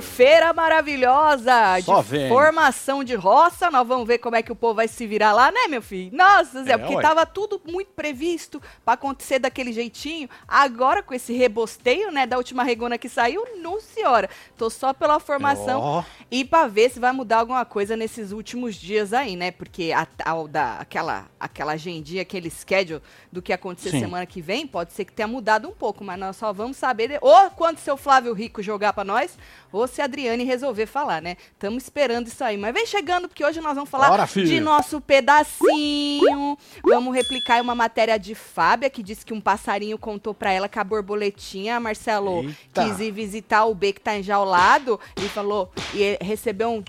Quinta-feira 0.00 0.52
maravilhosa! 0.52 1.80
Só 1.84 2.02
de 2.02 2.08
vem. 2.08 2.28
formação 2.28 3.02
de 3.02 3.14
roça. 3.14 3.70
Nós 3.70 3.86
vamos 3.86 4.06
ver 4.06 4.18
como 4.18 4.36
é 4.36 4.42
que 4.42 4.52
o 4.52 4.56
povo 4.56 4.74
vai 4.74 4.88
se 4.88 5.06
virar 5.06 5.32
lá, 5.32 5.50
né, 5.50 5.66
meu 5.68 5.82
filho? 5.82 6.16
Nossa, 6.16 6.62
Zé, 6.64 6.72
É, 6.72 6.78
porque 6.78 6.94
ué. 6.96 7.02
tava 7.02 7.26
tudo 7.26 7.60
muito 7.66 7.90
previsto 7.92 8.62
pra 8.84 8.94
acontecer 8.94 9.38
daquele 9.38 9.72
jeitinho. 9.72 10.28
Agora, 10.46 11.02
com 11.02 11.12
esse 11.14 11.32
rebosteio, 11.32 12.10
né, 12.12 12.26
da 12.26 12.36
última 12.36 12.62
regona 12.62 12.96
que 12.98 13.08
saiu, 13.08 13.44
não 13.60 13.80
senhora. 13.80 14.28
Tô 14.56 14.70
só 14.70 14.92
pela 14.92 15.18
formação. 15.18 15.80
Ó, 15.80 16.04
E 16.30 16.44
pra 16.44 16.66
ver 16.66 16.90
se 16.90 17.00
vai 17.00 17.10
mudar 17.12 17.38
alguma 17.38 17.64
coisa 17.64 17.96
nesses 17.96 18.32
últimos 18.32 18.74
dias 18.76 19.12
aí, 19.12 19.34
né? 19.34 19.50
Porque 19.50 19.92
a 19.96 20.04
tal 20.06 20.46
da 20.46 20.74
aquela 20.78 21.26
aquela 21.40 21.72
agendinha, 21.72 22.22
aquele 22.22 22.50
schedule 22.50 23.00
do 23.32 23.40
que 23.40 23.52
acontecer 23.52 23.90
Sim. 23.90 24.00
semana 24.00 24.26
que 24.26 24.40
vem, 24.42 24.66
pode 24.66 24.92
ser 24.92 25.04
que 25.04 25.12
tenha 25.12 25.26
mudado 25.28 25.68
um 25.68 25.72
pouco, 25.72 26.04
mas 26.04 26.18
nós 26.18 26.36
só 26.36 26.52
vamos 26.52 26.76
saber 26.76 27.08
de- 27.08 27.18
ou 27.20 27.50
quando 27.52 27.78
seu 27.78 27.96
Flávio 27.96 28.32
Rico 28.34 28.62
jogar 28.62 28.92
pra 28.92 29.04
nós, 29.04 29.38
ou 29.72 29.86
se 29.88 30.00
a 30.00 30.04
Adriane 30.04 30.44
resolver 30.44 30.86
falar, 30.86 31.20
né? 31.20 31.36
Estamos 31.52 31.82
esperando 31.82 32.28
isso 32.28 32.44
aí. 32.44 32.56
Mas 32.56 32.72
vem 32.72 32.86
chegando 32.86 33.28
porque 33.28 33.44
hoje 33.44 33.60
nós 33.60 33.74
vamos 33.74 33.90
falar 33.90 34.08
Bora, 34.08 34.26
de 34.26 34.60
nosso 34.60 35.00
pedacinho. 35.00 36.56
Vamos 36.84 37.14
replicar 37.14 37.60
uma 37.60 37.74
matéria 37.74 38.18
de 38.18 38.34
Fábia 38.34 38.88
que 38.90 39.02
disse 39.02 39.24
que 39.24 39.34
um 39.34 39.40
passarinho 39.40 39.98
contou 39.98 40.32
pra 40.34 40.52
ela 40.52 40.68
que 40.68 40.78
a 40.78 40.84
borboletinha, 40.84 41.80
Marcelo, 41.80 42.44
Eita. 42.44 42.84
quis 42.84 43.00
ir 43.00 43.10
visitar 43.10 43.64
o 43.64 43.74
B 43.74 43.92
que 43.92 44.00
tá 44.00 44.16
enjaulado 44.16 45.00
e 45.16 45.28
falou 45.28 45.72
e 45.94 46.16
recebeu 46.20 46.70
um 46.70 46.84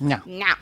Não. 0.00 0.22
não, 0.26 0.56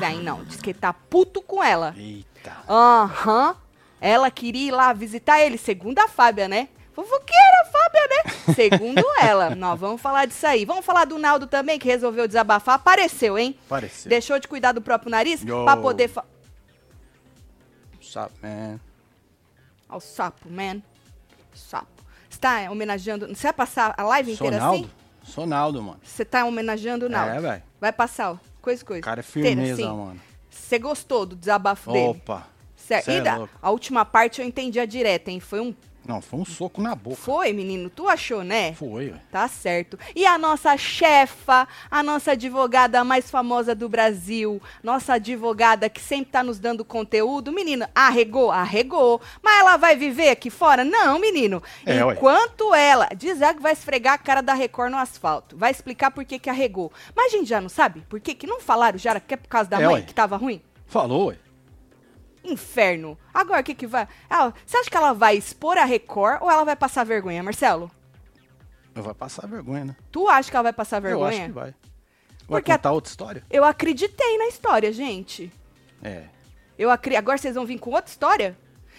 daí 0.00 0.22
não. 0.22 0.44
Diz 0.44 0.60
que 0.60 0.70
ele 0.70 0.78
tá 0.78 0.92
puto 0.92 1.40
com 1.40 1.62
ela. 1.62 1.94
Eita. 1.96 2.52
Aham. 2.68 3.56
Ela 4.00 4.30
queria 4.30 4.68
ir 4.68 4.70
lá 4.70 4.92
visitar 4.92 5.40
ele, 5.40 5.58
segundo 5.58 5.98
a 5.98 6.06
Fábia, 6.06 6.46
né? 6.46 6.68
Fofoqueira, 6.98 7.64
Fábia, 7.70 8.08
né? 8.08 8.54
Segundo 8.54 9.04
ela. 9.22 9.54
Nós 9.54 9.78
vamos 9.78 10.00
falar 10.00 10.24
disso 10.26 10.44
aí. 10.44 10.64
Vamos 10.64 10.84
falar 10.84 11.04
do 11.04 11.16
Naldo 11.16 11.46
também, 11.46 11.78
que 11.78 11.86
resolveu 11.86 12.26
desabafar. 12.26 12.74
Apareceu, 12.74 13.38
hein? 13.38 13.56
Pareceu. 13.68 14.08
Deixou 14.08 14.40
de 14.40 14.48
cuidar 14.48 14.72
do 14.72 14.82
próprio 14.82 15.08
nariz 15.08 15.40
Yo. 15.42 15.62
pra 15.62 15.76
poder. 15.76 16.08
Fa... 16.08 16.24
Sabe, 18.02 18.32
man. 18.42 18.80
Ó, 19.88 19.98
o 19.98 20.00
sapo, 20.00 20.50
man. 20.50 20.82
Sapo. 21.54 21.86
Você 22.28 22.40
tá 22.40 22.68
homenageando. 22.68 23.28
Você 23.28 23.44
vai 23.44 23.52
passar 23.52 23.94
a 23.96 24.02
live 24.02 24.34
Sou 24.36 24.46
inteira 24.48 24.64
Naldo? 24.64 24.84
assim? 24.84 24.90
Sou 25.22 25.46
Naldo, 25.46 25.80
mano. 25.82 26.00
Você 26.02 26.24
tá 26.24 26.44
homenageando 26.44 27.06
o 27.06 27.08
Naldo? 27.08 27.30
É, 27.36 27.40
velho. 27.40 27.62
Vai 27.80 27.92
passar, 27.92 28.32
ó. 28.32 28.36
Coisa, 28.60 28.84
coisa. 28.84 29.00
O 29.00 29.04
cara 29.04 29.20
é 29.20 29.22
Inteira, 29.22 29.48
firmeza, 29.50 29.74
assim. 29.84 29.96
mano. 29.96 30.20
Você 30.50 30.78
gostou 30.80 31.24
do 31.24 31.36
desabafo 31.36 31.92
dele? 31.92 32.08
Opa. 32.08 32.46
Certo. 32.74 33.08
E 33.10 33.18
é 33.18 33.48
a 33.62 33.70
última 33.70 34.04
parte 34.04 34.40
eu 34.40 34.46
entendi 34.46 34.80
a 34.80 34.86
direta, 34.86 35.30
hein? 35.30 35.38
Foi 35.38 35.60
um. 35.60 35.74
Não, 36.08 36.22
foi 36.22 36.40
um 36.40 36.44
soco 36.46 36.80
na 36.80 36.94
boca. 36.94 37.16
Foi, 37.16 37.52
menino? 37.52 37.90
Tu 37.90 38.08
achou, 38.08 38.42
né? 38.42 38.72
Foi, 38.72 39.10
velho. 39.10 39.20
Tá 39.30 39.46
certo. 39.46 39.98
E 40.16 40.24
a 40.24 40.38
nossa 40.38 40.74
chefa, 40.78 41.68
a 41.90 42.02
nossa 42.02 42.32
advogada 42.32 43.04
mais 43.04 43.30
famosa 43.30 43.74
do 43.74 43.90
Brasil, 43.90 44.58
nossa 44.82 45.12
advogada 45.14 45.90
que 45.90 46.00
sempre 46.00 46.32
tá 46.32 46.42
nos 46.42 46.58
dando 46.58 46.82
conteúdo, 46.82 47.52
menino, 47.52 47.86
arregou, 47.94 48.50
arregou. 48.50 49.20
Mas 49.42 49.60
ela 49.60 49.76
vai 49.76 49.96
viver 49.96 50.30
aqui 50.30 50.48
fora? 50.48 50.82
Não, 50.82 51.18
menino. 51.18 51.62
É, 51.84 52.02
ué. 52.02 52.14
Enquanto 52.14 52.74
ela 52.74 53.06
diz 53.14 53.42
ela 53.42 53.52
que 53.52 53.60
vai 53.62 53.74
esfregar 53.74 54.14
a 54.14 54.18
cara 54.18 54.40
da 54.40 54.54
Record 54.54 54.90
no 54.90 54.96
asfalto, 54.96 55.58
vai 55.58 55.70
explicar 55.70 56.10
por 56.10 56.24
que 56.24 56.38
que 56.38 56.48
arregou. 56.48 56.90
Mas 57.14 57.34
a 57.34 57.36
gente 57.36 57.48
já 57.50 57.60
não 57.60 57.68
sabe 57.68 58.00
por 58.08 58.18
que 58.18 58.34
que 58.34 58.46
não 58.46 58.60
falaram 58.60 58.96
já 58.98 59.20
que 59.20 59.34
é 59.34 59.36
por 59.36 59.48
causa 59.48 59.68
da 59.68 59.78
É, 59.78 59.84
mãe 59.84 59.94
ué. 59.96 60.02
que 60.02 60.14
tava 60.14 60.38
ruim? 60.38 60.62
Falou, 60.86 61.26
ué. 61.26 61.36
Inferno. 62.44 63.18
Agora, 63.32 63.60
o 63.60 63.64
que 63.64 63.74
que 63.74 63.86
vai... 63.86 64.06
Ela- 64.28 64.54
você 64.64 64.76
acha 64.76 64.90
que 64.90 64.96
ela 64.96 65.12
vai 65.12 65.36
expor 65.36 65.76
a 65.76 65.84
Record 65.84 66.42
ou 66.42 66.50
ela 66.50 66.64
vai 66.64 66.76
passar 66.76 67.04
vergonha, 67.04 67.42
Marcelo? 67.42 67.90
Vai 68.94 69.14
passar 69.14 69.46
vergonha, 69.46 69.84
né? 69.84 69.96
Tu 70.10 70.28
acha 70.28 70.50
que 70.50 70.56
ela 70.56 70.64
vai 70.64 70.72
passar 70.72 71.00
vergonha? 71.00 71.22
Eu 71.32 71.38
acho 71.38 71.46
que 71.46 71.52
vai. 71.52 71.70
Vai 71.70 72.60
Porque 72.60 72.72
a- 72.72 72.76
contar 72.78 72.92
outra 72.92 73.10
história? 73.10 73.44
Eu 73.50 73.62
acreditei 73.64 74.38
na 74.38 74.46
história, 74.48 74.92
gente. 74.92 75.52
É. 76.02 76.24
Eu 76.78 76.90
acri... 76.90 77.14
Agora 77.14 77.38
vocês 77.38 77.54
vão 77.54 77.64
vir 77.66 77.78
com 77.78 77.90
outra 77.90 78.10
história? 78.10 78.56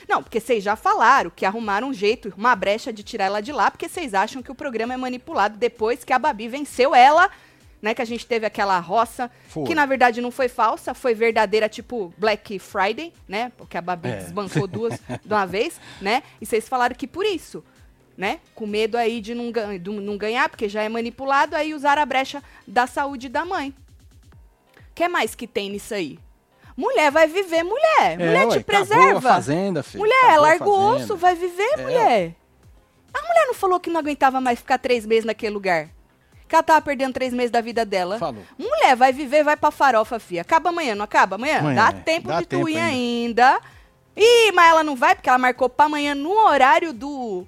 Não, 0.07 0.23
porque 0.23 0.39
vocês 0.39 0.63
já 0.63 0.77
falaram 0.77 1.29
que 1.29 1.45
arrumaram 1.45 1.89
um 1.89 1.93
jeito, 1.93 2.33
uma 2.37 2.55
brecha 2.55 2.93
de 2.93 3.03
tirar 3.03 3.25
ela 3.25 3.41
de 3.41 3.51
lá, 3.51 3.69
porque 3.69 3.89
vocês 3.89 4.13
acham 4.13 4.41
que 4.41 4.51
o 4.51 4.55
programa 4.55 4.93
é 4.93 4.97
manipulado 4.97 5.57
depois 5.57 6.05
que 6.05 6.13
a 6.13 6.19
Babi 6.19 6.47
venceu 6.47 6.95
ela, 6.95 7.29
né? 7.81 7.93
Que 7.93 8.01
a 8.01 8.05
gente 8.05 8.25
teve 8.25 8.45
aquela 8.45 8.79
roça, 8.79 9.29
Foi. 9.47 9.63
que 9.65 9.73
na 9.75 9.85
verdade 9.85 10.21
não 10.21 10.31
foi 10.31 10.47
falsa, 10.47 10.93
foi 10.93 11.13
verdadeira, 11.13 11.67
tipo 11.69 12.13
Black 12.17 12.59
Friday, 12.59 13.13
né? 13.27 13.51
Porque 13.57 13.77
a 13.77 13.81
Babi 13.81 14.09
É. 14.09 14.15
desbancou 14.17 14.65
duas 14.67 14.93
de 15.23 15.33
uma 15.33 15.45
vez, 15.45 15.79
né? 16.01 16.23
E 16.41 16.45
vocês 16.45 16.67
falaram 16.67 16.95
que 16.95 17.07
por 17.07 17.25
isso, 17.25 17.63
né? 18.17 18.39
Com 18.53 18.65
medo 18.67 18.97
aí 18.97 19.21
de 19.21 19.33
não, 19.33 19.51
de 19.51 19.89
não 19.89 20.17
ganhar, 20.17 20.49
porque 20.49 20.67
já 20.67 20.83
é 20.83 20.89
manipulado, 20.89 21.55
aí 21.55 21.73
usaram 21.73 22.01
a 22.01 22.05
brecha 22.05 22.43
da 22.67 22.85
saúde 22.87 23.29
da 23.29 23.45
mãe. 23.45 23.73
O 24.77 24.93
que 24.93 25.07
mais 25.07 25.33
que 25.35 25.47
tem 25.47 25.69
nisso 25.69 25.93
aí? 25.93 26.19
Mulher 26.75 27.11
vai 27.11 27.27
viver, 27.27 27.63
mulher. 27.63 28.17
mulher 28.17 28.43
é, 28.43 28.47
te 28.47 28.55
ué, 28.55 28.57
acabou 28.59 28.63
preserva. 28.63 29.21
fazenda, 29.21 29.83
filho. 29.83 29.99
Mulher, 30.01 30.37
larga 30.39 30.65
o 30.65 30.95
osso, 30.95 31.15
vai 31.17 31.35
viver, 31.35 31.73
É. 31.77 31.81
mulher. 31.83 32.35
A 33.13 33.21
mulher 33.21 33.47
não 33.47 33.53
falou 33.53 33.79
que 33.79 33.89
não 33.89 33.99
aguentava 33.99 34.39
mais 34.39 34.59
ficar 34.59 34.77
três 34.77 35.05
meses 35.05 35.25
naquele 35.25 35.53
lugar. 35.53 35.89
Que 36.49 36.55
ela 36.55 36.63
tava 36.63 36.81
perdendo 36.81 37.13
três 37.13 37.31
meses 37.31 37.51
da 37.51 37.61
vida 37.61 37.85
dela. 37.85 38.17
Falou. 38.17 38.41
Mulher, 38.57 38.95
vai 38.95 39.13
viver, 39.13 39.43
vai 39.43 39.55
pra 39.55 39.69
farofa, 39.71 40.19
fia. 40.19 40.41
Acaba 40.41 40.69
amanhã, 40.69 40.95
não 40.95 41.05
acaba? 41.05 41.35
Amanhã? 41.35 41.59
Amanhã, 41.59 41.75
Dá 41.85 41.91
tempo 41.93 42.27
Dá 42.27 42.39
de 42.39 42.47
tu 42.47 42.67
ir 42.67 42.77
ainda. 42.77 43.53
ainda. 43.53 43.61
Ih, 44.17 44.51
mas 44.51 44.69
ela 44.71 44.83
não 44.83 44.95
vai 44.95 45.13
porque 45.15 45.29
ela 45.29 45.37
marcou 45.37 45.69
pra 45.69 45.85
amanhã 45.85 46.15
no 46.15 46.31
horário 46.31 46.91
do, 46.91 47.45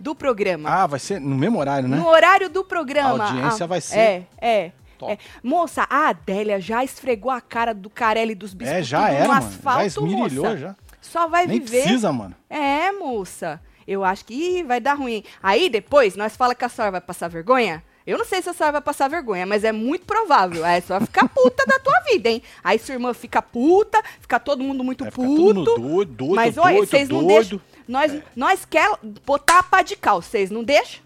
do 0.00 0.14
programa. 0.16 0.68
Ah, 0.68 0.86
vai 0.86 0.98
ser 0.98 1.20
no 1.20 1.36
mesmo 1.36 1.58
horário, 1.60 1.88
né? 1.88 1.96
No 1.96 2.08
horário 2.08 2.50
do 2.50 2.64
programa. 2.64 3.24
A 3.24 3.28
audiência 3.28 3.64
Ah, 3.64 3.66
vai 3.68 3.80
ser 3.80 3.98
É, 3.98 4.22
é. 4.38 4.72
top. 4.98 5.12
é. 5.12 5.18
Moça, 5.42 5.86
a 5.88 6.08
Adélia 6.08 6.60
já 6.60 6.82
esfregou 6.82 7.30
a 7.30 7.40
cara 7.40 7.72
do 7.72 7.88
Carelli 7.88 8.34
dos 8.34 8.52
bispos 8.52 8.76
É, 8.76 8.82
já 8.82 9.08
era, 9.10 9.26
no 9.28 9.32
asfalto, 9.32 9.78
já 9.80 9.86
esmirilhou, 9.86 10.44
moça. 10.44 10.56
já. 10.58 10.76
Só 11.00 11.28
vai 11.28 11.46
Nem 11.46 11.60
viver. 11.60 11.82
precisa, 11.82 12.12
mano. 12.12 12.34
É, 12.50 12.90
moça. 12.90 13.60
Eu 13.86 14.02
acho 14.04 14.24
que 14.24 14.34
ih, 14.34 14.62
vai 14.64 14.80
dar 14.80 14.94
ruim. 14.94 15.22
Aí 15.42 15.68
depois 15.70 16.16
nós 16.16 16.34
fala 16.36 16.54
que 16.54 16.64
a 16.64 16.68
senhora 16.68 16.90
vai 16.90 17.00
passar 17.00 17.28
vergonha. 17.28 17.82
Eu 18.06 18.18
não 18.18 18.24
sei 18.24 18.42
se 18.42 18.50
a 18.50 18.52
senhora 18.52 18.72
vai 18.72 18.80
passar 18.82 19.08
vergonha, 19.08 19.46
mas 19.46 19.64
é 19.64 19.72
muito 19.72 20.04
provável. 20.04 20.62
Aí 20.64 20.78
a 20.78 20.82
senhora 20.82 21.06
fica 21.06 21.26
puta 21.26 21.64
da 21.66 21.78
tua 21.78 21.98
vida, 22.00 22.28
hein? 22.28 22.42
Aí 22.62 22.78
sua 22.78 22.94
irmã 22.94 23.14
fica 23.14 23.40
puta, 23.40 24.02
fica 24.20 24.38
todo 24.38 24.62
mundo 24.62 24.84
muito 24.84 25.04
Vai 25.04 25.10
ficar 25.10 25.22
puto. 25.22 25.36
todo 25.36 25.54
mundo 25.54 25.64
doido, 25.88 26.12
doido, 26.12 26.34
mas 26.34 26.58
olha, 26.58 26.78
vocês 26.78 27.08
não. 27.08 27.22
É. 27.22 27.26
deixam. 27.26 27.60
Nós, 27.88 28.12
nós 28.36 28.64
quer 28.64 28.90
botar 29.24 29.58
a 29.60 29.62
pá 29.62 29.82
de 29.82 29.96
cal, 29.96 30.20
vocês 30.20 30.50
não 30.50 30.62
deixam? 30.62 31.00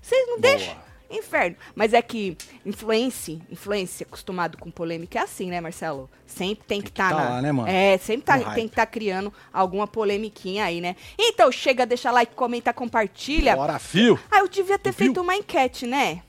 Vocês 0.00 0.20
não 0.26 0.40
Boa. 0.40 0.56
deixam? 0.56 0.82
Inferno. 1.10 1.56
Mas 1.74 1.92
é 1.92 2.00
que 2.00 2.36
influência, 2.64 3.38
influência 3.50 4.04
acostumado 4.08 4.56
com 4.56 4.70
polêmica 4.70 5.18
é 5.18 5.22
assim, 5.22 5.50
né, 5.50 5.60
Marcelo? 5.60 6.08
Sempre 6.26 6.64
tem 6.66 6.80
que 6.80 6.88
estar 6.88 7.10
tá 7.10 7.14
na. 7.16 7.28
lá, 7.30 7.42
né, 7.42 7.52
mano? 7.52 7.68
É, 7.68 7.98
sempre 7.98 8.24
tá- 8.24 8.54
tem 8.54 8.66
que 8.66 8.72
estar 8.72 8.86
criando 8.86 9.32
alguma 9.52 9.86
polemiquinha 9.86 10.64
aí, 10.64 10.80
né? 10.80 10.96
Então 11.18 11.52
chega, 11.52 11.84
deixa 11.84 12.10
like, 12.10 12.34
comenta, 12.34 12.72
compartilha. 12.72 13.54
Bora, 13.54 13.78
fio. 13.78 14.18
Ah, 14.30 14.38
eu 14.40 14.48
devia 14.48 14.78
ter 14.78 14.90
Viu? 14.90 14.98
feito 15.06 15.20
uma 15.20 15.36
enquete, 15.36 15.86
né? 15.86 16.22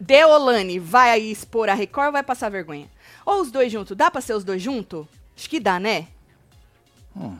Deolane 0.00 0.78
vai 0.78 1.10
aí 1.10 1.30
expor 1.30 1.68
a 1.68 1.74
Record 1.74 2.06
ou 2.06 2.12
vai 2.12 2.22
passar 2.22 2.48
vergonha? 2.48 2.88
Ou 3.26 3.40
os 3.42 3.50
dois 3.50 3.70
juntos? 3.70 3.96
Dá 3.96 4.10
pra 4.10 4.20
ser 4.20 4.32
os 4.34 4.42
dois 4.44 4.62
juntos? 4.62 5.06
Acho 5.36 5.48
que 5.50 5.60
dá, 5.60 5.78
né? 5.78 6.08
Hum. 7.14 7.36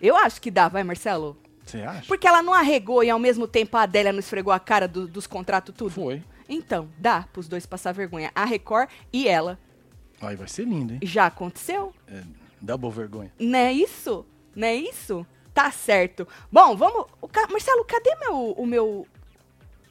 Eu 0.00 0.16
acho 0.16 0.40
que 0.40 0.50
dá, 0.50 0.68
vai, 0.68 0.84
Marcelo? 0.84 1.36
Você 1.64 1.82
acha? 1.82 2.06
Porque 2.06 2.26
ela 2.26 2.42
não 2.42 2.52
arregou 2.54 3.02
e 3.04 3.10
ao 3.10 3.18
mesmo 3.18 3.46
tempo 3.46 3.76
a 3.76 3.82
Adélia 3.82 4.12
não 4.12 4.18
esfregou 4.20 4.52
a 4.52 4.58
cara 4.60 4.86
do- 4.88 5.06
dos 5.06 5.26
contratos 5.26 5.74
tudo? 5.76 5.90
Foi. 5.90 6.22
Então, 6.48 6.88
dá 6.98 7.26
pros 7.32 7.46
dois 7.48 7.64
passar 7.64 7.92
vergonha. 7.92 8.30
A 8.34 8.44
Record 8.44 8.88
e 9.12 9.28
ela. 9.28 9.58
Aí 10.20 10.36
vai 10.36 10.48
ser 10.48 10.64
lindo, 10.66 10.94
hein? 10.94 11.00
Já 11.02 11.26
aconteceu? 11.26 11.94
É, 12.08 12.22
double 12.60 12.90
vergonha. 12.90 13.32
Não 13.38 13.58
é 13.58 13.72
isso? 13.72 14.26
Não 14.54 14.66
é 14.66 14.74
isso? 14.74 15.24
Tá 15.54 15.70
certo. 15.70 16.26
Bom, 16.50 16.76
vamos. 16.76 17.06
o 17.20 17.28
ca- 17.28 17.46
Marcelo, 17.50 17.84
cadê 17.84 18.14
meu, 18.16 18.52
o 18.52 18.66
meu. 18.66 19.06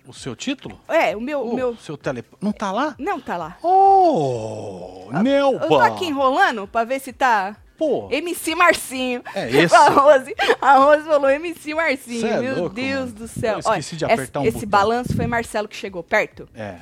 O 0.10 0.14
seu 0.14 0.36
título? 0.36 0.80
É, 0.88 1.16
o 1.16 1.22
meu. 1.22 1.42
o 1.44 1.54
meu... 1.54 1.76
seu 1.78 1.96
tele... 1.96 2.24
Não 2.42 2.52
tá 2.52 2.72
lá? 2.72 2.96
Não 2.98 3.20
tá 3.20 3.38
lá. 3.38 3.58
Oh, 3.62 5.08
Nelba! 5.22 5.66
Eu 5.66 5.70
tô 5.70 5.80
aqui 5.80 6.06
enrolando 6.06 6.68
pra 6.68 6.84
ver 6.84 7.00
se 7.00 7.14
tá. 7.14 7.56
Pô, 7.78 8.10
MC 8.12 8.56
Marcinho. 8.56 9.22
É 9.36 9.48
esse? 9.56 9.74
A 9.76 9.88
Rose, 9.90 10.36
a 10.60 10.78
Rose 10.80 11.04
falou 11.04 11.30
MC 11.30 11.76
Marcinho. 11.76 12.26
É 12.26 12.40
Meu 12.42 12.56
louco, 12.58 12.76
Deus 12.76 13.14
mano. 13.14 13.20
do 13.20 13.28
céu. 13.28 13.54
Eu 13.54 13.60
esqueci 13.60 13.96
de 13.98 14.06
Olha, 14.06 14.14
apertar 14.16 14.40
um 14.40 14.44
esse, 14.46 14.54
botão. 14.66 14.70
balanço 14.70 15.16
foi 15.16 15.28
Marcelo 15.28 15.68
que 15.68 15.76
chegou 15.76 16.04
perto. 16.04 16.50
é. 16.56 16.78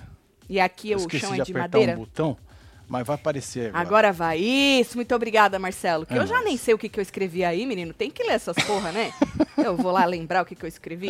E 0.49 0.61
aqui 0.61 0.91
Eu 0.91 0.99
o 0.99 1.09
chão 1.09 1.33
de 1.35 1.41
é 1.41 1.43
de 1.43 1.51
apertar 1.51 1.59
madeira. 1.77 1.91
um 1.91 1.95
botão, 1.97 2.37
mas 2.87 3.05
vai 3.05 3.15
aparecer 3.15 3.67
agora. 3.67 3.81
Agora 3.81 4.13
vai. 4.13 4.39
Isso, 4.39 4.95
muito 4.95 5.13
obrigada, 5.13 5.59
Marcelo. 5.59 6.05
Que 6.05 6.13
É 6.13 6.17
eu 6.17 6.25
já 6.25 6.41
nem 6.41 6.55
sei 6.55 6.73
o 6.73 6.77
que, 6.77 6.87
que 6.87 6.99
eu 6.99 7.01
escrevi 7.01 7.43
aí, 7.43 7.65
menino. 7.65 7.93
Tem 7.93 8.09
que 8.09 8.23
ler 8.23 8.33
essas 8.33 8.55
porra, 8.65 8.91
né? 8.93 9.11
eu 9.57 9.75
vou 9.75 9.91
lá 9.91 10.05
lembrar 10.05 10.43
o 10.43 10.45
que, 10.45 10.55
que 10.55 10.63
eu 10.63 10.69
escrevi. 10.69 11.09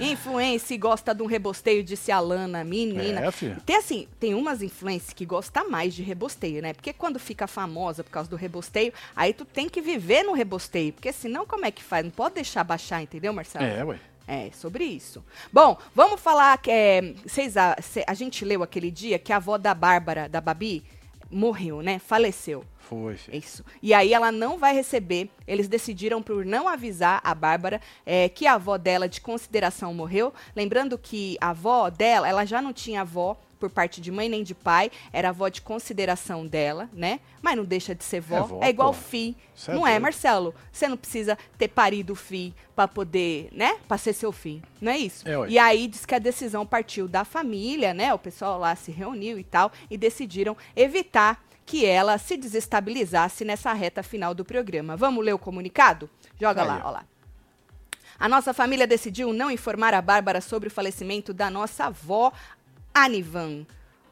Influência 0.00 0.76
gosta 0.78 1.14
de 1.14 1.22
um 1.22 1.26
rebosteio, 1.26 1.84
disse 1.84 2.10
a 2.10 2.18
Lana, 2.18 2.64
menina. 2.64 3.26
É, 3.26 3.30
filho. 3.30 3.60
Tem 3.66 3.76
assim, 3.76 4.08
tem 4.18 4.34
umas 4.34 4.62
influências 4.62 5.12
que 5.12 5.26
gostam 5.26 5.70
mais 5.70 5.94
de 5.94 6.02
rebosteio, 6.02 6.62
né? 6.62 6.72
Porque 6.72 6.94
quando 6.94 7.18
fica 7.18 7.46
famosa 7.46 8.02
por 8.02 8.10
causa 8.10 8.30
do 8.30 8.36
rebosteio, 8.36 8.92
aí 9.14 9.34
tu 9.34 9.44
tem 9.44 9.68
que 9.68 9.82
viver 9.82 10.22
no 10.22 10.32
rebosteio. 10.32 10.94
Porque 10.94 11.12
senão, 11.12 11.44
como 11.44 11.66
é 11.66 11.70
que 11.70 11.82
faz? 11.84 12.04
Não 12.04 12.10
pode 12.10 12.36
deixar 12.36 12.64
baixar, 12.64 13.02
entendeu, 13.02 13.32
Marcelo? 13.34 13.64
É, 13.64 13.84
ué. 13.84 13.98
É, 14.26 14.50
sobre 14.52 14.84
isso. 14.84 15.24
Bom, 15.50 15.78
vamos 15.94 16.20
falar 16.20 16.58
que 16.58 16.70
é, 16.70 17.14
vocês, 17.26 17.56
a, 17.56 17.74
a 18.06 18.14
gente 18.14 18.44
leu 18.44 18.62
aquele 18.62 18.90
dia 18.90 19.18
que 19.18 19.32
a 19.32 19.36
avó 19.36 19.56
da 19.56 19.72
Bárbara, 19.74 20.28
da 20.28 20.38
Babi, 20.38 20.84
morreu, 21.30 21.82
né? 21.82 21.98
Faleceu. 21.98 22.64
Foi, 22.78 23.16
filho. 23.16 23.36
Isso. 23.36 23.64
E 23.82 23.92
aí 23.92 24.12
ela 24.12 24.32
não 24.32 24.56
vai 24.56 24.74
receber. 24.74 25.28
Eles 25.46 25.68
decidiram 25.68 26.22
por 26.22 26.44
não 26.44 26.68
avisar 26.68 27.20
a 27.22 27.34
Bárbara 27.34 27.80
é, 28.06 28.28
que 28.28 28.46
a 28.46 28.54
avó 28.54 28.78
dela 28.78 29.08
de 29.08 29.20
consideração 29.20 29.92
morreu. 29.92 30.32
Lembrando 30.56 30.96
que 30.96 31.36
a 31.40 31.50
avó 31.50 31.90
dela, 31.90 32.28
ela 32.28 32.44
já 32.44 32.62
não 32.62 32.72
tinha 32.72 33.02
avó 33.02 33.36
por 33.58 33.70
parte 33.70 34.00
de 34.00 34.10
mãe 34.10 34.28
nem 34.28 34.42
de 34.42 34.54
pai, 34.54 34.90
era 35.12 35.30
avó 35.30 35.48
de 35.48 35.60
consideração 35.60 36.46
dela, 36.46 36.88
né? 36.92 37.20
Mas 37.42 37.56
não 37.56 37.64
deixa 37.64 37.94
de 37.94 38.04
ser 38.04 38.20
vó. 38.20 38.36
É 38.36 38.40
É, 38.40 38.42
vó, 38.42 38.64
igual 38.64 38.92
pô. 38.92 38.98
fi. 39.00 39.36
Cê 39.54 39.70
é 39.70 39.74
não 39.74 39.86
é. 39.86 39.98
Marcelo? 39.98 40.54
Você 40.72 40.88
não 40.88 40.96
precisa 40.96 41.36
ter 41.56 41.68
parido 41.68 42.14
fi 42.14 42.54
pra 42.74 42.86
poder, 42.86 43.48
né? 43.52 43.78
Pra 43.86 43.98
ser 43.98 44.12
seu 44.12 44.30
filho. 44.32 44.62
Não 44.80 44.92
é 44.92 44.98
isso? 44.98 45.28
É, 45.28 45.48
e 45.48 45.58
aí 45.58 45.86
diz 45.88 46.06
que 46.06 46.14
a 46.14 46.18
decisão 46.18 46.64
partiu 46.64 47.08
da 47.08 47.24
família, 47.24 47.92
né? 47.92 48.14
O 48.14 48.18
pessoal 48.18 48.58
lá 48.58 48.74
se 48.76 48.90
reuniu 48.90 49.38
e 49.38 49.44
tal 49.44 49.72
e 49.90 49.96
decidiram 49.96 50.56
evitar 50.76 51.42
que 51.66 51.84
ela 51.84 52.16
se 52.16 52.36
desestabilizasse 52.36 53.44
nessa 53.44 53.72
reta 53.74 54.02
final 54.02 54.32
do 54.32 54.44
programa. 54.44 54.96
Vamos 54.96 55.22
ler 55.24 55.34
o 55.34 55.38
comunicado? 55.38 56.08
Joga 56.40 56.62
Aí, 56.62 56.68
lá, 56.68 56.82
ó 56.84 56.90
lá. 56.90 57.04
A 58.18 58.28
nossa 58.28 58.52
família 58.52 58.86
decidiu 58.86 59.32
não 59.32 59.48
informar 59.50 59.94
a 59.94 60.02
Bárbara 60.02 60.40
sobre 60.40 60.68
o 60.68 60.70
falecimento 60.70 61.32
da 61.32 61.48
nossa 61.48 61.84
avó, 61.84 62.32
Anivan. 62.94 63.66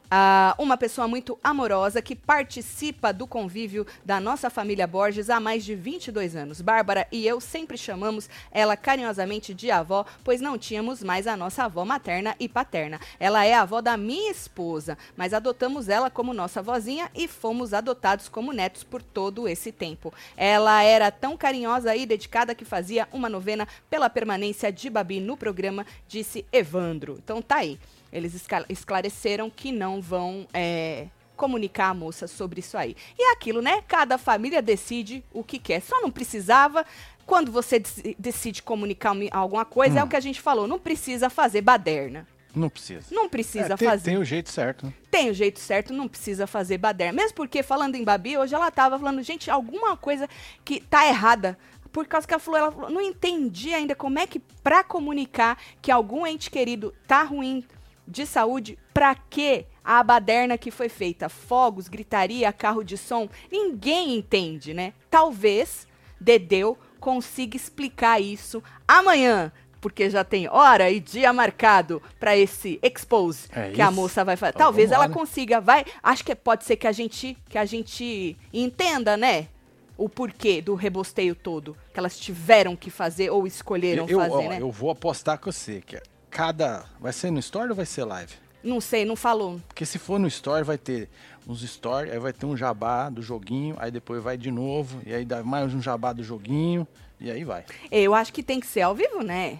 Ah, 0.09 0.55
uma 0.57 0.77
pessoa 0.77 1.05
muito 1.05 1.37
amorosa 1.43 2.01
que 2.01 2.15
participa 2.15 3.11
do 3.11 3.27
convívio 3.27 3.85
da 4.05 4.21
nossa 4.21 4.49
família 4.49 4.87
Borges 4.87 5.29
há 5.29 5.37
mais 5.37 5.65
de 5.65 5.75
22 5.75 6.33
anos. 6.33 6.61
Bárbara 6.61 7.05
e 7.11 7.27
eu 7.27 7.41
sempre 7.41 7.77
chamamos 7.77 8.29
ela 8.49 8.77
carinhosamente 8.77 9.53
de 9.53 9.69
avó, 9.69 10.05
pois 10.23 10.39
não 10.39 10.57
tínhamos 10.57 11.03
mais 11.03 11.27
a 11.27 11.35
nossa 11.35 11.65
avó 11.65 11.83
materna 11.83 12.37
e 12.39 12.47
paterna. 12.47 13.01
Ela 13.19 13.43
é 13.43 13.53
a 13.53 13.63
avó 13.63 13.81
da 13.81 13.97
minha 13.97 14.31
esposa, 14.31 14.97
mas 15.17 15.33
adotamos 15.33 15.89
ela 15.89 16.09
como 16.09 16.33
nossa 16.33 16.61
vozinha 16.61 17.11
e 17.13 17.27
fomos 17.27 17.73
adotados 17.73 18.29
como 18.29 18.53
netos 18.53 18.85
por 18.85 19.01
todo 19.01 19.45
esse 19.45 19.73
tempo. 19.73 20.13
Ela 20.37 20.83
era 20.83 21.11
tão 21.11 21.35
carinhosa 21.35 21.93
e 21.97 22.05
dedicada 22.05 22.55
que 22.55 22.63
fazia 22.63 23.09
uma 23.11 23.27
novena 23.27 23.67
pela 23.89 24.09
permanência 24.09 24.71
de 24.71 24.89
Babi 24.89 25.19
no 25.19 25.35
programa, 25.35 25.85
disse 26.07 26.45
Evandro. 26.49 27.19
Então 27.21 27.41
tá 27.41 27.57
aí. 27.57 27.77
Eles 28.11 28.33
esclareceram 28.69 29.49
que 29.49 29.71
não 29.71 30.01
vão 30.01 30.47
é, 30.53 31.07
comunicar 31.35 31.89
a 31.89 31.93
moça 31.93 32.27
sobre 32.27 32.59
isso 32.59 32.77
aí. 32.77 32.95
E 33.17 33.29
é 33.29 33.31
aquilo, 33.33 33.61
né? 33.61 33.83
Cada 33.87 34.17
família 34.17 34.61
decide 34.61 35.23
o 35.33 35.43
que 35.43 35.59
quer. 35.59 35.81
Só 35.81 36.01
não 36.01 36.09
precisava. 36.11 36.85
Quando 37.25 37.51
você 37.51 37.79
dec- 37.79 38.15
decide 38.17 38.63
comunicar 38.63 39.13
alguma 39.31 39.65
coisa, 39.65 39.99
é 39.99 40.03
o 40.03 40.07
que 40.07 40.15
a 40.15 40.19
gente 40.21 40.39
falou. 40.41 40.67
Não 40.67 40.79
precisa 40.79 41.29
fazer 41.29 41.61
baderna. 41.61 42.25
Não 42.55 42.69
precisa. 42.69 43.05
Não 43.11 43.29
precisa 43.29 43.73
É, 43.73 43.77
tem, 43.77 43.87
fazer. 43.87 44.03
tem 44.11 44.17
o 44.17 44.23
jeito 44.25 44.49
certo, 44.49 44.85
né? 44.87 44.93
Tem 45.11 45.29
o 45.29 45.33
jeito 45.33 45.59
certo, 45.59 45.93
não 45.93 46.07
precisa 46.07 46.47
fazer 46.47 46.77
baderna. 46.79 47.21
Mesmo 47.21 47.35
porque, 47.35 47.61
falando 47.61 47.95
em 47.95 48.03
Babi, 48.03 48.37
hoje 48.37 48.55
ela 48.55 48.71
tava 48.71 48.97
falando, 48.97 49.21
gente, 49.21 49.51
alguma 49.51 49.95
coisa 49.95 50.27
que 50.65 50.79
tá 50.79 51.05
errada. 51.07 51.57
Por 51.91 52.07
causa 52.07 52.25
que 52.27 52.33
ela 52.33 52.39
falou, 52.39 52.59
ela 52.59 52.71
falou, 52.71 52.89
não 52.89 53.01
entendi 53.01 53.73
ainda 53.73 53.93
como 53.93 54.17
é 54.17 54.25
que, 54.25 54.39
pra 54.39 54.83
comunicar 54.83 55.57
que 55.81 55.91
algum 55.91 56.25
ente 56.25 56.49
querido 56.49 56.93
tá 57.07 57.21
ruim 57.23 57.63
de 58.07 58.25
saúde, 58.25 58.77
pra 58.93 59.13
que 59.15 59.65
a 59.83 60.01
baderna 60.03 60.57
que 60.57 60.71
foi 60.71 60.89
feita? 60.89 61.29
Fogos, 61.29 61.87
gritaria, 61.87 62.51
carro 62.53 62.83
de 62.83 62.97
som, 62.97 63.29
ninguém 63.51 64.15
entende, 64.15 64.73
né? 64.73 64.93
Talvez 65.09 65.87
Dedeu 66.19 66.77
consiga 66.99 67.55
explicar 67.55 68.19
isso 68.21 68.63
amanhã. 68.87 69.51
Porque 69.79 70.09
já 70.09 70.23
tem 70.23 70.49
hora 70.49 70.89
e 70.89 70.99
dia 70.99 71.31
marcado 71.31 72.01
pra 72.19 72.35
esse 72.35 72.79
expose 72.81 73.47
É 73.51 73.69
que 73.69 73.81
a 73.81 73.85
isso. 73.85 73.93
moça 73.93 74.25
vai 74.25 74.35
fazer. 74.35 74.55
Então, 74.55 74.65
Talvez 74.65 74.89
vamos 74.89 74.99
lá, 74.99 75.05
ela 75.05 75.07
né? 75.07 75.13
consiga, 75.13 75.61
vai. 75.61 75.85
Acho 76.01 76.25
que 76.25 76.33
pode 76.33 76.65
ser 76.65 76.75
que 76.77 76.87
a 76.87 76.91
gente 76.91 77.37
que 77.47 77.57
a 77.59 77.63
gente 77.65 78.35
entenda, 78.51 79.15
né? 79.15 79.47
O 79.95 80.09
porquê 80.09 80.61
do 80.61 80.73
rebosteio 80.73 81.35
todo 81.35 81.77
que 81.93 81.99
elas 81.99 82.17
tiveram 82.19 82.75
que 82.75 82.89
fazer 82.89 83.29
ou 83.29 83.45
escolheram 83.45 84.07
eu, 84.09 84.19
fazer, 84.19 84.33
ó, 84.33 84.49
né? 84.49 84.57
eu 84.59 84.71
vou 84.71 84.89
apostar 84.89 85.37
com 85.37 85.51
você 85.51 85.81
que 85.85 85.95
cada. 86.29 86.85
Vai 86.99 87.13
ser 87.13 87.31
no 87.31 87.39
Store 87.39 87.69
ou 87.69 87.75
vai 87.75 87.85
ser 87.85 88.03
live? 88.05 88.33
Não 88.63 88.81
sei, 88.81 89.05
não 89.05 89.15
falou. 89.15 89.61
Porque 89.67 89.85
se 89.85 89.97
for 89.99 90.19
no 90.19 90.27
Store, 90.27 90.63
vai 90.63 90.77
ter 90.77 91.09
uns 91.47 91.61
Store, 91.63 92.09
aí 92.11 92.19
vai 92.19 92.33
ter 92.33 92.45
um 92.45 92.57
jabá 92.57 93.09
do 93.09 93.21
joguinho, 93.21 93.75
aí 93.79 93.89
depois 93.91 94.21
vai 94.21 94.37
de 94.37 94.51
novo, 94.51 94.99
e 95.05 95.13
aí 95.13 95.23
dá 95.23 95.41
mais 95.43 95.73
um 95.73 95.81
jabá 95.81 96.11
do 96.11 96.23
joguinho, 96.23 96.85
e 97.19 97.31
aí 97.31 97.43
vai. 97.43 97.63
Eu 97.91 98.13
acho 98.13 98.33
que 98.33 98.43
tem 98.43 98.59
que 98.59 98.67
ser 98.67 98.81
ao 98.81 98.93
vivo, 98.95 99.21
né? 99.23 99.59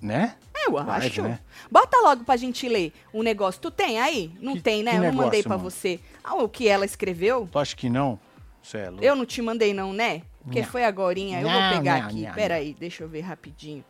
Né? 0.00 0.34
Eu 0.66 0.72
Live, 0.74 1.06
acho. 1.06 1.22
né? 1.22 1.38
Bota 1.70 1.96
logo 2.02 2.24
pra 2.24 2.36
gente 2.36 2.68
ler 2.68 2.92
um 3.14 3.22
negócio. 3.22 3.60
Tu 3.60 3.70
tem 3.70 3.98
aí? 3.98 4.30
Não 4.40 4.54
Que- 4.54 4.60
tem, 4.60 4.82
né? 4.82 4.90
eu 4.92 4.94
não 4.96 5.02
negócio, 5.04 5.24
mandei 5.24 5.42
pra 5.42 5.56
mano? 5.56 5.70
você. 5.70 5.98
Ah, 6.22 6.34
o 6.34 6.48
que 6.48 6.68
ela 6.68 6.84
escreveu? 6.84 7.48
Tu 7.50 7.58
acha 7.58 7.74
que 7.74 7.88
não? 7.88 8.18
Cê 8.62 8.78
é 8.78 8.90
louco. 8.90 9.04
Eu 9.04 9.16
não 9.16 9.24
te 9.24 9.40
mandei 9.40 9.72
não, 9.72 9.92
né? 9.92 10.22
Porque 10.42 10.60
Não. 10.60 10.68
foi 10.68 10.84
agorinha. 10.84 11.40
Eu 11.40 11.48
Não, 11.48 11.60
vou 11.70 11.78
pegar 11.78 12.00
não, 12.00 12.06
aqui. 12.08 12.22
não, 12.22 12.34
Pera 12.34 12.54
aí, 12.56 12.76
deixa 12.78 13.02
eu 13.04 13.08
ver 13.08 13.20
rapidinho. 13.22 13.82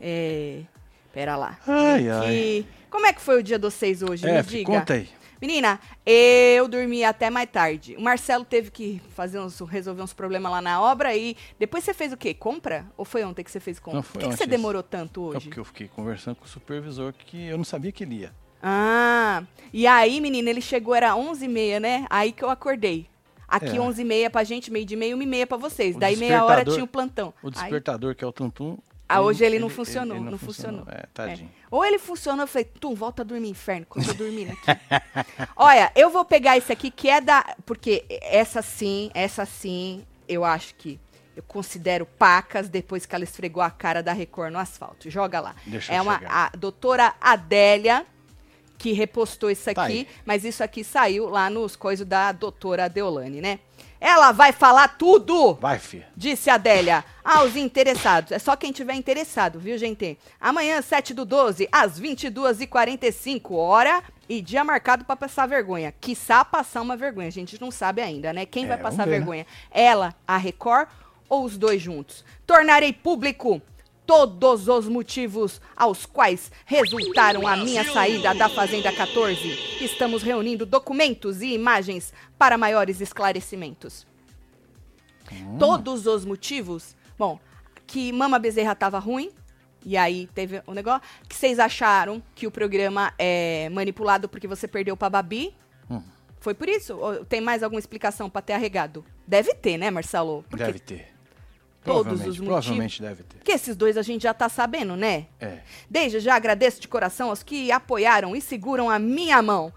É... 0.00 0.62
Pera 1.12 1.36
lá. 1.36 1.58
Ai, 1.66 2.04
Que- 2.26 2.66
Como 2.90 3.06
é 3.06 3.12
que 3.12 3.20
foi 3.20 3.38
o 3.38 3.42
dia 3.42 3.58
dos 3.58 3.74
seis 3.74 4.02
hoje? 4.02 4.26
É, 4.28 4.38
Me 4.38 4.42
diga. 4.48 4.64
conta 4.72 4.94
aí. 4.94 5.08
Menina, 5.40 5.80
eu 6.04 6.68
dormi 6.68 7.02
até 7.02 7.30
mais 7.30 7.48
tarde. 7.50 7.96
O 7.96 8.02
Marcelo 8.02 8.44
teve 8.44 8.70
que 8.70 9.00
fazer 9.14 9.38
uns, 9.40 9.58
resolver 9.60 10.02
uns 10.02 10.12
problemas 10.12 10.52
lá 10.52 10.60
na 10.60 10.82
obra 10.82 11.16
e 11.16 11.34
depois 11.58 11.82
você 11.82 11.94
fez 11.94 12.12
o 12.12 12.16
quê? 12.16 12.34
Compra? 12.34 12.84
Ou 12.96 13.06
foi 13.06 13.24
ontem 13.24 13.42
que 13.42 13.50
você 13.50 13.58
fez 13.58 13.78
compra? 13.78 13.96
Não, 13.96 14.02
Por 14.02 14.08
foi 14.12 14.22
que, 14.22 14.28
que 14.28 14.36
você 14.36 14.46
demorou 14.46 14.82
tanto 14.82 15.32
É 15.32 15.36
hoje? 15.36 15.46
porque 15.46 15.58
eu 15.60 15.64
fiquei 15.64 15.88
conversando 15.88 16.36
com 16.36 16.44
o 16.44 16.48
supervisor 16.48 17.14
que 17.14 17.46
eu 17.46 17.56
não 17.56 17.64
sabia 17.64 17.90
que 17.90 18.04
ele 18.04 18.16
ia. 18.16 18.32
Ah, 18.62 19.42
e 19.72 19.86
aí, 19.86 20.20
menina, 20.20 20.50
ele 20.50 20.60
chegou, 20.60 20.94
era 20.94 21.14
11h30, 21.16 21.80
né? 21.80 22.06
Aí 22.10 22.32
que 22.32 22.44
eu 22.44 22.50
acordei. 22.50 23.06
Aqui, 23.48 23.76
É. 23.76 23.80
11h30 23.80 24.28
pra 24.30 24.44
gente, 24.44 24.70
meio 24.70 24.84
de 24.84 24.94
meia, 24.94 25.16
1h30 25.16 25.46
pra 25.46 25.56
vocês. 25.56 25.96
O 25.96 25.98
Daí, 25.98 26.16
meia 26.16 26.44
hora 26.44 26.64
tinha 26.64 26.84
o 26.84 26.86
plantão. 26.86 27.32
O 27.42 27.46
Aí- 27.46 27.52
despertador, 27.52 28.14
que 28.14 28.22
é 28.22 28.26
o 28.26 28.32
Tuntum. 28.32 28.76
Ah, 29.10 29.20
hoje 29.20 29.44
ele 29.44 29.58
não 29.58 29.68
funcionou, 29.68 30.20
não 30.20 30.38
funcionou. 30.38 30.84
É, 30.88 31.06
tadinho. 31.12 31.50
Ou 31.70 31.84
ele 31.84 31.98
funcionou, 31.98 32.44
eu 32.44 32.46
falei, 32.46 32.64
Tum, 32.64 32.94
volta 32.94 33.22
a 33.22 33.24
dormir, 33.24 33.48
inferno, 33.48 33.86
quando 33.88 34.08
eu 34.08 34.14
dormir 34.14 34.50
aqui. 34.50 34.80
Olha, 35.56 35.90
eu 35.96 36.10
vou 36.10 36.24
pegar 36.24 36.56
esse 36.56 36.72
aqui, 36.72 36.90
que 36.90 37.08
é 37.08 37.20
da... 37.20 37.56
Porque 37.66 38.04
essa 38.22 38.62
sim, 38.62 39.10
essa 39.14 39.44
sim, 39.44 40.04
eu 40.28 40.44
acho 40.44 40.74
que 40.76 41.00
eu 41.36 41.42
considero 41.42 42.06
pacas 42.06 42.68
depois 42.68 43.06
que 43.06 43.14
ela 43.14 43.24
esfregou 43.24 43.62
a 43.62 43.70
cara 43.70 44.02
da 44.02 44.12
Record 44.12 44.52
no 44.52 44.58
asfalto. 44.58 45.10
Joga 45.10 45.40
lá. 45.40 45.54
Deixa 45.66 45.92
é 45.92 45.98
eu 45.98 46.02
uma 46.02 46.18
chegar. 46.18 46.32
a 46.52 46.56
doutora 46.56 47.14
Adélia 47.20 48.06
que 48.80 48.92
repostou 48.92 49.50
isso 49.50 49.72
Tá 49.74 49.84
aqui, 49.84 49.98
aí. 49.98 50.08
mas 50.24 50.42
isso 50.42 50.64
aqui 50.64 50.82
saiu 50.82 51.28
lá 51.28 51.50
nos 51.50 51.76
coisas 51.76 52.06
da 52.06 52.32
doutora 52.32 52.88
Deolane, 52.88 53.40
né? 53.40 53.58
Ela 54.00 54.32
vai 54.32 54.50
falar 54.50 54.88
tudo! 54.96 55.54
Vai, 55.54 55.78
filha. 55.78 56.08
Disse 56.16 56.48
a 56.48 56.54
Adélia 56.54 57.04
aos 57.22 57.54
interessados. 57.54 58.32
É 58.32 58.38
só 58.38 58.56
quem 58.56 58.72
tiver 58.72 58.94
interessado, 58.94 59.58
viu, 59.60 59.76
gente? 59.76 60.18
Amanhã, 60.40 60.80
7 60.80 61.12
do 61.12 61.26
12, 61.26 61.68
às 61.70 62.00
22h45, 62.00 63.52
hora 63.52 64.02
e 64.28 64.40
dia 64.40 64.64
marcado 64.64 65.04
pra 65.04 65.16
passar 65.16 65.46
vergonha. 65.46 65.92
Quiçá 66.00 66.44
passar 66.44 66.80
uma 66.80 66.96
vergonha. 66.96 67.28
A 67.28 67.32
gente 67.32 67.60
não 67.60 67.70
sabe 67.70 68.00
ainda, 68.00 68.32
né? 68.32 68.46
Quem 68.46 68.64
É, 68.64 68.68
vai 68.68 68.78
passar 68.78 69.04
ver, 69.04 69.10
né? 69.10 69.16
vergonha? 69.18 69.46
Ela, 69.70 70.14
a 70.26 70.36
Record 70.36 70.88
ou 71.28 71.44
os 71.44 71.58
dois 71.58 71.82
juntos? 71.82 72.24
Tornarei 72.46 72.92
público 72.92 73.60
todos 74.10 74.66
os 74.66 74.88
motivos 74.88 75.60
aos 75.76 76.04
quais 76.04 76.50
resultaram 76.66 77.46
a 77.46 77.56
minha 77.56 77.84
saída 77.84 78.34
da 78.34 78.48
Fazenda 78.48 78.92
14. 78.92 79.38
Estamos 79.80 80.22
reunindo 80.22 80.66
documentos 80.66 81.40
e 81.42 81.54
imagens 81.54 82.12
para 82.36 82.58
maiores 82.58 83.00
esclarecimentos 83.00 84.10
todos 85.58 86.06
os 86.06 86.24
motivos. 86.24 86.96
Bom, 87.18 87.38
que 87.86 88.12
Mama 88.12 88.38
Bezerra 88.38 88.74
tava 88.74 88.98
ruim. 88.98 89.30
E 89.84 89.96
aí 89.96 90.28
teve 90.34 90.62
um 90.66 90.72
negócio. 90.72 91.00
Que 91.28 91.34
vocês 91.34 91.58
acharam 91.58 92.22
que 92.34 92.46
o 92.46 92.50
programa 92.50 93.14
é 93.18 93.68
manipulado 93.70 94.28
porque 94.28 94.46
você 94.46 94.68
perdeu 94.68 94.96
pra 94.96 95.08
Babi? 95.08 95.54
Hum. 95.90 96.02
Foi 96.38 96.52
por 96.52 96.68
isso? 96.68 96.96
Ou 96.96 97.24
tem 97.24 97.40
mais 97.40 97.62
alguma 97.62 97.78
explicação 97.78 98.28
pra 98.28 98.42
ter 98.42 98.54
arregado? 98.54 99.04
Deve 99.26 99.54
ter, 99.54 99.78
né, 99.78 99.90
Marcelo? 99.90 100.44
Porque, 100.50 100.64
Deve 100.64 100.78
ter. 100.78 101.08
Todos 101.84 102.12
os 102.20 102.38
motivos- 102.38 102.46
Provavelmente 102.46 103.02
deve 103.02 103.22
ter. 103.22 103.36
porque 103.38 103.52
esses 103.52 103.74
dois 103.76 103.96
a 103.96 104.02
gente 104.02 104.22
já 104.22 104.34
tá 104.34 104.48
sabendo, 104.48 104.96
né? 104.96 105.26
É. 105.40 105.58
Desde 105.88 106.20
já 106.20 106.34
agradeço 106.34 106.80
de 106.80 106.88
coração 106.88 107.30
aos 107.30 107.42
que 107.42 107.70
apoiaram 107.72 108.34
e 108.36 108.40
seguram 108.40 108.88
a 108.90 108.98
minha 108.98 109.40
mão. 109.42 109.72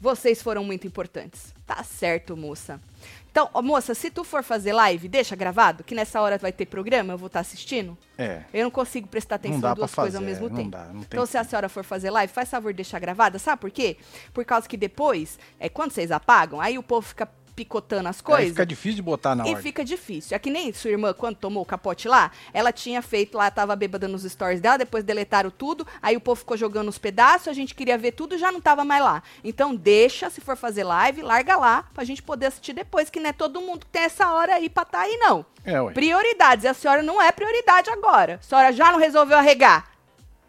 Vocês 0.00 0.42
foram 0.42 0.62
muito 0.62 0.86
importantes. 0.86 1.54
Tá 1.66 1.82
certo, 1.82 2.36
moça. 2.36 2.78
Então, 3.30 3.48
ó, 3.52 3.60
moça, 3.62 3.94
se 3.94 4.10
tu 4.10 4.24
for 4.24 4.42
fazer 4.42 4.72
live, 4.72 5.08
deixa 5.08 5.34
gravado, 5.34 5.82
que 5.84 5.94
nessa 5.94 6.20
hora 6.20 6.38
vai 6.38 6.52
ter 6.52 6.66
programa, 6.66 7.14
eu 7.14 7.18
vou 7.18 7.26
estar 7.26 7.40
assistindo. 7.40 7.96
É. 8.16 8.42
Eu 8.52 8.64
não 8.64 8.70
consigo 8.70 9.08
prestar 9.08 9.36
atenção 9.36 9.72
em 9.72 9.74
duas 9.74 9.94
coisas 9.94 10.14
ao 10.14 10.22
mesmo 10.22 10.48
não 10.48 10.56
tempo. 10.56 10.70
dá, 10.70 10.84
não 10.86 11.00
tem 11.00 11.06
então, 11.08 11.26
se 11.26 11.36
a 11.36 11.44
senhora 11.44 11.68
for 11.68 11.84
fazer 11.84 12.10
live, 12.10 12.32
faz 12.32 12.48
favor 12.50 12.72
de 12.72 12.76
deixar 12.76 12.98
gravada. 12.98 13.38
Sabe 13.38 13.60
por 13.60 13.70
quê? 13.70 13.96
Por 14.32 14.44
causa 14.44 14.66
que 14.68 14.76
depois, 14.76 15.38
é, 15.58 15.68
quando 15.68 15.92
vocês 15.92 16.10
apagam, 16.10 16.60
aí 16.60 16.78
o 16.78 16.82
povo 16.82 17.06
fica 17.06 17.28
picotando 17.56 18.08
as 18.08 18.18
Aí 18.18 18.22
coisas. 18.22 18.48
fica 18.50 18.66
difícil 18.66 18.96
de 18.96 19.02
botar 19.02 19.34
na 19.34 19.44
E 19.44 19.48
ordem. 19.48 19.62
fica 19.62 19.82
difícil. 19.82 20.36
É 20.36 20.38
que 20.38 20.50
nem 20.50 20.72
sua 20.74 20.90
irmã, 20.90 21.14
quando 21.14 21.36
tomou 21.36 21.62
o 21.62 21.66
capote 21.66 22.06
lá, 22.06 22.30
ela 22.52 22.70
tinha 22.70 23.00
feito 23.00 23.36
lá, 23.38 23.50
tava 23.50 23.74
bêbada 23.74 24.06
nos 24.06 24.22
stories 24.24 24.60
dela, 24.60 24.76
depois 24.76 25.02
deletaram 25.02 25.50
tudo, 25.50 25.86
aí 26.02 26.14
o 26.16 26.20
povo 26.20 26.38
ficou 26.38 26.56
jogando 26.56 26.88
os 26.88 26.98
pedaços, 26.98 27.48
a 27.48 27.54
gente 27.54 27.74
queria 27.74 27.96
ver 27.96 28.12
tudo, 28.12 28.36
já 28.36 28.52
não 28.52 28.60
tava 28.60 28.84
mais 28.84 29.02
lá. 29.02 29.22
Então 29.42 29.74
deixa, 29.74 30.28
se 30.28 30.40
for 30.40 30.56
fazer 30.56 30.84
live, 30.84 31.22
larga 31.22 31.56
lá, 31.56 31.84
pra 31.94 32.04
gente 32.04 32.22
poder 32.22 32.46
assistir 32.46 32.74
depois, 32.74 33.08
que 33.08 33.18
não 33.18 33.30
é 33.30 33.32
todo 33.32 33.60
mundo 33.62 33.80
que 33.80 33.86
tem 33.92 34.02
essa 34.02 34.30
hora 34.32 34.54
aí 34.54 34.68
pra 34.68 34.84
tá 34.84 35.00
aí, 35.00 35.16
não. 35.16 35.44
É, 35.64 35.80
ué. 35.80 35.92
Prioridades, 35.94 36.64
e 36.64 36.68
a 36.68 36.74
senhora 36.74 37.02
não 37.02 37.20
é 37.20 37.32
prioridade 37.32 37.88
agora. 37.90 38.38
A 38.40 38.42
senhora 38.46 38.72
já 38.72 38.92
não 38.92 38.98
resolveu 38.98 39.38
arregar. 39.38 39.95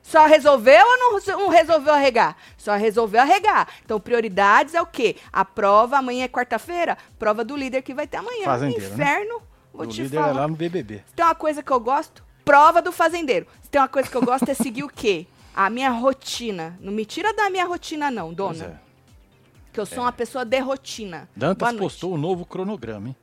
Só 0.07 0.25
resolveu 0.25 0.85
ou 0.85 0.97
não, 0.97 1.37
não 1.37 1.49
resolveu 1.49 1.93
arregar? 1.93 2.37
Só 2.57 2.75
resolveu 2.77 3.19
arregar. 3.19 3.67
Então, 3.83 3.99
prioridades 3.99 4.73
é 4.73 4.81
o 4.81 4.85
quê? 4.85 5.17
A 5.33 5.43
prova, 5.43 5.97
amanhã 5.97 6.23
é 6.23 6.27
quarta-feira, 6.29 6.97
prova 7.19 7.43
do 7.43 7.57
líder 7.57 7.81
que 7.81 7.93
vai 7.93 8.07
ter 8.07 8.15
amanhã. 8.15 8.45
Fazendeiro, 8.45 8.87
né? 8.87 8.93
Inferno, 8.93 9.41
vou 9.73 9.83
O 9.83 9.87
te 9.87 10.03
líder 10.03 10.15
falar. 10.17 10.29
é 10.29 10.33
lá 10.33 10.47
no 10.47 10.55
BBB. 10.55 11.03
Tem 11.13 11.25
uma 11.25 11.35
coisa 11.35 11.61
que 11.61 11.69
eu 11.69 11.79
gosto, 11.81 12.23
prova 12.45 12.81
do 12.81 12.93
fazendeiro. 12.93 13.47
Tem 13.69 13.81
uma 13.81 13.89
coisa 13.89 14.09
que 14.09 14.15
eu 14.15 14.21
gosto 14.21 14.47
é 14.49 14.53
seguir 14.53 14.83
o 14.83 14.87
quê? 14.87 15.27
A 15.53 15.69
minha 15.69 15.89
rotina. 15.89 16.77
Não 16.79 16.93
me 16.93 17.03
tira 17.03 17.33
da 17.33 17.49
minha 17.49 17.65
rotina, 17.65 18.09
não, 18.09 18.33
dona. 18.33 18.63
é. 18.63 18.87
Que 19.73 19.79
eu 19.81 19.85
sou 19.85 19.99
uma 20.05 20.13
pessoa 20.13 20.45
de 20.45 20.59
rotina. 20.59 21.27
Dantas 21.35 21.73
postou 21.73 22.13
o 22.13 22.17
novo 22.17 22.45
cronograma, 22.45 23.09
hein? 23.09 23.15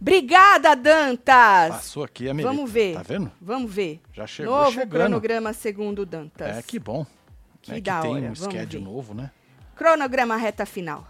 Obrigada, 0.00 0.74
Dantas! 0.74 1.68
Passou 1.76 2.04
aqui 2.04 2.28
a 2.28 2.34
Melita. 2.34 2.52
Vamos 2.54 2.70
ver. 2.70 2.94
Tá 2.94 3.02
vendo? 3.02 3.32
Vamos 3.40 3.72
ver. 3.72 4.00
Já 4.12 4.26
chegou 4.26 4.54
Novo 4.54 4.70
chegando. 4.72 4.90
cronograma 4.90 5.52
segundo 5.52 6.04
Dantas. 6.06 6.56
É, 6.58 6.62
que 6.62 6.78
bom. 6.78 7.06
Que 7.62 7.72
é 7.72 7.74
que 7.76 7.80
da 7.82 8.00
tem 8.00 8.10
hora, 8.12 8.30
um 8.30 8.34
schedule 8.34 8.84
novo, 8.84 9.14
né? 9.14 9.30
Cronograma 9.74 10.36
reta 10.36 10.64
final. 10.64 11.06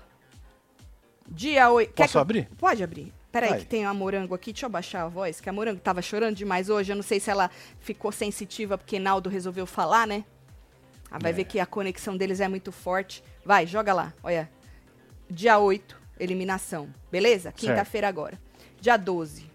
Dia 1.28 1.70
8. 1.70 1.92
Posso 1.94 2.18
abrir? 2.18 2.48
Pode 2.58 2.82
abrir. 2.82 3.12
Peraí, 3.32 3.50
Vai. 3.50 3.58
que 3.60 3.66
tem 3.66 3.84
a 3.84 3.92
Morango 3.92 4.34
aqui. 4.34 4.52
Deixa 4.52 4.66
eu 4.66 4.70
baixar 4.70 5.02
a 5.02 5.08
voz, 5.08 5.40
que 5.40 5.48
a 5.48 5.52
Morango 5.52 5.80
tava 5.80 6.00
chorando 6.00 6.36
demais 6.36 6.70
hoje. 6.70 6.92
Eu 6.92 6.96
não 6.96 7.02
sei 7.02 7.20
se 7.20 7.30
ela 7.30 7.50
ficou 7.80 8.10
sensitiva 8.12 8.78
porque 8.78 8.98
Naldo 8.98 9.28
resolveu 9.28 9.66
falar, 9.66 10.06
né? 10.06 10.24
Ah, 11.10 11.18
vai 11.20 11.30
É. 11.32 11.34
ver 11.34 11.44
que 11.44 11.60
a 11.60 11.66
conexão 11.66 12.16
deles 12.16 12.40
é 12.40 12.48
muito 12.48 12.72
forte. 12.72 13.22
Vai, 13.44 13.66
joga 13.66 13.92
lá. 13.92 14.12
Olha. 14.22 14.48
Dia 15.28 15.58
8, 15.58 15.96
eliminação. 16.18 16.88
Beleza? 17.10 17.52
Quinta-feira 17.52 18.08
agora. 18.08 18.40
Dia 18.86 18.96
12. 18.96 19.50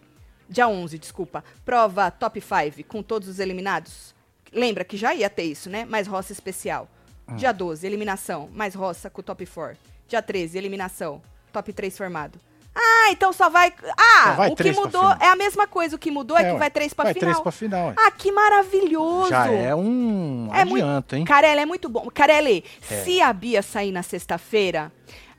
Dia 0.49 0.67
11, 0.67 0.99
desculpa. 0.99 1.41
Prova 1.63 2.11
top 2.11 2.41
5 2.41 2.83
com 2.85 3.01
todos 3.01 3.29
os 3.29 3.39
eliminados. 3.39 4.13
Lembra 4.51 4.83
que 4.83 4.97
já 4.97 5.15
ia 5.15 5.29
ter 5.29 5.43
isso, 5.43 5.69
né? 5.69 5.85
Mais 5.85 6.05
roça 6.05 6.33
especial. 6.33 6.89
Ah. 7.25 7.35
Dia 7.35 7.53
12, 7.53 7.87
eliminação. 7.87 8.49
Mais 8.51 8.75
roça 8.75 9.09
com 9.09 9.21
o 9.21 9.23
top 9.23 9.45
4. 9.45 9.77
Dia 10.05 10.21
13, 10.21 10.57
eliminação. 10.57 11.21
Top 11.53 11.71
3 11.71 11.97
formado. 11.97 12.37
Ah, 12.75 13.09
então 13.11 13.31
só 13.31 13.49
vai. 13.49 13.73
Ah, 13.97 14.23
Só 14.25 14.33
vai 14.33 14.47
o 14.49 14.51
que 14.51 14.63
três 14.63 14.75
mudou 14.75 15.11
é 15.21 15.27
a 15.27 15.35
mesma 15.37 15.65
coisa. 15.65 15.95
O 15.95 15.99
que 15.99 16.11
mudou 16.11 16.37
é, 16.37 16.49
É, 16.49 16.51
que 16.51 16.59
vai 16.59 16.69
3 16.69 16.93
pra 16.93 17.05
Vai 17.05 17.13
final. 17.13 17.29
três 17.29 17.41
pra 17.41 17.51
final. 17.53 17.93
Ah, 17.95 18.11
que 18.11 18.33
maravilhoso. 18.33 19.29
Já 19.29 19.47
é 19.49 19.73
um 19.73 20.49
É 20.53 20.65
muito- 20.65 20.83
adianto, 20.85 21.15
hein? 21.15 21.23
Carela, 21.23 21.61
é 21.61 21.65
muito 21.65 21.87
bom. 21.87 22.09
Carele, 22.13 22.65
É. 22.89 23.03
se 23.05 23.21
a 23.21 23.31
Bia 23.31 23.61
sair 23.61 23.93
na 23.93 24.03
sexta-feira, 24.03 24.91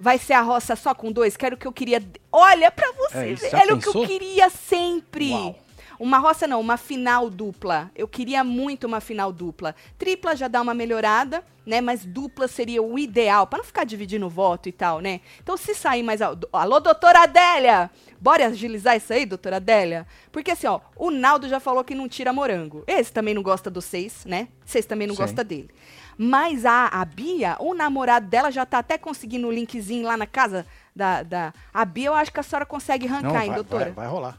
vai 0.02 0.18
ser 0.18 0.32
a 0.32 0.42
roça 0.42 0.74
só 0.74 0.92
com 0.94 1.12
dois? 1.12 1.36
Quero 1.36 1.56
que 1.56 1.64
eu 1.66 1.72
queria. 1.72 2.02
Olha 2.32 2.72
pra 2.72 2.90
você 2.92 3.18
É 3.18 3.34
ver. 3.34 3.50
já 3.50 3.60
Era 3.60 3.74
o 3.74 3.78
que 3.78 3.86
eu 3.88 4.04
queria 4.04 4.50
sempre. 4.50 5.30
Uau. 5.30 5.56
Uma 6.00 6.18
roça 6.18 6.48
não, 6.48 6.60
uma 6.60 6.76
final 6.76 7.30
dupla. 7.30 7.88
Eu 7.94 8.08
queria 8.08 8.42
muito 8.42 8.88
uma 8.88 9.00
final 9.00 9.32
dupla. 9.32 9.72
Tripla 9.96 10.34
já 10.34 10.48
dá 10.48 10.60
uma 10.60 10.74
melhorada, 10.74 11.44
né? 11.64 11.80
Mas 11.80 12.04
dupla 12.04 12.48
seria 12.48 12.82
o 12.82 12.98
ideal, 12.98 13.46
pra 13.46 13.58
não 13.58 13.64
ficar 13.64 13.84
dividindo 13.84 14.28
voto 14.28 14.68
e 14.68 14.72
tal, 14.72 14.98
né? 14.98 15.20
Então, 15.40 15.56
se 15.56 15.72
sair 15.76 16.02
mais. 16.02 16.20
al- 16.20 16.36
Alô, 16.52 16.80
doutora 16.80 17.20
Adélia! 17.22 17.88
Bora 18.20 18.46
agilizar 18.46 18.96
isso 18.96 19.12
aí, 19.12 19.24
doutora 19.24 19.56
Adélia? 19.56 20.04
Porque 20.32 20.50
assim, 20.50 20.66
ó, 20.66 20.80
o 20.96 21.12
Naldo 21.12 21.48
já 21.48 21.60
falou 21.60 21.84
que 21.84 21.94
não 21.94 22.08
tira 22.08 22.32
morango. 22.32 22.82
Esse 22.88 23.12
também 23.12 23.34
não 23.34 23.42
gosta 23.42 23.70
do 23.70 23.80
seis, 23.80 24.24
né? 24.24 24.48
Vocês 24.64 24.84
também 24.86 25.06
não 25.06 25.14
Sim. 25.14 25.22
gostam 25.22 25.44
dele. 25.44 25.70
Mas 26.18 26.64
a, 26.66 26.86
a 26.88 27.04
Bia, 27.04 27.56
o 27.58 27.74
namorado 27.74 28.26
dela 28.26 28.50
já 28.50 28.64
tá 28.66 28.78
até 28.78 28.96
conseguindo 28.98 29.48
o 29.48 29.52
linkzinho 29.52 30.06
lá 30.06 30.16
na 30.16 30.26
casa 30.26 30.66
da. 30.94 31.22
da... 31.22 31.54
A 31.72 31.84
Bia, 31.84 32.08
eu 32.08 32.14
acho 32.14 32.32
que 32.32 32.40
a 32.40 32.42
senhora 32.42 32.66
consegue 32.66 33.06
arrancar, 33.06 33.32
Não, 33.32 33.40
hein, 33.40 33.46
vai, 33.48 33.54
doutora? 33.56 33.84
vai, 33.86 33.92
vai 33.92 34.06
rolar. 34.06 34.38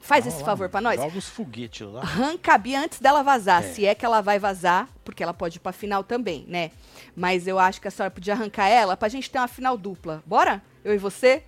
Faz 0.00 0.24
Vai 0.24 0.28
esse 0.34 0.42
rolar, 0.42 0.52
favor 0.52 0.68
pra 0.68 0.80
nós. 0.82 1.00
Joga 1.00 1.16
os 1.16 1.28
foguetes 1.30 1.86
lá. 1.86 2.02
Arranca 2.02 2.52
a 2.54 2.58
Bia 2.58 2.78
antes 2.78 3.00
dela 3.00 3.22
vazar, 3.22 3.62
É. 3.64 3.68
se 3.68 3.86
é 3.86 3.94
que 3.94 4.04
ela 4.04 4.20
vai 4.20 4.38
vazar, 4.38 4.86
porque 5.02 5.22
ela 5.22 5.32
pode 5.32 5.56
ir 5.56 5.60
pra 5.60 5.72
final 5.72 6.04
também, 6.04 6.44
né? 6.46 6.70
Mas 7.16 7.46
eu 7.46 7.58
acho 7.58 7.80
que 7.80 7.88
a 7.88 7.90
senhora 7.90 8.10
podia 8.10 8.34
arrancar 8.34 8.68
ela 8.68 8.96
pra 8.98 9.08
gente 9.08 9.30
ter 9.30 9.38
uma 9.38 9.48
final 9.48 9.78
dupla. 9.78 10.22
Bora? 10.26 10.60
Eu 10.84 10.94
e 10.94 10.98
você? 10.98 11.42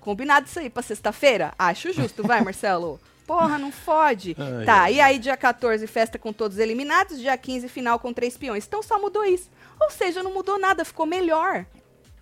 Combinado 0.00 0.46
isso 0.46 0.58
aí 0.58 0.70
pra 0.70 0.82
sexta-feira? 0.82 1.52
Acho 1.58 1.92
justo, 1.92 2.22
vai, 2.26 2.40
Marcelo. 2.44 2.98
Porra, 3.26 3.58
não 3.58 3.72
fode. 3.72 4.36
Ai, 4.38 4.64
tá, 4.64 4.82
ai, 4.82 4.94
e 4.94 5.00
aí 5.00 5.18
dia 5.18 5.36
14, 5.36 5.86
festa 5.86 6.18
com 6.18 6.32
todos 6.32 6.58
eliminados, 6.58 7.18
dia 7.18 7.36
15, 7.36 7.68
final 7.68 7.98
com 7.98 8.12
três 8.12 8.36
peões. 8.36 8.66
Então 8.66 8.82
só 8.82 8.98
mudou 9.00 9.24
isso. 9.24 9.50
Ou 9.80 9.90
seja, 9.90 10.22
não 10.22 10.32
mudou 10.32 10.58
nada, 10.58 10.84
ficou 10.84 11.06
melhor. 11.06 11.64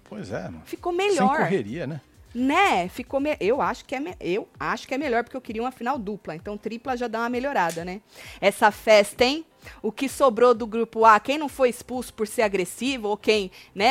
Pois 0.05 0.31
é, 0.31 0.43
mano. 0.45 0.63
Ficou 0.65 0.93
Sem 0.95 1.09
melhor. 1.09 1.39
correria, 1.39 1.87
né? 1.87 2.01
Né? 2.35 2.89
Ficou 2.89 3.21
me... 3.21 3.37
eu 3.41 3.61
acho 3.61 3.85
que 3.85 3.95
é 3.95 4.01
me- 4.01 4.17
eu 4.19 4.49
acho 4.59 4.89
que 4.89 4.95
é 4.95 4.99
melhor 4.99 5.23
porque 5.23 5.37
eu 5.37 5.41
queria 5.41 5.61
uma 5.63 5.71
final 5.73 5.99
dupla, 5.99 6.35
então 6.35 6.57
tripla 6.57 6.97
já 6.97 7.07
dá 7.07 7.19
uma 7.21 7.29
melhorada, 7.29 7.85
né? 7.85 8.01
Essa 8.41 8.71
festa, 8.71 9.23
hein? 9.25 9.45
O 9.83 9.93
que 9.93 10.09
sobrou 10.09 10.55
do 10.55 10.67
grupo 10.67 11.05
A, 11.05 11.21
quem 11.21 11.37
não 11.37 11.49
foi 11.49 11.69
expulso 11.69 12.13
por 12.15 12.27
ser 12.27 12.43
agressivo 12.43 13.09
ou 13.09 13.17
quem, 13.19 13.51
né, 13.75 13.87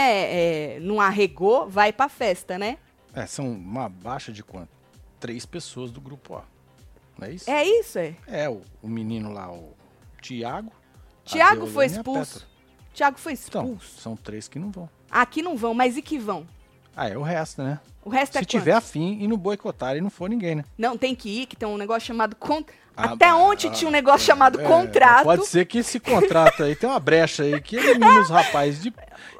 é, 0.75 0.79
não 0.81 0.99
arregou, 0.99 1.69
vai 1.69 1.93
pra 1.93 2.09
festa, 2.09 2.57
né? 2.57 2.77
É, 3.13 3.25
são 3.27 3.47
uma 3.51 3.87
baixa 3.87 4.31
de 4.31 4.43
quanto? 4.43 4.69
Três 5.19 5.45
pessoas 5.45 5.91
do 5.91 6.01
grupo 6.01 6.35
A. 6.35 6.43
Não 7.17 7.27
é 7.27 7.31
isso? 7.31 7.49
É 7.49 7.65
isso, 7.65 7.99
é. 7.99 8.15
É, 8.27 8.49
o, 8.49 8.61
o 8.81 8.87
menino 8.87 9.31
lá, 9.31 9.51
o 9.51 9.73
Tiago. 10.21 10.71
Tiago 11.23 11.67
foi 11.67 11.85
expulso. 11.85 12.47
Tiago 12.93 13.17
foi 13.17 13.33
Então, 13.33 13.63
expulso. 13.63 14.01
são 14.01 14.15
três 14.15 14.47
que 14.47 14.59
não 14.59 14.71
vão. 14.71 14.89
Aqui 15.09 15.41
não 15.41 15.55
vão, 15.55 15.73
mas 15.73 15.97
e 15.97 16.01
que 16.01 16.17
vão? 16.17 16.47
Ah, 16.95 17.07
é 17.07 17.17
o 17.17 17.21
resto, 17.21 17.63
né? 17.63 17.79
O 18.03 18.09
resto 18.09 18.37
é 18.37 18.41
Se 18.41 18.45
tiver 18.45 18.73
afim 18.73 19.17
e 19.21 19.27
não 19.27 19.37
boicotar 19.37 19.95
e 19.95 20.01
não 20.01 20.09
for 20.09 20.29
ninguém, 20.29 20.55
né? 20.55 20.65
Não, 20.77 20.97
tem 20.97 21.15
que 21.15 21.29
ir, 21.41 21.45
que 21.45 21.55
tem 21.55 21.67
um 21.67 21.77
negócio 21.77 22.07
chamado... 22.07 22.35
Con... 22.35 22.63
Ah, 23.01 23.13
Até 23.13 23.25
ah, 23.29 23.35
ontem 23.35 23.69
tinha 23.71 23.87
um 23.87 23.91
negócio 23.91 24.25
chamado 24.25 24.59
É, 24.59 24.63
contrato. 24.63 25.23
Pode 25.23 25.45
ser 25.47 25.65
que 25.65 25.79
esse 25.79 25.99
contrato 25.99 26.63
aí 26.63 26.75
tem 26.75 26.89
uma 26.89 26.99
brecha 26.99 27.43
aí 27.43 27.59
que 27.61 27.75
elimina 27.75 28.21
os 28.21 28.29
rapazes 28.29 28.81
de, 28.81 28.93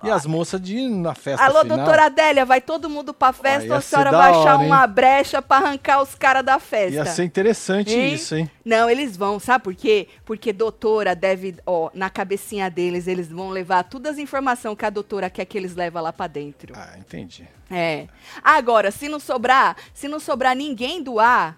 e 0.03 0.09
as 0.09 0.25
moças 0.25 0.59
de 0.59 0.77
ir 0.77 0.89
na 0.89 1.13
festa 1.13 1.43
Alô, 1.45 1.61
final. 1.61 1.77
doutora 1.77 2.05
Adélia, 2.05 2.45
vai 2.45 2.59
todo 2.61 2.89
mundo 2.89 3.13
pra 3.13 3.31
festa 3.33 3.67
Ah, 3.69 3.73
ou 3.73 3.77
a 3.77 3.81
senhora 3.81 4.11
vai 4.11 4.31
achar 4.31 4.55
hora, 4.55 4.63
uma 4.65 4.87
brecha 4.87 5.41
pra 5.41 5.57
arrancar 5.57 6.01
os 6.01 6.15
caras 6.15 6.43
da 6.43 6.59
festa? 6.59 6.95
Ia 6.95 7.05
ser 7.05 7.23
interessante 7.23 7.93
Hein? 7.93 8.13
isso, 8.13 8.35
hein? 8.35 8.49
Não, 8.65 8.89
eles 8.89 9.15
vão, 9.15 9.39
sabe 9.39 9.63
por 9.63 9.75
quê? 9.75 10.07
Porque 10.25 10.51
doutora 10.53 11.15
deve, 11.15 11.55
ó, 11.65 11.89
na 11.93 12.09
cabecinha 12.09 12.69
deles, 12.69 13.07
eles 13.07 13.27
vão 13.29 13.49
levar 13.49 13.83
todas 13.83 14.13
as 14.13 14.17
informações 14.19 14.75
que 14.77 14.85
a 14.85 14.89
doutora 14.89 15.29
quer 15.29 15.45
que 15.45 15.57
eles 15.57 15.75
levem 15.75 16.01
lá 16.01 16.11
pra 16.13 16.27
dentro. 16.27 16.73
Ah, 16.75 16.95
entendi. 16.97 17.47
É. 17.69 18.07
Agora, 18.43 18.91
se 18.91 19.07
não 19.07 19.19
sobrar, 19.19 19.75
se 19.93 20.07
não 20.07 20.19
sobrar 20.19 20.55
ninguém 20.55 21.01
do 21.01 21.19
A, 21.19 21.55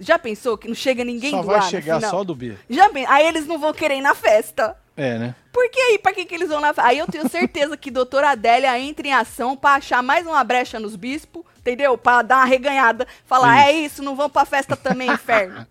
já 0.00 0.18
pensou 0.18 0.56
que 0.58 0.68
não 0.68 0.74
chega 0.74 1.04
ninguém 1.04 1.30
só 1.30 1.40
do 1.40 1.46
vai 1.46 1.56
A 1.58 1.62
no 1.62 1.70
chegar 1.70 2.00
só 2.00 2.24
do 2.24 2.34
B. 2.34 2.54
Já 2.70 2.88
pen- 2.90 3.06
Aí 3.08 3.26
eles 3.26 3.46
não 3.46 3.58
vão 3.58 3.72
querer 3.72 3.96
ir 3.98 4.00
na 4.02 4.14
festa. 4.14 4.76
É, 4.96 5.16
né? 5.18 5.34
Por 5.52 5.68
que 5.70 5.80
aí? 5.80 5.98
Pra 5.98 6.12
que, 6.12 6.24
que 6.24 6.34
eles 6.34 6.48
vão 6.48 6.60
na 6.60 6.68
festa? 6.74 6.88
Aí 6.88 6.98
eu 6.98 7.06
tenho 7.06 7.28
certeza 7.28 7.76
que 7.76 7.90
doutora 7.90 8.30
Adélia 8.30 8.78
entra 8.78 9.06
em 9.06 9.12
ação 9.12 9.56
pra 9.56 9.74
achar 9.74 10.02
mais 10.02 10.26
uma 10.26 10.42
brecha 10.42 10.80
nos 10.80 10.96
bispos, 10.96 11.44
entendeu? 11.58 11.96
Pra 11.96 12.22
dar 12.22 12.38
uma 12.38 12.44
reganhada. 12.44 13.06
Falar, 13.24 13.68
é 13.68 13.72
isso, 13.72 14.02
não 14.02 14.16
vão 14.16 14.28
pra 14.28 14.44
festa 14.44 14.76
também, 14.76 15.10
inferno. 15.10 15.66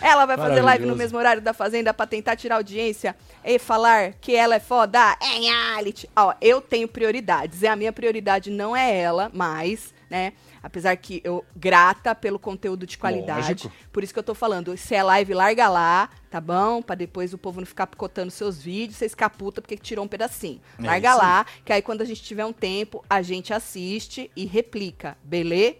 Ela 0.00 0.26
vai 0.26 0.36
fazer 0.36 0.60
live 0.62 0.84
no 0.86 0.94
mesmo 0.94 1.18
horário 1.18 1.42
da 1.42 1.52
Fazenda 1.52 1.92
pra 1.92 2.06
tentar 2.06 2.36
tirar 2.36 2.56
audiência 2.56 3.16
e 3.44 3.58
falar 3.58 4.12
que 4.20 4.34
ela 4.36 4.54
é 4.56 4.60
foda. 4.60 5.16
É 5.20 5.38
reality. 5.40 6.08
Ó, 6.14 6.34
eu 6.40 6.60
tenho 6.60 6.86
prioridades. 6.86 7.62
E 7.62 7.66
a 7.66 7.74
minha 7.74 7.92
prioridade 7.92 8.50
não 8.50 8.76
é 8.76 8.96
ela, 8.96 9.30
mas, 9.34 9.92
né? 10.10 10.34
Apesar 10.66 10.96
que 10.96 11.20
eu 11.22 11.44
grata 11.54 12.12
pelo 12.12 12.40
conteúdo 12.40 12.88
de 12.88 12.98
qualidade. 12.98 13.50
Lógico. 13.50 13.72
Por 13.92 14.02
isso 14.02 14.12
que 14.12 14.18
eu 14.18 14.24
tô 14.24 14.34
falando, 14.34 14.76
se 14.76 14.96
é 14.96 15.02
live, 15.02 15.32
larga 15.32 15.68
lá, 15.68 16.10
tá 16.28 16.40
bom? 16.40 16.82
Pra 16.82 16.96
depois 16.96 17.32
o 17.32 17.38
povo 17.38 17.60
não 17.60 17.66
ficar 17.66 17.86
picotando 17.86 18.32
seus 18.32 18.60
vídeos, 18.60 18.98
vocês 18.98 19.12
ficar 19.12 19.30
puta 19.30 19.62
porque 19.62 19.76
tirou 19.76 20.04
um 20.04 20.08
pedacinho. 20.08 20.60
É 20.80 20.82
larga 20.82 21.10
isso 21.10 21.18
lá, 21.18 21.46
que 21.64 21.72
aí 21.72 21.80
quando 21.80 22.02
a 22.02 22.04
gente 22.04 22.20
tiver 22.20 22.44
um 22.44 22.52
tempo, 22.52 23.04
a 23.08 23.22
gente 23.22 23.54
assiste 23.54 24.28
e 24.34 24.44
replica, 24.44 25.16
beleza? 25.22 25.76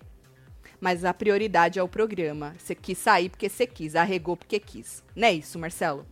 Mas 0.80 1.04
a 1.04 1.12
prioridade 1.12 1.80
é 1.80 1.82
o 1.82 1.88
programa. 1.88 2.54
Você 2.56 2.72
quis 2.72 2.96
sair 2.96 3.28
porque 3.28 3.48
você 3.48 3.66
quis, 3.66 3.96
arregou 3.96 4.36
porque 4.36 4.60
quis. 4.60 5.02
Não 5.16 5.26
é 5.26 5.32
isso, 5.32 5.58
Marcelo? 5.58 6.06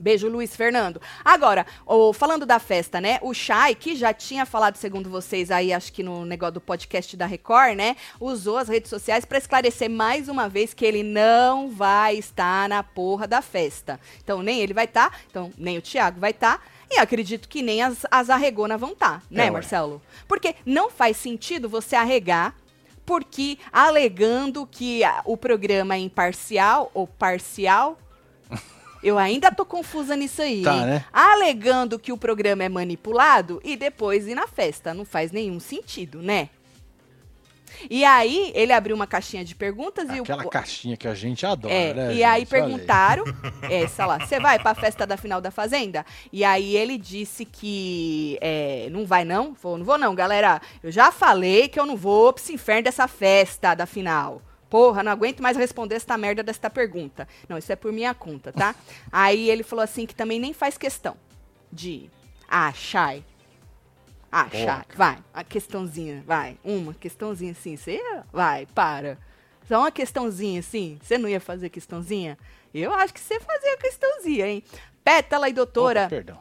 Beijo, 0.00 0.28
Luiz 0.28 0.56
Fernando. 0.56 1.00
Agora, 1.24 1.66
ô, 1.84 2.12
falando 2.12 2.46
da 2.46 2.58
festa, 2.58 3.00
né? 3.00 3.18
O 3.20 3.34
Chay, 3.34 3.74
que 3.74 3.94
já 3.94 4.14
tinha 4.14 4.46
falado, 4.46 4.76
segundo 4.76 5.10
vocês, 5.10 5.50
aí, 5.50 5.72
acho 5.72 5.92
que 5.92 6.02
no 6.02 6.24
negócio 6.24 6.54
do 6.54 6.60
podcast 6.60 7.16
da 7.16 7.26
Record, 7.26 7.76
né? 7.76 7.96
Usou 8.18 8.56
as 8.56 8.68
redes 8.68 8.88
sociais 8.88 9.24
para 9.24 9.38
esclarecer 9.38 9.90
mais 9.90 10.28
uma 10.28 10.48
vez 10.48 10.72
que 10.72 10.84
ele 10.84 11.02
não 11.02 11.70
vai 11.70 12.16
estar 12.16 12.68
na 12.68 12.82
porra 12.82 13.28
da 13.28 13.42
festa. 13.42 14.00
Então, 14.24 14.42
nem 14.42 14.60
ele 14.60 14.72
vai 14.72 14.86
estar, 14.86 15.20
então, 15.30 15.52
nem 15.58 15.76
o 15.76 15.82
Thiago 15.82 16.18
vai 16.18 16.30
estar. 16.30 16.64
E 16.90 16.98
acredito 16.98 17.48
que 17.48 17.62
nem 17.62 17.82
as, 17.82 18.06
as 18.10 18.30
arregona 18.30 18.78
vão 18.78 18.92
estar, 18.92 19.22
né, 19.30 19.46
É. 19.46 19.50
Marcelo? 19.50 20.02
Porque 20.26 20.56
não 20.64 20.90
faz 20.90 21.16
sentido 21.18 21.68
você 21.68 21.94
arregar 21.94 22.54
porque 23.06 23.58
alegando 23.72 24.64
que 24.64 25.00
o 25.24 25.36
programa 25.36 25.96
é 25.96 25.98
imparcial 25.98 26.90
ou 26.94 27.08
parcial. 27.08 27.98
Eu 29.02 29.18
ainda 29.18 29.50
tô 29.50 29.64
confusa 29.64 30.14
nisso 30.14 30.42
aí. 30.42 30.62
Tá, 30.62 30.84
né? 30.84 31.04
Alegando 31.12 31.98
que 31.98 32.12
o 32.12 32.18
programa 32.18 32.64
é 32.64 32.68
manipulado 32.68 33.60
e 33.64 33.76
depois 33.76 34.26
ir 34.28 34.34
na 34.34 34.46
festa. 34.46 34.92
Não 34.92 35.04
faz 35.04 35.32
nenhum 35.32 35.58
sentido, 35.58 36.20
né? 36.20 36.50
E 37.88 38.04
aí, 38.04 38.52
ele 38.54 38.72
abriu 38.72 38.94
uma 38.94 39.06
caixinha 39.06 39.44
de 39.44 39.54
perguntas 39.54 40.08
e 40.10 40.18
o. 40.20 40.22
Aquela 40.22 40.44
caixinha 40.44 40.96
que 40.96 41.08
a 41.08 41.14
gente 41.14 41.46
adora, 41.46 41.72
É, 41.72 41.94
né? 41.94 42.14
e 42.14 42.22
aí 42.24 42.40
gente? 42.40 42.54
Olha 42.54 42.62
perguntaram, 42.66 43.24
essa 43.62 44.04
lá, 44.04 44.18
você 44.18 44.38
vai 44.38 44.58
pra 44.58 44.74
festa 44.74 45.06
da 45.06 45.16
final 45.16 45.40
da 45.40 45.50
Fazenda? 45.50 46.04
E 46.32 46.44
aí 46.44 46.76
ele 46.76 46.98
disse 46.98 47.44
que 47.44 48.36
é, 48.40 48.88
não 48.90 49.06
vai 49.06 49.24
não. 49.24 49.54
Falou, 49.54 49.78
não 49.78 49.84
vou 49.84 49.96
não, 49.96 50.14
galera. 50.14 50.60
Eu 50.82 50.90
já 50.90 51.10
falei 51.10 51.68
que 51.68 51.78
eu 51.78 51.86
não 51.86 51.96
vou 51.96 52.32
pra 52.32 52.42
esse 52.42 52.52
inferno 52.52 52.82
dessa 52.82 53.08
festa 53.08 53.74
da 53.74 53.86
final. 53.86 54.42
Porra, 54.70 55.02
não 55.02 55.10
aguento 55.10 55.42
mais 55.42 55.56
responder 55.56 55.96
essa 55.96 56.16
merda 56.16 56.42
desta 56.42 56.70
pergunta. 56.70 57.26
Não, 57.48 57.58
isso 57.58 57.72
é 57.72 57.76
por 57.76 57.92
minha 57.92 58.14
conta, 58.14 58.52
tá? 58.52 58.74
aí 59.10 59.50
ele 59.50 59.64
falou 59.64 59.82
assim 59.82 60.06
que 60.06 60.14
também 60.14 60.38
nem 60.38 60.52
faz 60.52 60.78
questão 60.78 61.16
de. 61.72 62.08
Ah. 62.48 62.72
Ah, 64.32 64.44
Porra, 64.44 64.64
Chay, 64.64 64.96
vai. 64.96 65.18
A 65.34 65.42
questãozinha, 65.42 66.22
vai. 66.24 66.56
Uma 66.64 66.94
questãozinha 66.94 67.50
assim. 67.50 67.76
Você 67.76 68.00
vai, 68.32 68.64
para. 68.66 69.18
Só 69.66 69.80
uma 69.80 69.90
questãozinha 69.90 70.60
assim. 70.60 70.98
Você 71.02 71.18
não 71.18 71.28
ia 71.28 71.40
fazer 71.40 71.68
questãozinha? 71.68 72.38
Eu 72.72 72.94
acho 72.94 73.12
que 73.12 73.20
você 73.20 73.40
fazia 73.40 73.76
questãozinha, 73.76 74.46
hein? 74.46 74.64
Pétala 75.02 75.48
e 75.48 75.52
doutora 75.52 76.02
Opa, 76.02 76.10
perdão. 76.10 76.38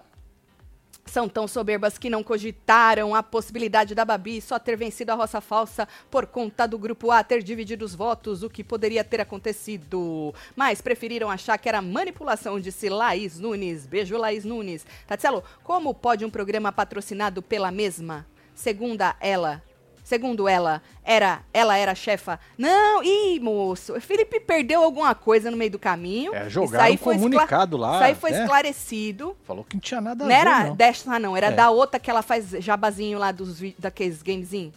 São 1.10 1.28
tão 1.28 1.48
soberbas 1.48 1.98
que 1.98 2.10
não 2.10 2.24
cogitaram 2.24 3.14
a 3.14 3.22
possibilidade 3.22 3.96
da 3.96 4.06
Babi 4.06 4.42
só 4.42 4.58
ter 4.60 4.78
vencido 4.78 5.12
a 5.12 5.16
roça 5.16 5.42
falsa 5.42 5.88
por 6.10 6.26
conta 6.26 6.68
do 6.68 6.78
grupo 6.78 7.12
A 7.12 7.24
ter 7.24 7.44
dividido 7.44 7.84
os 7.84 7.96
votos, 7.96 8.44
o 8.44 8.50
que 8.50 8.64
poderia 8.64 9.04
ter 9.04 9.20
acontecido. 9.20 10.34
Mas 10.56 10.82
preferiram 10.82 11.30
achar 11.30 11.58
que 11.58 11.68
era 11.68 11.82
manipulação, 11.82 12.60
disse 12.60 12.90
Laís 12.90 13.40
Nunes. 13.40 13.86
Beijo, 13.86 14.18
Laís 14.18 14.46
Nunes. 14.46 14.86
Tatselo, 15.08 15.44
como 15.64 15.94
pode 15.94 16.24
um 16.24 16.30
programa 16.30 16.72
patrocinado 16.72 17.42
pela 17.42 17.72
mesma? 17.72 18.26
Segunda 18.54 19.16
ela. 19.20 19.69
Segundo 20.10 20.48
ela, 20.48 20.82
era, 21.04 21.44
ela 21.54 21.78
era 21.78 21.94
chefa. 21.94 22.40
Não, 22.58 23.04
ih, 23.04 23.40
moço, 23.40 23.94
o 23.96 24.02
Felipe 24.02 24.40
perdeu 24.40 24.82
alguma 24.82 25.14
coisa 25.14 25.52
no 25.52 25.56
meio 25.56 25.70
do 25.70 25.78
caminho. 25.78 26.34
É, 26.34 26.50
jogaram 26.50 26.92
um 26.92 26.98
comunicado 26.98 27.78
lá, 27.78 27.94
Isso 27.98 28.04
aí 28.06 28.16
foi 28.16 28.32
né? 28.32 28.42
esclarecido. 28.42 29.38
Falou 29.44 29.64
que 29.64 29.76
não 29.76 29.82
tinha 29.82 30.02
nada 30.02 30.24
a 30.24 30.28
Não 30.28 30.34
ver, 30.36 30.42
era 30.42 30.64
não. 30.66 30.76
desta, 30.76 31.20
não. 31.20 31.38
Era 31.38 31.48
É. 31.50 31.52
da 31.52 31.70
outra 31.70 32.00
que 32.00 32.10
ela 32.10 32.24
faz 32.24 32.50
jabazinho 32.50 33.20
lá 33.20 33.32
dos 33.32 33.60
daqueles 33.78 34.24
gamezinhos. 34.24 34.74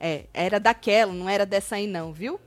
É, 0.00 0.24
era 0.34 0.58
daquela, 0.58 1.12
não 1.12 1.28
era 1.28 1.46
dessa 1.46 1.76
aí, 1.76 1.86
não, 1.86 2.12
viu? 2.12 2.40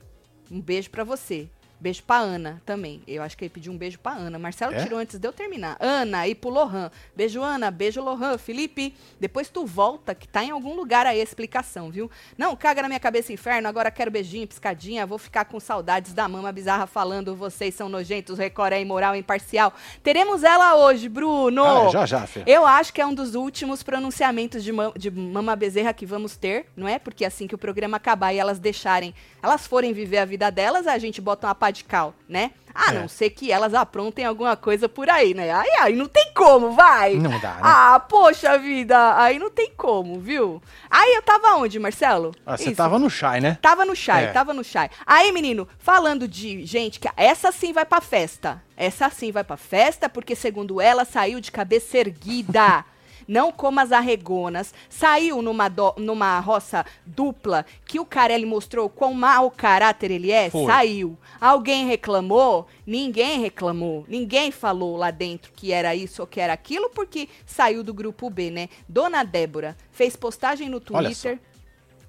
Um 0.50 0.60
beijo 0.60 0.90
pra 0.90 1.04
você. 1.04 1.48
Beijo 1.82 2.00
pra 2.04 2.18
Ana 2.18 2.62
também. 2.64 3.02
Eu 3.08 3.24
acho 3.24 3.36
que 3.36 3.42
ele 3.44 3.50
pediu 3.50 3.72
um 3.72 3.76
beijo 3.76 3.98
pra 3.98 4.12
Ana. 4.12 4.38
Marcelo 4.38 4.72
É? 4.72 4.84
tirou 4.84 5.00
antes 5.00 5.18
de 5.18 5.26
eu 5.26 5.32
terminar. 5.32 5.76
Ana 5.80 6.28
e 6.28 6.34
pro 6.34 6.48
Lohan. 6.48 6.92
Beijo, 7.16 7.42
Ana. 7.42 7.72
Beijo, 7.72 8.00
Lohan. 8.00 8.38
Felipe, 8.38 8.94
depois 9.18 9.48
tu 9.48 9.66
volta, 9.66 10.14
que 10.14 10.28
tá 10.28 10.44
em 10.44 10.50
algum 10.52 10.76
lugar 10.76 11.06
aí 11.08 11.18
a 11.18 11.24
explicação, 11.24 11.90
viu? 11.90 12.08
Não, 12.38 12.54
caga 12.54 12.82
na 12.82 12.88
minha 12.88 13.00
cabeça, 13.00 13.32
inferno. 13.32 13.66
Agora 13.66 13.90
quero 13.90 14.12
beijinho, 14.12 14.46
piscadinha. 14.46 15.04
Vou 15.04 15.18
ficar 15.18 15.44
com 15.46 15.58
saudades 15.58 16.12
da 16.14 16.28
mama 16.28 16.52
bizarra 16.52 16.86
falando. 16.86 17.34
Vocês 17.34 17.74
são 17.74 17.88
nojentos, 17.88 18.38
Record 18.38 18.74
é 18.74 18.80
imoral, 18.80 19.16
imparcial. 19.16 19.72
Teremos 20.04 20.44
ela 20.44 20.76
hoje, 20.76 21.08
Bruno. 21.08 21.64
Ah, 21.64 21.86
é, 21.88 21.90
já, 21.90 22.06
já, 22.06 22.26
Fê. 22.28 22.44
Eu 22.46 22.64
acho 22.64 22.92
que 22.92 23.00
é 23.00 23.06
um 23.06 23.12
dos 23.12 23.34
últimos 23.34 23.82
pronunciamentos 23.82 24.62
de, 24.62 24.70
ma- 24.70 24.92
de 24.96 25.10
Mama 25.10 25.56
Bezerra 25.56 25.92
que 25.92 26.06
vamos 26.06 26.36
ter, 26.36 26.66
não 26.76 26.86
é? 26.86 27.00
Porque 27.00 27.24
assim 27.24 27.48
que 27.48 27.56
o 27.56 27.58
programa 27.58 27.96
acabar 27.96 28.32
e 28.32 28.38
elas 28.38 28.60
deixarem, 28.60 29.12
elas 29.42 29.66
forem 29.66 29.92
viver 29.92 30.18
a 30.18 30.24
vida 30.24 30.48
delas, 30.48 30.86
a 30.86 30.96
gente 30.96 31.20
bota 31.20 31.48
uma 31.48 31.54
pá 31.56 31.71
de 31.72 31.82
cal, 31.84 32.14
né? 32.28 32.52
A 32.74 32.90
É. 32.94 32.98
não 33.00 33.06
ser 33.08 33.28
que 33.30 33.52
elas 33.52 33.74
aprontem 33.74 34.24
alguma 34.24 34.56
coisa 34.56 34.88
por 34.88 35.10
aí, 35.10 35.34
né? 35.34 35.52
Aí, 35.52 35.70
aí 35.80 35.94
não 35.96 36.06
tem 36.06 36.32
como, 36.34 36.70
vai! 36.72 37.14
Não 37.16 37.38
dá, 37.38 37.54
né? 37.54 37.60
Ah, 37.62 38.00
poxa 38.08 38.56
vida, 38.58 39.14
aí 39.18 39.38
não 39.38 39.50
tem 39.50 39.70
como, 39.76 40.18
viu? 40.18 40.62
Aí 40.88 41.14
eu 41.14 41.22
tava 41.22 41.54
onde, 41.56 41.78
Marcelo? 41.78 42.34
Ah, 42.46 42.56
você 42.56 42.74
tava 42.74 42.98
no 42.98 43.10
chai, 43.10 43.40
né? 43.40 43.58
Tava 43.60 43.84
no 43.84 43.94
chai, 43.94 44.24
É. 44.24 44.28
tava 44.28 44.54
no 44.54 44.64
chai. 44.64 44.88
Aí, 45.06 45.30
menino, 45.32 45.68
falando 45.78 46.26
de 46.26 46.64
gente 46.64 46.98
que 46.98 47.08
essa 47.16 47.52
sim 47.52 47.72
vai 47.74 47.84
pra 47.84 48.00
festa. 48.00 48.62
Essa 48.74 49.10
sim 49.10 49.30
vai 49.30 49.44
pra 49.44 49.56
festa, 49.58 50.08
porque 50.08 50.34
segundo 50.34 50.80
ela 50.80 51.04
saiu 51.04 51.40
de 51.40 51.52
cabeça 51.52 51.98
erguida. 51.98 52.84
Não 53.26 53.50
como 53.50 53.80
as 53.80 53.92
arregonas. 53.92 54.72
Saiu 54.88 55.40
numa, 55.42 55.68
do- 55.68 55.94
numa 55.96 56.38
roça 56.40 56.84
dupla 57.06 57.64
que 57.84 57.98
o 57.98 58.04
Carelli 58.04 58.44
mostrou 58.46 58.88
quão 58.88 59.14
mau 59.14 59.50
caráter 59.50 60.10
ele 60.10 60.30
é. 60.30 60.50
Foi. 60.50 60.66
Saiu. 60.66 61.16
Alguém 61.40 61.86
reclamou? 61.86 62.66
Ninguém 62.86 63.40
reclamou. 63.40 64.04
Ninguém 64.08 64.50
falou 64.50 64.96
lá 64.96 65.10
dentro 65.10 65.52
que 65.54 65.72
era 65.72 65.94
isso 65.94 66.22
ou 66.22 66.26
que 66.26 66.40
era 66.40 66.52
aquilo, 66.52 66.90
porque 66.90 67.28
saiu 67.46 67.82
do 67.82 67.94
grupo 67.94 68.28
B, 68.28 68.50
né? 68.50 68.68
Dona 68.88 69.22
Débora 69.24 69.76
fez 69.90 70.16
postagem 70.16 70.68
no. 70.68 70.80
Twitter 70.80 71.38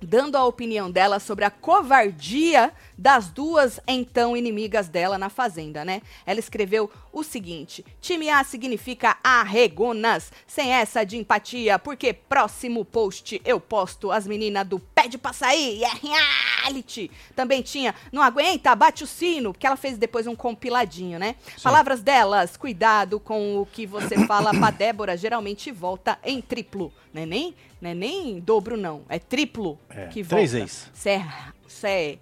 dando 0.06 0.36
a 0.36 0.44
opinião 0.46 0.92
dela 0.92 1.18
sobre 1.18 1.46
a 1.46 1.50
covardia 1.50 2.74
das 2.98 3.30
duas 3.30 3.80
então 3.88 4.36
inimigas 4.38 4.88
dela 4.88 5.18
na 5.18 5.30
fazenda, 5.30 5.84
né? 5.84 6.02
Ela 6.26 6.40
escreveu 6.40 6.90
o 7.12 7.24
seguinte: 7.24 7.86
time 8.02 8.30
A 8.30 8.44
significa 8.44 9.18
arregonas, 9.24 10.32
sem 10.48 10.72
essa 10.72 11.04
de 11.04 11.18
empatia, 11.18 11.78
porque 11.80 12.14
próximo 12.14 12.84
post 12.86 13.42
eu 13.46 13.60
posto 13.60 14.12
as 14.12 14.28
meninas 14.28 14.68
do 14.68 14.80
pede 14.80 15.18
pra 15.18 15.34
sair, 15.34 15.84
é 15.84 15.90
reality. 15.90 17.10
Também 17.36 17.62
tinha, 17.62 17.94
não 18.12 18.22
aguenta, 18.22 18.76
bate 18.76 19.04
o 19.04 19.08
sino, 19.08 19.54
porque 19.54 19.68
ela 19.68 19.76
fez 19.76 19.98
depois 19.98 20.28
um 20.28 20.36
compiladinho, 20.36 21.20
né? 21.20 21.36
Palavras 21.62 22.02
delas, 22.02 22.58
cuidado 22.58 23.20
com 23.20 23.60
o 23.60 23.66
que 23.66 23.86
você 23.86 24.26
fala 24.26 24.52
pra 24.52 24.72
Débora, 24.72 25.18
geralmente 25.18 25.72
volta 25.72 26.18
em 26.24 26.42
triplo, 26.42 26.92
né? 27.14 27.26
Nem, 27.26 27.56
né? 27.82 27.94
nem 27.94 28.40
dobro 28.40 28.78
não, 28.78 29.04
é 29.10 29.20
triplo 29.20 29.78
É, 29.90 30.08
que 30.08 30.24
três 30.24 30.52
volta. 30.52 30.64
ex. 30.64 30.90
Isso 30.94 31.10
é, 31.10 31.28
isso 31.68 31.86
é 31.88 32.18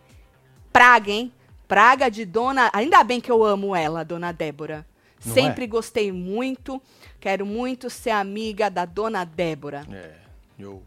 praga, 0.71 1.11
hein? 1.11 1.31
Praga 1.67 2.09
de 2.09 2.25
dona. 2.25 2.69
Ainda 2.73 3.03
bem 3.03 3.21
que 3.21 3.31
eu 3.31 3.43
amo 3.43 3.75
ela, 3.75 4.03
dona 4.03 4.31
Débora. 4.31 4.85
Não 5.25 5.33
Sempre 5.33 5.65
é? 5.65 5.67
gostei 5.67 6.11
muito. 6.11 6.81
Quero 7.19 7.45
muito 7.45 7.89
ser 7.89 8.11
amiga 8.11 8.69
da 8.69 8.85
dona 8.85 9.23
Débora. 9.23 9.85
É, 9.91 10.13
eu... 10.59 10.83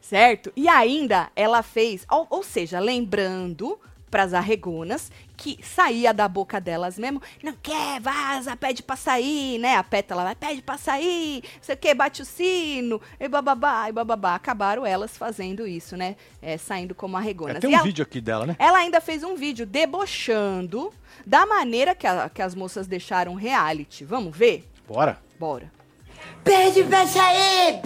Certo? 0.00 0.52
E 0.56 0.68
ainda 0.68 1.30
ela 1.36 1.62
fez, 1.62 2.04
ou, 2.10 2.26
ou 2.30 2.42
seja, 2.42 2.80
lembrando 2.80 3.78
pras 4.10 4.34
arregonas 4.34 5.12
que 5.42 5.58
saía 5.64 6.12
da 6.12 6.28
boca 6.28 6.60
delas 6.60 6.98
mesmo, 6.98 7.22
não 7.42 7.54
quer, 7.62 7.98
vaza, 7.98 8.54
pede 8.54 8.82
pra 8.82 8.94
sair, 8.94 9.58
né? 9.58 9.74
A 9.76 9.82
pétala 9.82 10.22
vai, 10.22 10.34
pede 10.34 10.60
pra 10.60 10.76
sair, 10.76 11.42
você 11.62 11.74
quer, 11.74 11.94
bate 11.94 12.20
o 12.20 12.26
sino, 12.26 13.00
e 13.18 13.26
bababá, 13.26 13.88
e 13.88 13.92
bababá. 13.92 14.34
Acabaram 14.34 14.84
elas 14.84 15.16
fazendo 15.16 15.66
isso, 15.66 15.96
né? 15.96 16.14
É, 16.42 16.58
saindo 16.58 16.94
como 16.94 17.16
arregonas. 17.16 17.56
É, 17.56 17.60
tem 17.60 17.70
um 17.70 17.72
ela- 17.72 17.82
vídeo 17.82 18.02
aqui 18.02 18.20
dela, 18.20 18.44
né? 18.44 18.54
ela 18.58 18.76
ainda 18.78 19.00
fez 19.00 19.24
um 19.24 19.34
vídeo 19.34 19.64
debochando 19.64 20.92
da 21.24 21.46
maneira 21.46 21.94
que, 21.94 22.06
a- 22.06 22.28
que 22.28 22.42
as 22.42 22.54
moças 22.54 22.86
deixaram 22.86 23.34
reality. 23.34 24.04
Vamos 24.04 24.36
ver? 24.36 24.68
Bora. 24.86 25.18
Bora. 25.38 25.72
Pede 26.44 26.84
pra 26.84 27.06
sair! 27.06 27.80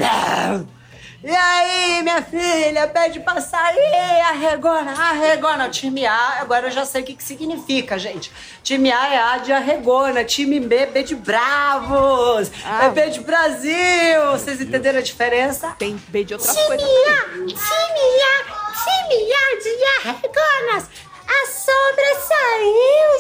E 1.27 1.35
aí, 1.35 2.03
minha 2.03 2.21
filha, 2.21 2.87
pede 2.87 3.19
pra 3.21 3.41
sair, 3.41 4.21
arregona, 4.29 4.93
arregona. 4.93 5.67
O 5.69 5.71
time 5.71 6.05
A, 6.05 6.41
agora 6.43 6.67
eu 6.67 6.71
já 6.71 6.85
sei 6.85 7.01
o 7.01 7.05
que, 7.05 7.15
que 7.15 7.25
significa, 7.25 7.99
gente. 7.99 8.31
Time 8.63 8.93
A 8.93 9.09
é 9.15 9.17
A 9.19 9.39
de 9.39 9.51
arregona, 9.51 10.23
time 10.23 10.61
B, 10.61 10.85
B 10.85 11.03
de 11.03 11.15
bravos, 11.15 12.51
Ah. 12.63 12.85
é 12.85 12.91
B 12.91 13.09
de 13.09 13.21
Brasil. 13.21 14.33
Vocês 14.33 14.61
entenderam 14.61 14.99
a 14.99 15.03
diferença? 15.03 15.75
Tem 15.79 15.97
B 16.09 16.25
de 16.25 16.35
outras 16.35 16.55
Time 16.55 16.67
coisas. 16.67 16.87
A, 16.87 17.25
time 17.47 17.57
A, 18.21 18.75
time 18.85 19.33
A 19.33 19.63
de 19.63 20.09
arregonas. 20.11 20.91
A 21.27 21.47
sombra 21.47 22.15
saiu, 22.29 23.11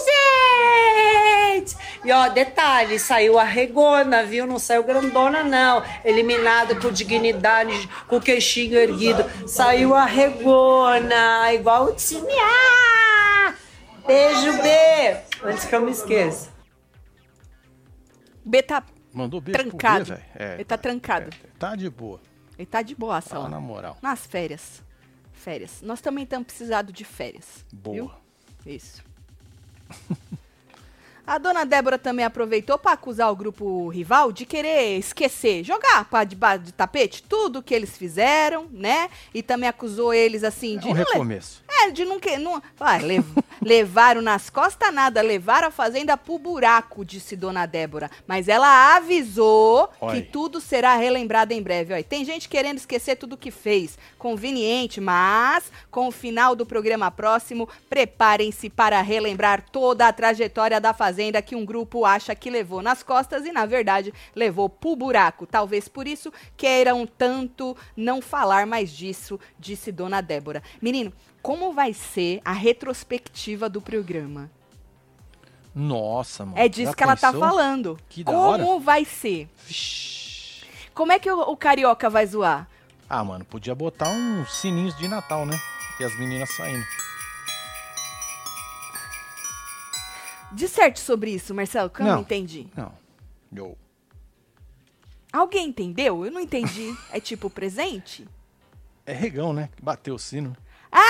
gente! 1.64 1.76
E 2.04 2.12
ó, 2.12 2.28
detalhe, 2.28 2.98
saiu 2.98 3.38
a 3.38 3.44
regona, 3.44 4.22
viu? 4.24 4.46
Não 4.46 4.58
saiu 4.58 4.84
grandona, 4.84 5.42
não. 5.42 5.82
Eliminada 6.04 6.74
com 6.78 6.90
dignidade, 6.92 7.88
com 8.06 8.16
o 8.16 8.20
queixinho 8.20 8.76
erguido. 8.78 9.24
Saiu 9.48 9.94
a 9.94 10.04
regona, 10.04 11.52
igual 11.54 11.86
o 11.86 11.94
time 11.94 12.32
A! 12.38 13.54
Beijo, 14.06 14.52
B! 14.62 15.16
Antes 15.44 15.64
que 15.64 15.74
eu 15.74 15.80
me 15.80 15.92
esqueça. 15.92 16.50
B 18.44 18.62
tá 18.62 18.82
Mandou 19.10 19.40
beijo 19.40 19.58
pro 19.58 19.70
trancado. 19.70 20.04
B, 20.04 20.10
velho. 20.10 20.24
É, 20.34 20.54
Ele 20.54 20.64
tá 20.64 20.76
trancado. 20.76 21.30
é, 21.30 21.48
tá 21.58 21.74
de 21.74 21.88
boa. 21.88 22.20
Ele 22.58 22.66
tá 22.66 22.82
de 22.82 22.94
boaça 22.94 23.30
Fala 23.30 23.44
lá. 23.44 23.48
na 23.50 23.60
moral. 23.60 23.96
Nas 24.02 24.26
férias. 24.26 24.83
Férias. 25.44 25.83
Nós 25.83 26.00
também 26.00 26.24
estamos 26.24 26.46
precisando 26.46 26.90
de 26.90 27.04
férias. 27.04 27.66
Boa. 27.70 27.94
Viu? 28.64 28.74
Isso. 28.74 29.04
A 31.26 31.38
dona 31.38 31.64
Débora 31.64 31.98
também 31.98 32.22
aproveitou 32.22 32.76
para 32.78 32.92
acusar 32.92 33.32
o 33.32 33.37
grupo 33.37 33.88
rival 33.88 34.30
de 34.30 34.44
querer 34.44 34.98
esquecer, 34.98 35.64
jogar 35.64 36.04
para 36.04 36.22
debaixo 36.24 36.64
de 36.64 36.72
tapete 36.72 37.22
tudo 37.22 37.62
que 37.62 37.74
eles 37.74 37.96
fizeram, 37.96 38.66
né? 38.70 39.08
E 39.32 39.42
também 39.42 39.66
acusou 39.66 40.12
eles 40.12 40.44
assim 40.44 40.76
de 40.76 40.87
É 40.87 40.90
um 40.90 40.92
recomeço. 40.92 41.62
é, 41.66 41.90
de 41.90 42.04
não 42.04 42.20
que 42.20 42.37
não, 42.37 42.62
ah, 42.78 42.96
lev- 42.98 43.24
levaram 43.62 44.20
nas 44.20 44.50
costas 44.50 44.92
nada, 44.92 45.22
levaram 45.22 45.68
a 45.68 45.70
fazenda 45.70 46.14
pro 46.14 46.38
buraco, 46.38 47.02
disse 47.06 47.34
dona 47.34 47.64
Débora. 47.64 48.10
Mas 48.26 48.46
ela 48.46 48.94
avisou 48.94 49.88
Oi. 50.02 50.16
que 50.16 50.22
tudo 50.28 50.60
será 50.60 50.94
relembrado 50.94 51.52
em 51.52 51.62
breve. 51.62 51.94
Olha, 51.94 52.04
tem 52.04 52.22
gente 52.22 52.50
querendo 52.50 52.76
esquecer 52.76 53.16
tudo 53.16 53.34
que 53.34 53.50
fez. 53.50 53.96
Conveniente, 54.18 55.00
mas 55.00 55.72
com 55.90 56.06
o 56.08 56.12
final 56.12 56.54
do 56.54 56.66
programa 56.66 57.10
próximo, 57.10 57.66
preparem-se 57.88 58.68
para 58.68 59.00
relembrar 59.00 59.64
toda 59.72 60.06
a 60.06 60.12
trajetória 60.12 60.78
da 60.78 60.92
fazenda 60.92 61.13
que 61.42 61.55
um 61.55 61.64
grupo 61.64 62.05
acha 62.05 62.35
que 62.35 62.50
levou 62.50 62.83
nas 62.83 63.03
costas 63.03 63.44
e, 63.44 63.53
na 63.53 63.66
verdade, 63.66 64.12
levou 64.35 64.68
pro 64.68 64.96
buraco. 64.96 65.46
Talvez 65.46 65.88
por 65.88 66.07
isso 66.07 66.33
queiram 66.57 67.07
tanto 67.07 67.77
não 67.96 68.20
falar 68.22 68.66
mais 68.66 68.90
disso, 68.90 69.38
disse 69.59 69.92
dona 69.92 70.20
Débora. 70.20 70.62
Menino, 70.81 71.12
como 71.42 71.72
vai 71.72 71.92
ser 71.92 72.40
a 72.44 72.53
retrospectiva 72.53 73.68
do 73.68 73.81
programa? 73.81 74.50
Nossa, 75.74 76.44
mano. 76.44 76.59
É 76.59 76.68
disso 76.68 76.90
já 76.90 76.94
que 76.94 77.03
ela 77.03 77.16
tá 77.16 77.33
pensou? 77.33 77.40
falando. 77.40 77.98
Que 78.09 78.22
como 78.22 78.79
vai 78.79 79.05
ser? 79.05 79.48
Vixe. 79.66 80.64
Como 80.94 81.11
é 81.11 81.18
que 81.18 81.31
o, 81.31 81.40
o 81.40 81.57
carioca 81.57 82.09
vai 82.09 82.24
zoar? 82.27 82.68
Ah, 83.11 83.24
mano, 83.24 83.44
podia 83.44 83.74
botar 83.74 84.09
uns 84.09 84.55
sininhos 84.55 84.96
de 84.96 85.09
Natal, 85.09 85.44
né? 85.44 85.59
E 86.00 86.05
as 86.05 86.16
meninas 86.18 86.50
saindo. 86.55 86.85
Disserte 90.54 91.00
sobre 91.00 91.32
isso, 91.32 91.54
Marcelo, 91.54 91.90
que 91.90 92.00
eu 92.00 92.06
não, 92.06 92.12
Não. 92.14 92.20
entendi. 92.20 92.68
Não. 92.76 92.92
Alguém 95.32 95.68
entendeu? 95.68 96.24
Eu 96.24 96.30
não 96.30 96.40
entendi. 96.40 96.94
É 97.10 97.18
tipo 97.18 97.50
presente? 97.50 98.26
É 99.04 99.12
regão, 99.12 99.52
né? 99.52 99.68
Que 99.76 99.82
bateu 99.82 100.14
o 100.14 100.18
sino. 100.18 100.56
Ah! 100.92 101.04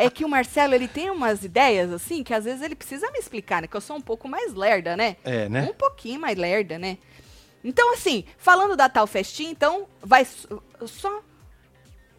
é 0.00 0.10
que 0.10 0.24
o 0.24 0.28
Marcelo, 0.28 0.74
ele 0.74 0.88
tem 0.88 1.10
umas 1.10 1.44
ideias, 1.44 1.92
assim, 1.92 2.24
que 2.24 2.34
às 2.34 2.44
vezes 2.44 2.60
ele 2.60 2.74
precisa 2.74 3.10
me 3.12 3.18
explicar, 3.18 3.62
né? 3.62 3.68
Que 3.68 3.76
eu 3.76 3.80
sou 3.80 3.96
um 3.96 4.00
pouco 4.00 4.28
mais 4.28 4.52
lerda, 4.52 4.96
né? 4.96 5.16
É, 5.24 5.48
né? 5.48 5.68
Um 5.70 5.74
pouquinho 5.74 6.20
mais 6.20 6.36
lerda, 6.36 6.78
né? 6.78 6.98
Então, 7.62 7.94
assim, 7.94 8.24
falando 8.36 8.76
da 8.76 8.88
tal 8.88 9.06
festinha, 9.06 9.50
então, 9.50 9.86
vai 10.02 10.26
só... 10.86 11.22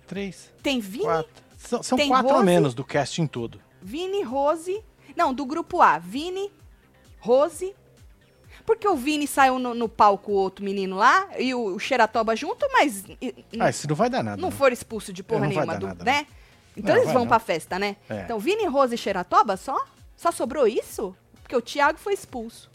Três, 0.08 0.52
Tem 0.63 0.80
Vini, 0.80 1.04
quatro. 1.04 1.43
São, 1.58 1.84
são 1.84 1.97
quatro 2.08 2.30
a 2.30 2.34
Rose? 2.34 2.45
menos 2.45 2.73
do 2.73 2.86
casting 2.86 3.28
todo. 3.28 3.60
Vini, 3.88 4.21
Rose... 4.21 4.84
Não, 5.15 5.34
do 5.34 5.45
grupo 5.45 5.82
A, 5.82 5.97
Vini, 5.97 6.52
Rose... 7.19 7.73
Porque 8.65 8.86
o 8.86 8.97
Vini 8.97 9.26
saiu 9.26 9.58
no, 9.58 9.73
no 9.73 9.88
palco, 9.88 10.34
o 10.34 10.36
outro 10.36 10.63
menino 10.65 10.97
lá, 10.97 11.30
e 11.39 11.56
o, 11.56 11.76
o 11.76 11.80
Xeratoba 11.80 12.36
junto, 12.36 12.67
mas 12.73 13.06
Ah, 13.58 13.69
isso 13.69 13.88
não 13.88 13.95
vai 13.95 14.10
dar 14.10 14.21
nada. 14.21 14.41
não 14.41 14.50
né? 14.50 14.56
foram 14.56 14.73
expulsos 14.73 15.13
de 15.13 15.23
porra 15.23 15.45
É, 15.45 15.47
vai 15.47 15.56
nenhuma, 15.56 15.78
do- 15.78 15.88
nada, 15.88 16.04
né? 16.04 16.28
Então 16.76 16.93
Não, 16.93 17.02
eles 17.02 17.13
vão 17.13 17.21
não. 17.21 17.28
pra 17.30 17.39
festa, 17.39 17.80
né? 17.80 17.95
É. 18.10 18.23
Então, 18.23 18.38
Vini, 18.38 18.65
Rose 18.65 18.93
e 18.93 18.97
Xeratoba 18.97 19.56
só? 19.56 19.86
Só 20.17 20.32
sobrou 20.34 20.67
isso? 20.67 21.15
Porque 21.41 21.56
o 21.56 21.62
Thiago 21.62 21.97
foi 21.97 22.13
expulso. 22.13 22.69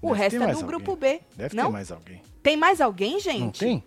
O 0.00 0.08
Deve 0.08 0.18
resto 0.22 0.36
é 0.36 0.38
do 0.38 0.44
mais 0.46 0.62
grupo 0.62 0.92
alguém. 0.92 1.18
B. 1.18 1.24
Deve 1.36 1.54
não? 1.56 1.66
ter 1.66 1.72
mais 1.72 1.92
alguém. 1.92 2.22
Tem 2.42 2.56
mais 2.56 2.80
alguém, 2.80 3.20
gente? 3.20 3.40
Não 3.40 3.50
tem? 3.50 3.84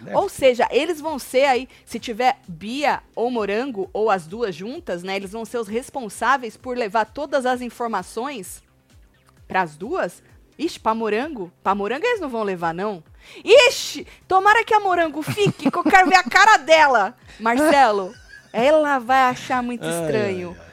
Deve 0.00 0.16
Ou 0.16 0.28
seja, 0.28 0.68
eles 0.70 1.00
vão 1.00 1.18
ser 1.18 1.44
aí, 1.44 1.68
se 1.84 1.98
tiver 1.98 2.38
Bia 2.46 3.02
ou 3.14 3.30
Morango, 3.30 3.88
ou 3.92 4.10
as 4.10 4.26
duas 4.26 4.54
juntas, 4.54 5.02
né? 5.02 5.16
Eles 5.16 5.32
vão 5.32 5.44
ser 5.44 5.58
os 5.58 5.68
responsáveis 5.68 6.56
por 6.56 6.76
levar 6.76 7.06
todas 7.06 7.46
as 7.46 7.60
informações 7.60 8.62
pras 9.48 9.76
duas. 9.76 10.22
Ixi, 10.58 10.80
pra 10.80 10.94
Morango? 10.94 11.52
Pra 11.62 11.74
Morango 11.74 12.06
eles 12.06 12.20
não 12.20 12.28
vão 12.28 12.42
levar, 12.42 12.72
não. 12.72 13.02
Ixi, 13.44 14.06
tomara 14.26 14.64
que 14.64 14.74
a 14.74 14.80
Morango 14.80 15.22
fique, 15.22 15.70
que 15.70 15.78
eu 15.78 15.84
quero 15.84 16.08
ver 16.08 16.16
a 16.16 16.22
cara 16.22 16.56
dela. 16.56 17.16
Marcelo, 17.38 18.14
ela 18.52 18.98
vai 18.98 19.22
achar 19.22 19.62
muito 19.62 19.84
Ai, 19.84 19.90
estranho. 19.90 20.56
ai, 20.58 20.60
ai. 20.60 20.66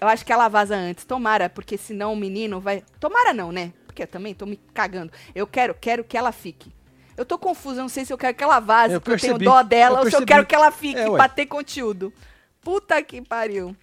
Eu 0.00 0.08
acho 0.08 0.24
que 0.24 0.32
ela 0.32 0.48
vaza 0.48 0.76
antes. 0.76 1.04
Tomara, 1.04 1.48
porque 1.48 1.76
senão 1.78 2.12
o 2.12 2.16
menino 2.16 2.60
vai. 2.60 2.82
Tomara 3.00 3.32
não, 3.32 3.50
né? 3.50 3.72
Porque 3.86 4.02
eu 4.02 4.06
também 4.06 4.34
tô 4.34 4.44
me 4.44 4.56
cagando. 4.74 5.10
Eu 5.34 5.46
quero, 5.46 5.74
quero 5.74 6.04
que 6.04 6.16
ela 6.16 6.32
fique. 6.32 6.70
Eu 7.16 7.24
tô 7.24 7.38
confusa, 7.38 7.78
eu 7.80 7.82
não 7.84 7.88
sei 7.88 8.04
se 8.04 8.12
eu 8.12 8.18
quero 8.18 8.36
que 8.36 8.44
ela 8.44 8.60
vaze, 8.60 8.94
Eu 8.94 9.00
porque 9.00 9.14
eu 9.14 9.18
tenho 9.20 9.32
percebi, 9.38 9.44
dó 9.44 9.62
dela, 9.62 9.96
eu 10.00 10.04
ou 10.04 10.10
se 10.10 10.16
eu 10.16 10.20
percebi. 10.20 10.26
quero 10.32 10.46
que 10.46 10.54
ela 10.54 10.70
fique 10.70 11.00
É, 11.00 11.10
pra 11.10 11.28
ter 11.28 11.46
conteúdo. 11.46 12.12
Puta 12.60 13.02
que 13.02 13.22
pariu. 13.22 13.74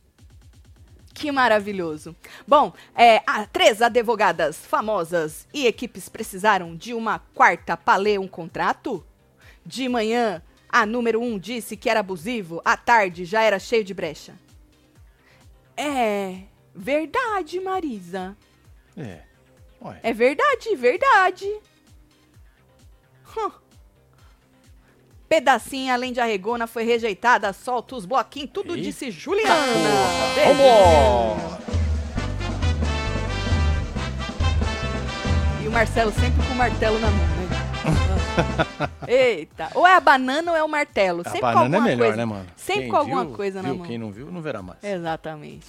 Que 1.13 1.31
maravilhoso. 1.31 2.15
Bom, 2.47 2.73
é, 2.95 3.21
ah, 3.27 3.45
três 3.51 3.81
advogadas 3.81 4.57
famosas 4.57 5.47
e 5.53 5.67
equipes 5.67 6.09
precisaram 6.09 6.75
de 6.75 6.93
uma 6.93 7.19
quarta 7.33 7.77
pra 7.77 7.95
ler 7.95 8.19
um 8.19 8.27
contrato? 8.27 9.03
De 9.65 9.87
manhã, 9.87 10.41
a 10.67 10.85
número 10.85 11.21
um 11.21 11.37
disse 11.39 11.77
que 11.77 11.89
era 11.89 11.99
abusivo, 12.01 12.61
à 12.65 12.75
tarde 12.75 13.25
já 13.25 13.41
era 13.43 13.57
cheio 13.59 13.83
de 13.83 13.93
brecha. 13.93 14.33
É 15.77 16.39
verdade, 16.75 17.59
Marisa. 17.59 18.35
É. 18.97 19.21
Ué. 19.81 19.99
É 20.03 20.13
verdade, 20.13 20.75
verdade. 20.75 21.47
Hum. 23.37 23.51
Pedacinho, 25.27 25.91
além 25.93 26.13
de 26.13 26.19
arregona, 26.19 26.67
foi 26.67 26.83
rejeitada. 26.83 27.51
Solta 27.53 27.95
os 27.95 28.05
bloquinhos, 28.05 28.51
tudo 28.53 28.73
Eita 28.75 28.83
disse 28.83 29.09
Juliana. 29.09 29.53
E 35.63 35.67
o 35.67 35.71
Marcelo 35.71 36.11
sempre 36.11 36.45
com 36.45 36.53
o 36.53 36.55
martelo 36.55 36.99
na 36.99 37.07
mão, 37.07 37.27
né? 37.27 37.43
Eita. 39.07 39.69
Ou 39.75 39.87
é 39.87 39.95
a 39.95 39.99
banana 39.99 40.51
ou 40.51 40.57
é 40.57 40.63
o 40.63 40.67
martelo. 40.69 41.21
A 41.25 41.29
sempre 41.29 41.41
com 41.41 41.47
banana 41.47 41.63
é 41.63 41.77
alguma 41.77 41.81
melhor, 41.81 42.05
coisa. 42.05 42.17
né, 42.17 42.25
mano? 42.25 42.45
Sempre 42.55 42.81
Quem 42.81 42.91
com 42.91 42.97
alguma 42.97 43.25
viu, 43.25 43.35
coisa 43.35 43.61
na 43.61 43.69
viu, 43.69 43.77
mão. 43.77 43.87
Quem 43.87 43.97
não 43.97 44.11
viu, 44.11 44.31
não 44.31 44.41
verá 44.41 44.61
mais. 44.61 44.83
Exatamente. 44.83 45.67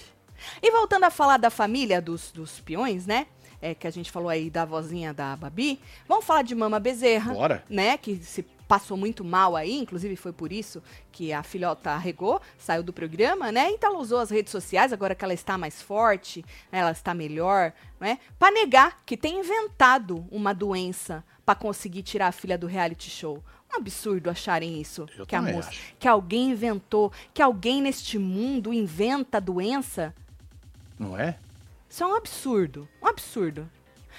E 0.63 0.71
voltando 0.71 1.05
a 1.05 1.11
falar 1.11 1.37
da 1.39 1.51
família 1.51 2.03
dos, 2.03 2.31
dos 2.33 2.61
peões, 2.61 3.07
né? 3.07 3.27
É, 3.61 3.75
que 3.75 3.87
a 3.87 3.91
gente 3.91 4.11
falou 4.11 4.29
aí 4.29 4.51
da 4.51 4.65
vozinha 4.65 5.13
da 5.15 5.37
Babi. 5.37 5.81
Vamos 6.07 6.25
falar 6.25 6.43
de 6.43 6.55
Mama 6.55 6.79
Bezerra. 6.79 7.33
Bora. 7.33 7.65
Né? 7.69 7.97
Que 7.97 8.17
se 8.17 8.45
passou 8.67 8.97
muito 8.97 9.25
mal 9.25 9.55
aí, 9.57 9.79
inclusive 9.79 10.17
foi 10.17 10.33
por 10.33 10.53
isso 10.53 10.83
que 11.13 11.33
a 11.33 11.43
filhota 11.43 11.91
arregou, 11.91 12.41
saiu 12.59 12.83
do 12.83 12.93
programa, 12.93 13.53
né? 13.53 13.71
Então 13.71 13.91
ela 13.91 14.01
usou 14.01 14.19
as 14.19 14.31
redes 14.31 14.51
sociais, 14.51 14.93
agora 14.93 15.15
que 15.15 15.25
ela 15.25 15.35
está 15.35 15.57
mais 15.59 15.83
forte, 15.83 16.45
né, 16.73 16.79
ela 16.79 16.91
está 16.91 17.15
melhor, 17.15 17.73
né? 18.01 18.19
Pra 18.39 18.51
negar 18.51 19.03
que 19.05 19.17
tem 19.17 19.41
inventado 19.41 20.27
uma 20.31 20.55
doença 20.55 21.23
pra 21.45 21.55
conseguir 21.55 22.03
tirar 22.03 22.29
a 22.29 22.33
filha 22.33 22.57
do 22.57 22.67
reality 22.67 23.11
show. 23.11 23.43
Um 23.73 23.77
absurdo 23.77 24.31
acharem 24.31 24.81
isso. 24.81 25.07
Eu 25.17 25.27
que 25.27 25.35
a 25.35 25.43
moça, 25.43 25.69
acho. 25.69 25.95
que 25.99 26.09
alguém 26.09 26.51
inventou, 26.51 27.13
que 27.33 27.43
alguém 27.43 27.83
neste 27.83 28.19
mundo 28.19 28.73
inventa 28.73 29.41
doença. 29.41 30.15
Não 30.99 31.19
é? 31.19 31.37
Isso 31.95 32.03
é 32.03 32.07
um 32.09 32.17
absurdo, 32.17 32.89
um 33.01 33.07
absurdo. 33.07 33.71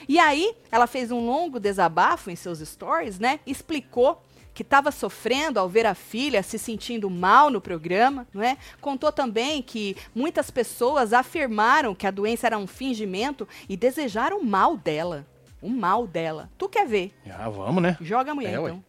E 0.08 0.18
aí, 0.18 0.56
ela 0.72 0.88
fez 0.88 1.12
um 1.12 1.26
longo 1.26 1.60
desabafo 1.60 2.32
em 2.32 2.36
seus 2.38 2.60
stories, 2.60 3.20
né? 3.20 3.42
Explicou 3.46 4.24
que 4.54 4.62
estava 4.62 4.92
sofrendo 4.92 5.60
ao 5.60 5.68
ver 5.68 5.86
a 5.86 5.94
filha 5.94 6.42
se 6.42 6.58
sentindo 6.58 7.10
mal 7.10 7.50
no 7.50 7.60
programa, 7.60 8.26
não 8.34 8.42
é? 8.42 8.56
Contou 8.80 9.12
também 9.12 9.62
que 9.62 9.98
muitas 10.16 10.50
pessoas 10.50 11.12
afirmaram 11.12 11.94
que 11.94 12.08
a 12.08 12.12
doença 12.12 12.48
era 12.48 12.58
um 12.58 12.66
fingimento 12.66 13.46
e 13.68 13.76
desejaram 13.76 14.40
o 14.40 14.46
mal 14.46 14.78
dela. 14.78 15.26
O 15.62 15.68
mal 15.68 16.08
dela. 16.08 16.50
Tu 16.58 16.70
quer 16.70 16.88
ver? 16.88 17.14
Ah, 17.30 17.50
vamos, 17.50 17.84
né? 17.84 17.98
Joga 18.00 18.32
a 18.32 18.36
mulher, 18.36 18.54
É, 18.54 18.62
então. 18.62 18.82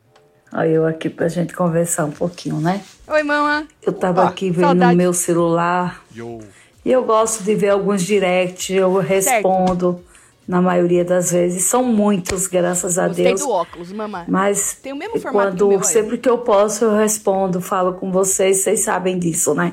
Olha 0.53 0.69
eu 0.69 0.87
aqui 0.87 1.11
pra 1.11 1.27
gente 1.27 1.53
conversar 1.53 2.05
um 2.05 2.13
pouquinho, 2.13 2.61
né? 2.61 2.85
Oi, 3.09 3.25
mamãe. 3.25 3.67
Eu 3.83 3.93
tava 3.93 4.23
Opa, 4.23 4.31
aqui 4.31 4.49
vendo 4.49 4.75
no 4.75 4.95
meu 4.95 5.13
celular 5.13 6.05
Yo. 6.15 6.39
E 6.87 6.93
eu 6.93 7.03
gosto 7.03 7.43
de 7.43 7.53
ver 7.57 7.71
alguns 7.71 8.05
directs, 8.05 8.71
eu 8.71 8.97
respondo 8.99 10.01
na 10.47 10.63
maioria 10.63 11.05
das 11.05 11.33
vezes. 11.33 11.65
São 11.65 11.83
muitos, 11.83 12.47
graças 12.47 12.97
a 12.97 13.09
Gostei 13.09 13.25
Deus. 13.25 13.41
do 13.41 13.51
óculos, 13.51 13.91
mamãe. 13.91 14.23
Mas 14.29 14.79
Tem 14.81 14.93
o 14.93 14.97
mesmo 14.97 15.19
formato 15.19 15.67
quando 15.67 15.83
sempre 15.85 16.17
que 16.17 16.31
eu 16.31 16.39
posso 16.39 16.85
eu 16.85 16.97
respondo, 16.97 17.61
falo 17.61 17.95
com 17.95 18.13
vocês, 18.13 18.59
vocês 18.59 18.85
sabem 18.85 19.19
disso, 19.19 19.53
né? 19.53 19.73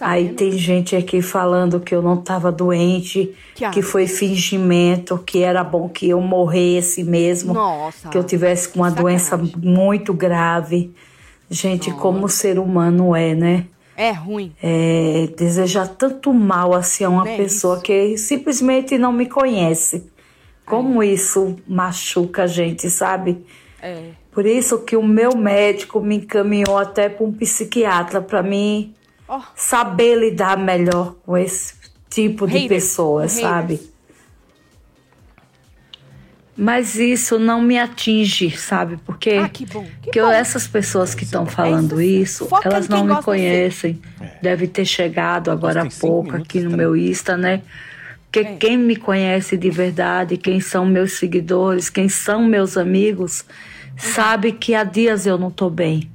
Aí 0.00 0.32
tem 0.32 0.52
gente 0.52 0.96
aqui 0.96 1.20
falando 1.20 1.78
que 1.78 1.94
eu 1.94 2.00
não 2.00 2.14
estava 2.14 2.50
doente, 2.50 3.36
Que 3.54 3.68
que, 3.68 3.82
foi 3.82 4.06
fingimento, 4.06 5.18
que 5.18 5.42
era 5.42 5.62
bom 5.62 5.90
que 5.90 6.08
eu 6.08 6.22
morresse 6.22 7.04
mesmo, 7.04 7.52
Nossa. 7.52 8.08
que 8.08 8.16
eu 8.16 8.24
tivesse 8.24 8.70
com 8.70 8.80
uma 8.80 8.88
sacanagem. 8.88 9.18
doença 9.18 9.58
muito 9.62 10.14
grave. 10.14 10.94
Gente, 11.50 11.90
como 11.92 12.24
o 12.24 12.28
ser 12.30 12.58
humano 12.58 13.14
é, 13.14 13.34
né? 13.34 13.66
É 13.96 14.10
ruim. 14.10 14.52
É, 14.62 15.28
desejar 15.36 15.88
tanto 15.88 16.32
mal 16.32 16.74
assim 16.74 17.04
a 17.04 17.08
uma 17.08 17.24
Né, 17.24 17.36
pessoa 17.36 17.74
isso. 17.74 17.82
que 17.84 18.16
simplesmente 18.18 18.96
não 18.98 19.12
me 19.12 19.26
conhece. 19.26 20.10
Como 20.64 21.02
isso 21.02 21.56
machuca 21.66 22.44
a 22.44 22.46
gente, 22.46 22.88
sabe? 22.88 23.44
É. 23.82 24.10
Por 24.30 24.46
isso 24.46 24.78
que 24.78 24.96
o 24.96 25.02
meu 25.02 25.36
médico 25.36 26.00
me 26.00 26.16
encaminhou 26.16 26.78
até 26.78 27.08
para 27.08 27.26
um 27.26 27.32
psiquiatra 27.32 28.22
para 28.22 28.42
mim 28.42 28.94
Ó. 29.28 29.40
saber 29.54 30.16
lidar 30.16 30.56
melhor 30.56 31.14
com 31.26 31.36
esse 31.36 31.74
tipo 32.08 32.46
de 32.46 32.58
haters. 32.58 32.98
sabe? 33.28 33.91
Mas 36.56 36.96
isso 36.96 37.38
não 37.38 37.62
me 37.62 37.78
atinge, 37.78 38.50
sabe? 38.50 38.98
Porque 39.06 39.30
Ah, 39.30 39.48
que 39.48 39.64
bom. 39.64 39.86
Que 40.02 40.10
que 40.10 40.20
eu- 40.20 40.28
essas 40.30 40.66
pessoas 40.66 41.14
que 41.14 41.24
estão 41.24 41.46
falando 41.46 42.00
isso, 42.00 42.46
Foca 42.46 42.68
em 42.68 42.72
elas 42.72 42.88
não 42.88 43.02
me 43.02 43.08
gosta 43.08 43.20
de 43.20 43.24
conhecem. 43.24 44.02
É. 44.20 44.26
Deve 44.42 44.66
ter 44.66 44.84
chegado 44.84 45.50
agora 45.50 45.82
há 45.82 45.88
pouco 46.00 46.36
aqui 46.36 46.58
no 46.60 46.70
também. 46.70 46.76
meu 46.86 46.94
Insta, 46.96 47.36
né? 47.38 47.62
Porque 48.30 48.40
É. 48.46 48.56
quem 48.56 48.76
me 48.76 48.96
conhece 48.96 49.56
de 49.56 49.70
verdade, 49.70 50.36
quem 50.36 50.60
são 50.60 50.84
meus 50.84 51.12
seguidores, 51.14 51.88
quem 51.88 52.08
são 52.10 52.44
meus 52.44 52.76
amigos, 52.76 53.44
sabe 53.96 54.52
que 54.52 54.74
há 54.74 54.84
dias 54.84 55.24
eu 55.26 55.38
não 55.38 55.50
tô 55.50 55.70
bem. 55.70 56.10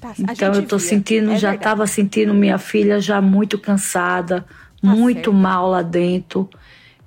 Tá, 0.00 0.12
Então 0.18 0.52
eu 0.54 0.66
via. 0.66 0.78
sentindo, 0.80 1.32
É 1.32 1.36
já 1.38 1.54
estava 1.54 1.86
sentindo 1.86 2.34
minha 2.34 2.58
filha 2.58 3.00
já 3.00 3.20
muito 3.20 3.56
cansada, 3.58 4.44
muito 4.82 5.14
certo. 5.30 5.32
mal 5.32 5.70
lá 5.70 5.82
dentro. 5.82 6.50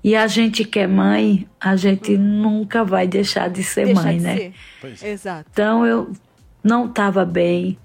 E 0.07 0.15
a 0.15 0.27
gente 0.27 0.63
que 0.63 0.77
é 0.77 0.85
mãe, 0.85 1.47
a 1.59 1.75
gente 1.75 2.15
nunca 2.15 2.83
vai 2.83 3.07
deixar 3.07 3.49
de 3.49 3.63
ser 3.63 3.85
Deixa 3.85 4.03
mãe, 4.03 4.17
de 4.19 4.23
né? 4.23 4.35
ser. 4.37 4.53
É. 5.03 5.09
Exato. 5.09 5.49
Então 5.51 5.83
eu 5.83 6.11
não 6.63 6.85
estava 6.85 7.25
bem. 7.25 7.75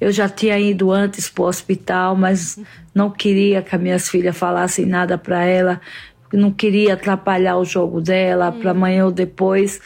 Eu 0.00 0.10
já 0.10 0.28
tinha 0.28 0.58
ido 0.58 0.90
antes 0.90 1.28
para 1.28 1.44
o 1.44 1.46
hospital, 1.46 2.16
mas 2.16 2.58
não 2.92 3.08
queria 3.08 3.62
que 3.62 3.76
as 3.76 3.80
minhas 3.80 4.08
filhas 4.08 4.36
falassem 4.36 4.86
nada 4.86 5.16
para 5.16 5.44
ela. 5.44 5.80
Não 6.32 6.50
queria 6.50 6.94
atrapalhar 6.94 7.56
o 7.58 7.64
jogo 7.64 8.00
dela, 8.00 8.50
para 8.50 8.72
amanhã 8.72 9.04
ou 9.04 9.12
depois 9.12 9.80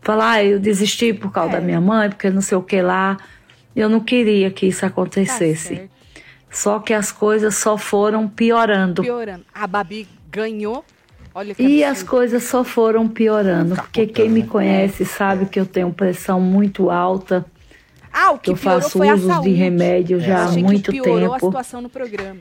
falar, 0.00 0.32
ah, 0.32 0.44
eu 0.44 0.58
desisti 0.58 1.12
por 1.14 1.30
causa 1.30 1.52
É. 1.52 1.60
da 1.60 1.64
minha 1.64 1.80
mãe, 1.80 2.08
porque 2.08 2.30
não 2.30 2.40
sei 2.40 2.58
o 2.58 2.62
que 2.64 2.82
lá. 2.82 3.16
Eu 3.76 3.88
não 3.88 4.00
queria 4.00 4.50
que 4.50 4.66
isso 4.66 4.80
Tá 4.80 4.88
acontecesse. 4.88 5.68
certo. 5.76 5.90
Só 6.50 6.80
que 6.80 6.92
as 6.92 7.12
coisas 7.12 7.54
só 7.54 7.78
foram 7.78 8.26
piorando. 8.26 9.02
Piorando. 9.02 9.44
A 9.54 9.68
Babi 9.68 10.08
ganhou. 10.28 10.84
E 11.58 11.82
as 11.82 12.02
coisas 12.02 12.42
só 12.42 12.62
foram 12.62 13.08
piorando, 13.08 13.74
porque 13.74 14.06
quem 14.06 14.28
me 14.28 14.42
né? 14.42 14.46
conhece 14.46 15.04
sabe 15.04 15.46
que 15.46 15.58
eu 15.58 15.64
tenho 15.66 15.92
pressão 15.92 16.40
muito 16.40 16.90
alta. 16.90 17.44
Ah, 18.12 18.32
o 18.32 18.38
que 18.38 18.50
eu 18.50 18.56
faço 18.56 19.02
uso 19.02 19.40
de 19.40 19.50
remédio 19.52 20.20
já 20.20 20.40
há 20.40 20.44
Achei 20.44 20.62
muito 20.62 20.92
tempo. 20.92 21.34
situação 21.40 21.80
no 21.80 21.88
programa. 21.88 22.40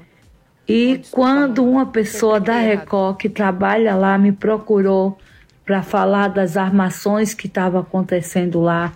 E 0.67 1.01
quando 1.09 1.63
uma 1.63 1.85
pessoa 1.85 2.39
da. 2.39 2.57
Record 2.59 3.17
que 3.17 3.29
trabalha 3.29 3.95
lá 3.95 4.17
me 4.17 4.31
procurou 4.31 5.17
para 5.65 5.81
falar 5.81 6.27
das 6.27 6.57
armações 6.57 7.33
que 7.33 7.47
estavam 7.47 7.79
acontecendo 7.81 8.59
lá, 8.59 8.93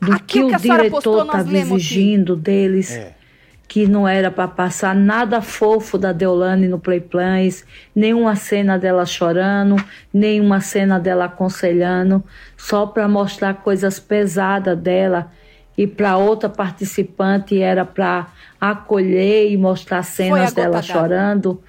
do 0.00 0.12
Aquilo 0.12 0.48
que 0.48 0.56
o 0.56 0.58
diretor 0.58 1.24
nós 1.24 1.40
estava 1.46 1.58
exigindo 1.58 2.34
deles, 2.34 2.92
É. 2.92 3.14
que 3.68 3.86
não 3.86 4.08
era 4.08 4.30
para 4.30 4.48
passar 4.48 4.94
nada 4.96 5.42
fofo 5.42 5.98
da 5.98 6.10
Deolane 6.10 6.66
no 6.66 6.78
Play 6.78 7.00
Plans, 7.00 7.64
nenhuma 7.94 8.34
cena 8.34 8.78
dela 8.78 9.04
chorando, 9.04 9.76
nenhuma 10.12 10.60
cena 10.62 10.98
dela 10.98 11.26
aconselhando, 11.26 12.24
só 12.56 12.86
para 12.86 13.06
mostrar 13.06 13.52
coisas 13.56 14.00
pesadas 14.00 14.76
dela. 14.78 15.30
E 15.76 15.86
para 15.86 16.16
outra 16.16 16.48
participante 16.48 17.60
era 17.60 17.84
para 17.84 18.28
acolher 18.60 19.52
e 19.52 19.56
mostrar 19.56 20.02
cenas 20.02 20.52
dela 20.52 20.82
chorando. 20.82 21.62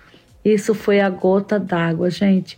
Isso 0.43 0.73
foi 0.73 1.01
a 1.01 1.09
gota 1.09 1.59
d'água, 1.59 2.09
gente. 2.09 2.57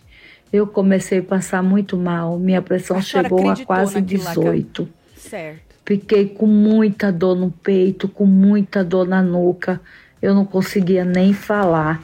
Eu 0.54 0.67
comecei 0.67 1.19
a 1.19 1.23
passar 1.23 1.63
muito 1.63 1.97
mal. 1.97 2.38
Minha 2.38 2.62
pressão 2.62 2.97
A 2.97 3.01
chegou 3.01 3.49
a 3.49 3.56
quase 3.65 3.95
naquilo 3.99 4.23
lá 4.23 4.30
que- 4.34 4.39
18. 4.39 4.89
Certo. 5.17 5.70
Fiquei 5.86 6.28
com 6.28 6.46
muita 6.46 7.12
dor 7.12 7.36
no 7.36 7.52
peito, 7.52 8.08
com 8.08 8.26
muita 8.26 8.84
dor 8.84 9.08
na 9.08 9.22
nuca. 9.22 9.82
Eu 10.22 10.34
não 10.34 10.46
conseguia 10.46 11.04
nem 11.04 11.34
falar. 11.34 12.02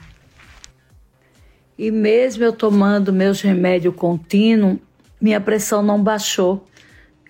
E 1.77 1.91
mesmo 1.91 2.43
eu 2.43 2.51
tomando 2.51 3.13
meus 3.13 3.41
remédios 3.41 3.95
contínuos, 3.95 4.79
minha 5.21 5.39
pressão 5.39 5.83
não 5.83 6.01
baixou. 6.01 6.65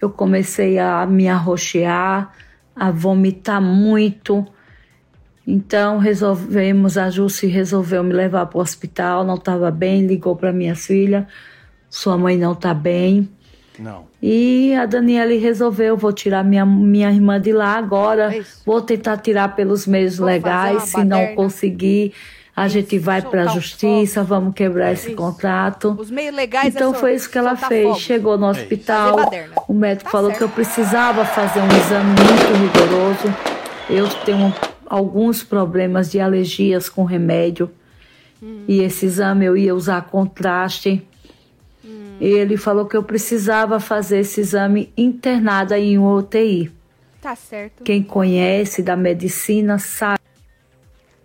Eu 0.01 0.09
comecei 0.09 0.79
a 0.79 1.05
me 1.05 1.27
arroxear, 1.27 2.33
a 2.73 2.91
vomitar 2.91 3.61
muito. 3.61 4.45
Então 5.45 5.97
resolvemos, 5.97 6.97
a 6.97 7.09
Jussi 7.09 7.47
resolveu 7.47 8.03
me 8.03 8.13
levar 8.13 8.45
para 8.45 8.57
o 8.57 8.61
hospital, 8.61 9.25
não 9.25 9.35
estava 9.35 9.69
bem, 9.71 10.05
ligou 10.05 10.35
para 10.35 10.53
minha 10.53 10.75
filha, 10.75 11.27
sua 11.89 12.17
mãe 12.17 12.37
não 12.37 12.53
está 12.53 12.73
bem. 12.73 13.29
Não. 13.79 14.05
E 14.21 14.73
a 14.75 14.85
Daniele 14.85 15.37
resolveu, 15.37 15.95
vou 15.97 16.11
tirar 16.13 16.43
minha, 16.43 16.65
minha 16.65 17.11
irmã 17.11 17.39
de 17.39 17.51
lá 17.53 17.77
agora, 17.77 18.35
É 18.35 18.41
vou 18.65 18.81
tentar 18.81 19.17
tirar 19.17 19.55
pelos 19.55 19.85
meios 19.87 20.17
Vou 20.17 20.27
legais, 20.27 20.83
se 20.83 20.95
uma 20.97 21.05
não 21.05 21.17
baderna. 21.17 21.35
conseguir, 21.35 22.13
a 22.55 22.65
Isso, 22.65 22.73
gente 22.73 22.97
vai 22.97 23.21
para 23.21 23.43
a 23.43 23.47
justiça, 23.47 24.23
vamos 24.23 24.53
quebrar 24.55 24.91
esse 24.93 25.09
Isso. 25.09 25.15
contrato. 25.15 25.95
Os 25.99 26.09
meios 26.09 26.35
legais 26.35 26.73
Então 26.75 26.91
é 26.91 26.97
foi 26.97 27.13
isso 27.13 27.29
que 27.29 27.37
ela 27.37 27.55
fez. 27.55 27.83
fogos. 27.87 28.01
Chegou 28.01 28.37
no 28.37 28.51
isso. 28.51 28.61
hospital, 28.61 29.15
baderna. 29.17 29.53
o 29.67 29.73
médico 29.73 30.05
Tá 30.05 30.09
falou 30.11 30.29
certo. 30.31 30.37
que 30.39 30.43
eu 30.45 30.49
precisava 30.49 31.23
fazer 31.23 31.59
um 31.59 31.67
exame 31.67 32.09
muito 32.09 32.79
rigoroso. 32.79 33.35
Eu 33.89 34.07
tenho 34.25 34.53
alguns 34.89 35.43
problemas 35.43 36.09
de 36.09 36.19
alergias 36.19 36.89
com 36.89 37.03
remédio. 37.03 37.69
Hum. 38.41 38.63
E 38.67 38.81
esse 38.81 39.05
exame 39.05 39.45
eu 39.45 39.55
ia 39.55 39.73
usar 39.75 40.01
contraste. 40.03 41.05
Hum. 42.19 42.25
Ele 42.25 42.57
falou 42.57 42.85
que 42.85 42.97
eu 42.97 43.03
precisava 43.03 43.79
fazer 43.79 44.19
esse 44.19 44.41
exame 44.41 44.91
internada 44.97 45.77
em 45.77 45.97
um 45.97 46.15
UTI. 46.15 46.71
Tá 47.21 47.35
certo. 47.35 47.83
Quem 47.83 48.01
conhece 48.03 48.81
da 48.81 48.95
medicina 48.95 49.77
sabe. 49.79 50.19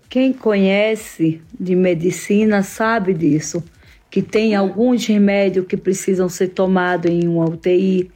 Quem 0.09 0.33
conhece 0.33 1.41
de 1.59 1.75
medicina 1.75 2.63
sabe 2.63 3.15
disso. 3.15 3.63
Que 4.11 4.21
tem 4.21 4.55
alguns 4.55 5.07
remédios 5.07 5.67
que 5.67 5.77
precisam 5.77 6.29
ser 6.29 6.49
tomados 6.49 7.11
em 7.11 7.27
uma 7.27 7.47
UTI. 7.47 8.11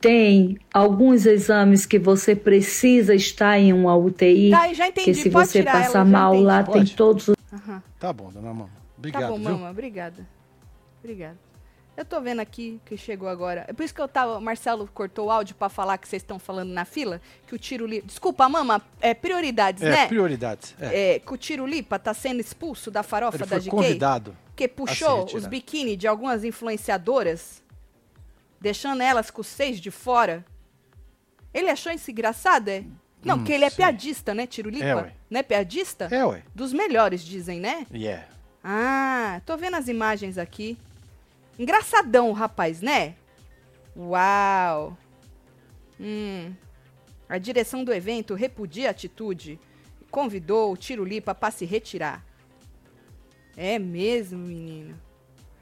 Tem 0.00 0.58
alguns 0.74 1.26
exames 1.26 1.86
que 1.86 1.96
você 1.96 2.34
precisa 2.34 3.14
estar 3.14 3.56
em 3.56 3.72
uma 3.72 3.94
UTI. 3.96 4.50
Tá, 4.50 4.72
já 4.74 4.88
entendi. 4.88 5.04
Que 5.04 5.14
se 5.14 5.30
Pode 5.30 5.46
você 5.48 5.60
tirar 5.60 5.76
ela, 5.76 5.84
passar 5.84 5.98
já 6.00 6.04
mal 6.04 6.34
lá, 6.40 6.64
Pode. 6.64 6.86
tem 6.86 6.96
todos 6.96 7.28
os. 7.28 7.36
Aham. 7.52 7.80
Tá 8.00 8.12
bom, 8.12 8.30
dona 8.32 8.48
Mama. 8.52 8.70
Obrigado, 8.98 9.22
Tá 9.22 9.28
bom, 9.28 9.38
viu? 9.38 9.50
mama. 9.50 9.70
Obrigada. 9.70 10.26
Obrigada. 11.04 11.51
Eu 11.94 12.04
tô 12.06 12.20
vendo 12.22 12.40
aqui 12.40 12.80
que 12.86 12.96
chegou 12.96 13.28
agora. 13.28 13.66
É 13.68 13.72
por 13.72 13.82
isso 13.84 13.94
que 13.94 14.00
eu 14.00 14.08
tava. 14.08 14.38
O 14.38 14.40
Marcelo 14.40 14.88
cortou 14.94 15.26
o 15.26 15.30
áudio 15.30 15.54
pra 15.54 15.68
falar 15.68 15.98
que 15.98 16.08
vocês 16.08 16.22
estão 16.22 16.38
falando 16.38 16.70
na 16.70 16.86
fila. 16.86 17.20
Que 17.46 17.54
o 17.54 17.58
tiro 17.58 17.86
lipa. 17.86 18.06
Desculpa, 18.06 18.48
mama. 18.48 18.80
É 19.00 19.12
prioridades, 19.12 19.82
É, 19.82 19.90
né? 19.90 20.06
prioridades. 20.08 20.74
É. 20.80 21.16
É, 21.16 21.18
que 21.18 21.32
o 21.32 21.36
tiro 21.36 21.66
lipa 21.66 21.98
tá 21.98 22.14
sendo 22.14 22.40
expulso 22.40 22.90
da 22.90 23.02
farofa 23.02 23.36
Ele 23.36 23.44
da 23.44 23.48
foi 23.56 23.60
GK. 23.60 23.70
convidado. 23.70 24.36
Porque 24.46 24.64
a 24.64 24.68
puxou 24.68 25.26
os 25.34 25.46
biquíni 25.46 25.94
de 25.96 26.06
algumas 26.08 26.44
influenciadoras, 26.44 27.62
deixando 28.60 29.02
elas 29.02 29.30
com 29.30 29.40
os 29.42 29.46
seios 29.46 29.78
de 29.78 29.90
fora. 29.90 30.44
Ele 31.52 31.68
achou 31.68 31.92
isso 31.92 32.10
engraçado, 32.10 32.68
é? 32.68 32.84
Não, 33.22 33.34
Hum, 33.34 33.38
porque 33.38 33.52
ele 33.52 33.64
é 33.64 33.70
sei. 33.70 33.76
piadista, 33.84 34.34
né, 34.34 34.46
Tiro 34.46 34.70
Lipa? 34.70 34.84
É, 34.84 34.94
ué. 34.96 35.12
Não 35.30 35.40
é 35.40 35.42
piadista? 35.42 36.08
É, 36.10 36.24
ué. 36.24 36.42
Dos 36.54 36.72
melhores, 36.72 37.22
dizem, 37.22 37.60
né? 37.60 37.86
E 37.92 38.06
é. 38.08 38.26
Ah, 38.64 39.40
tô 39.44 39.56
vendo 39.56 39.76
as 39.76 39.88
imagens 39.88 40.38
aqui. 40.38 40.76
Engraçadão 41.58 42.30
o 42.30 42.32
rapaz, 42.32 42.80
né? 42.80 43.14
Uau! 43.96 44.96
Hum. 46.00 46.52
A 47.28 47.38
direção 47.38 47.84
do 47.84 47.92
evento 47.92 48.34
repudia 48.34 48.88
a 48.88 48.90
atitude 48.90 49.58
e 50.00 50.04
convidou 50.06 50.72
o 50.72 50.76
Tiro 50.76 51.04
Lipa 51.04 51.34
para 51.34 51.50
se 51.50 51.64
retirar. 51.64 52.24
É 53.56 53.78
mesmo, 53.78 54.38
menino. 54.38 54.98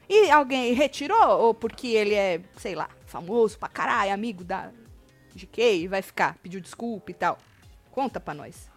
E 0.09 0.29
alguém 0.29 0.73
retirou? 0.73 1.39
Ou 1.39 1.53
porque 1.53 1.87
ele 1.87 2.15
é, 2.15 2.41
sei 2.57 2.75
lá, 2.75 2.89
famoso 3.05 3.57
pra 3.57 3.69
caralho, 3.69 4.13
amigo 4.13 4.43
da 4.43 4.71
GK 5.35 5.83
e 5.83 5.87
vai 5.87 6.01
ficar, 6.01 6.37
pediu 6.41 6.59
desculpa 6.59 7.11
e 7.11 7.13
tal? 7.13 7.37
Conta 7.91 8.19
pra 8.19 8.33
nós. 8.33 8.69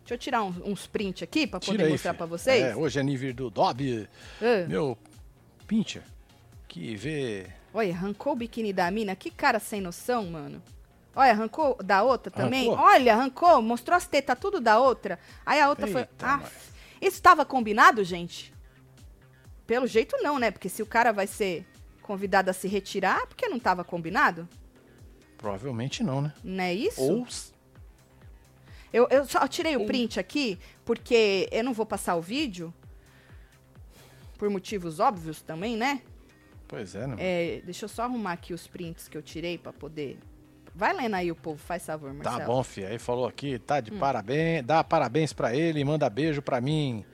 Deixa 0.00 0.14
eu 0.14 0.18
tirar 0.18 0.42
uns, 0.42 0.56
uns 0.58 0.86
print 0.86 1.22
aqui 1.24 1.46
pra 1.46 1.58
poder 1.60 1.72
Tira 1.72 1.84
aí, 1.86 1.90
mostrar 1.92 2.12
filho. 2.12 2.18
pra 2.18 2.26
vocês. 2.26 2.62
É, 2.62 2.76
hoje 2.76 2.98
é 2.98 3.02
nível 3.02 3.32
do 3.34 3.50
Dob, 3.50 4.08
Ah. 4.40 4.68
meu 4.68 4.96
pincher, 5.66 6.02
que 6.70 6.94
vê... 6.94 7.46
Olha, 7.74 7.92
arrancou 7.92 8.32
o 8.32 8.36
biquíni 8.36 8.72
da 8.72 8.88
mina. 8.90 9.16
Que 9.16 9.30
cara 9.30 9.58
sem 9.58 9.80
noção, 9.80 10.26
mano. 10.26 10.62
Olha, 11.14 11.32
arrancou 11.32 11.76
da 11.82 12.02
outra 12.04 12.30
também. 12.30 12.68
Arrancou? 12.68 12.86
Olha, 12.86 13.12
arrancou, 13.14 13.60
mostrou 13.62 13.96
as 13.96 14.06
tetas 14.06 14.38
tudo 14.38 14.60
da 14.60 14.78
outra. 14.78 15.18
Aí 15.44 15.60
a 15.60 15.68
outra 15.68 15.86
foi. 15.88 16.02
Eita, 16.02 16.26
Ah, 16.26 16.36
nós. 16.38 16.52
isso 17.00 17.16
estava 17.16 17.44
combinado, 17.44 18.04
gente? 18.04 18.54
Pelo 19.66 19.86
jeito 19.86 20.16
não, 20.22 20.38
né? 20.38 20.50
Porque 20.50 20.68
se 20.68 20.82
o 20.82 20.86
cara 20.86 21.12
vai 21.12 21.26
ser 21.26 21.66
convidado 22.02 22.50
a 22.50 22.52
se 22.52 22.68
retirar, 22.68 23.26
porque 23.26 23.48
não 23.48 23.56
estava 23.56 23.82
combinado? 23.84 24.48
Provavelmente 25.36 26.02
não, 26.04 26.22
né? 26.22 26.32
Não 26.44 26.62
é 26.64 26.72
isso? 26.74 27.02
Ou... 27.02 27.26
Eu, 28.92 29.08
eu 29.10 29.24
só 29.24 29.46
tirei 29.46 29.76
o 29.76 29.86
print 29.86 30.18
aqui, 30.18 30.58
porque 30.84 31.48
eu 31.52 31.62
não 31.64 31.72
vou 31.72 31.86
passar 31.86 32.14
o 32.16 32.20
vídeo. 32.20 32.72
Por 34.38 34.48
motivos 34.50 34.98
óbvios 35.00 35.40
também, 35.42 35.76
né? 35.76 36.02
Pois 36.70 36.94
é, 36.94 37.04
né? 37.04 37.16
É, 37.18 37.60
deixa 37.64 37.84
eu 37.84 37.88
só 37.88 38.04
arrumar 38.04 38.32
aqui 38.34 38.54
os 38.54 38.68
prints 38.68 39.08
que 39.08 39.18
eu 39.18 39.22
tirei 39.22 39.58
pra 39.58 39.72
poder. 39.72 40.20
Vai 40.72 40.92
lendo 40.96 41.14
aí 41.16 41.32
o 41.32 41.34
povo, 41.34 41.58
faz 41.58 41.84
favor, 41.84 42.14
Marcelo. 42.14 42.38
Tá 42.38 42.46
bom, 42.46 42.62
filho. 42.62 42.86
Aí 42.86 42.96
falou 42.98 43.26
aqui, 43.26 43.58
tá 43.58 43.78
Hum. 43.78 43.82
de 43.82 43.90
parabéns, 43.90 44.64
dá 44.64 44.84
parabéns 44.84 45.32
pra 45.32 45.52
ele, 45.54 45.82
manda 45.82 46.08
beijo 46.08 46.40
pra 46.40 46.60
mim. 46.60 47.04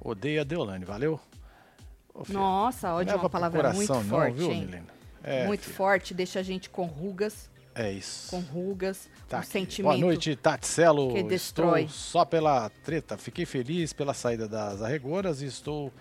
Odeio 0.00 0.40
a 0.40 0.44
Deolane, 0.44 0.86
valeu? 0.86 1.20
Ô, 2.14 2.24
filho, 2.24 2.38
Nossa, 2.38 2.94
ódio 2.94 3.12
é 3.12 3.16
uma 3.16 3.28
palavra 3.28 3.58
coração 3.60 3.76
muito 3.76 3.92
não, 3.94 4.04
forte, 4.18 4.36
viu, 4.38 4.50
hein? 4.50 4.70
É, 5.22 5.46
muito 5.46 5.64
filho, 5.64 5.76
forte, 5.76 6.14
deixa 6.14 6.40
a 6.40 6.42
gente 6.42 6.70
com 6.70 6.84
rugas, 6.86 7.50
É 7.74 7.90
isso. 7.92 8.30
com 8.30 8.40
rugas, 8.40 9.10
Tá 9.28 9.36
um 9.36 9.40
aqui. 9.40 9.48
sentimento. 9.50 9.92
Boa 9.92 10.00
noite, 10.06 10.34
Tatselo. 10.36 11.12
que 11.12 11.22
destrói. 11.24 11.82
Estou 11.82 11.94
só 11.94 12.24
pela 12.24 12.70
treta. 12.84 13.18
Fiquei 13.18 13.44
feliz 13.44 13.92
pela 13.92 14.14
saída 14.14 14.48
das 14.48 14.80
arregoras 14.80 15.42
e 15.42 15.46
estou 15.46 15.92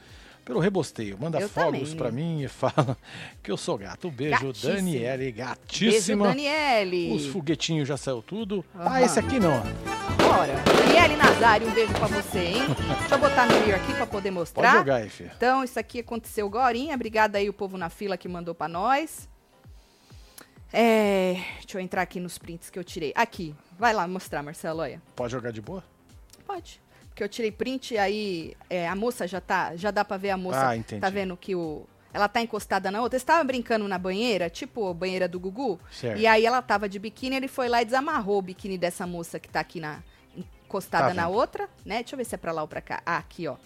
pelo 0.45 0.59
rebosteio. 0.59 1.17
Manda 1.19 1.39
Eu 1.39 1.47
fogos 1.49 1.93
pra 1.93 2.11
mim 2.11 2.41
e 2.43 2.47
fala 2.49 2.97
que 3.41 3.51
eu 3.51 3.57
sou 3.57 3.77
gato. 3.77 4.07
Um 4.07 4.11
beijo, 4.11 4.45
Gatíssima. 4.47 4.73
Daniele, 4.75 5.23
Beijo, 5.31 5.37
gatíssima. 5.37 6.27
Daniele. 6.27 7.13
Os 7.13 7.25
foguetinhos 7.27 7.87
já 7.87 7.97
saiu 7.97 8.21
tudo. 8.21 8.63
Aham. 8.75 8.89
Ah, 8.91 9.01
esse 9.01 9.19
aqui 9.19 9.39
não. 9.39 9.61
Bora. 10.17 10.53
Daniele 10.77 11.15
Nazário, 11.15 11.67
um 11.67 11.71
beijo 11.73 11.93
pra 11.93 12.07
você, 12.07 12.39
hein? 12.39 12.61
Deixa 12.99 13.15
eu 13.15 13.19
botar 13.19 13.45
no 13.45 13.59
meio 13.61 13.75
aqui 13.75 13.93
pra 13.93 14.05
poder 14.05 14.29
Pode 14.29 14.39
mostrar. 14.39 14.73
jogar 14.77 14.95
aí, 14.97 15.09
filho. 15.09 15.31
Então, 15.35 15.63
isso 15.63 15.79
aqui 15.79 15.99
aconteceu 15.99 16.45
agorinha. 16.47 16.95
Obrigada 16.95 17.37
aí 17.37 17.49
o 17.49 17.53
povo 17.53 17.77
na 17.77 17.89
fila 17.89 18.17
que 18.17 18.27
mandou 18.27 18.53
pra 18.53 18.67
nós. 18.67 19.29
É, 20.71 21.35
deixa 21.59 21.77
eu 21.77 21.81
entrar 21.81 22.01
aqui 22.01 22.19
nos 22.19 22.37
prints 22.37 22.69
que 22.69 22.79
eu 22.79 22.83
tirei. 22.83 23.13
Aqui. 23.15 23.55
Vai 23.77 23.93
lá 23.93 24.07
mostrar, 24.07 24.41
Marcelo, 24.41 24.81
olha. 24.81 25.01
Pode 25.15 25.31
jogar 25.31 25.51
de 25.51 25.61
boa? 25.61 25.83
Pode. 26.47 26.81
Porque 27.13 27.23
eu 27.23 27.29
tirei 27.29 27.51
print, 27.51 27.95
aí 27.95 28.55
é, 28.67 28.87
a 28.87 28.95
moça 28.95 29.27
já 29.27 29.39
tá. 29.39 29.75
Já 29.75 29.91
dá 29.91 30.03
pra 30.03 30.17
ver 30.17 30.31
a 30.31 30.37
moça. 30.37 30.69
Ah, 30.69 30.75
entendi. 30.75 30.99
Tá 30.99 31.11
vendo 31.11 31.37
que 31.37 31.55
o. 31.55 31.85
Ela 32.11 32.27
tá 32.27 32.41
encostada 32.41 32.89
na 32.89 33.01
outra. 33.01 33.19
Você 33.19 33.25
tava 33.25 33.43
brincando 33.43 33.87
na 33.87 33.99
banheira, 33.99 34.49
tipo 34.49 34.89
a 34.89 34.93
banheira 34.95 35.27
do 35.27 35.39
Gugu. 35.39 35.79
Certo. 35.91 36.19
E 36.19 36.25
aí 36.25 36.43
ela 36.43 36.59
tava 36.59 36.89
de 36.89 36.97
biquíni, 36.97 37.35
ele 37.35 37.47
foi 37.47 37.69
lá 37.69 37.83
e 37.83 37.85
desamarrou 37.85 38.39
o 38.39 38.41
biquíni 38.41 38.79
dessa 38.79 39.05
moça 39.05 39.39
que 39.39 39.47
tá 39.47 39.59
aqui 39.59 39.79
na. 39.79 40.01
encostada 40.35 41.09
Tá 41.09 41.13
na 41.13 41.27
outra, 41.27 41.69
né? 41.85 41.97
Deixa 41.97 42.15
eu 42.15 42.17
ver 42.17 42.25
se 42.25 42.33
é 42.33 42.37
pra 42.37 42.51
lá 42.51 42.63
ou 42.63 42.67
pra 42.67 42.81
cá. 42.81 43.03
Ah, 43.05 43.17
aqui, 43.17 43.47
ó. 43.47 43.57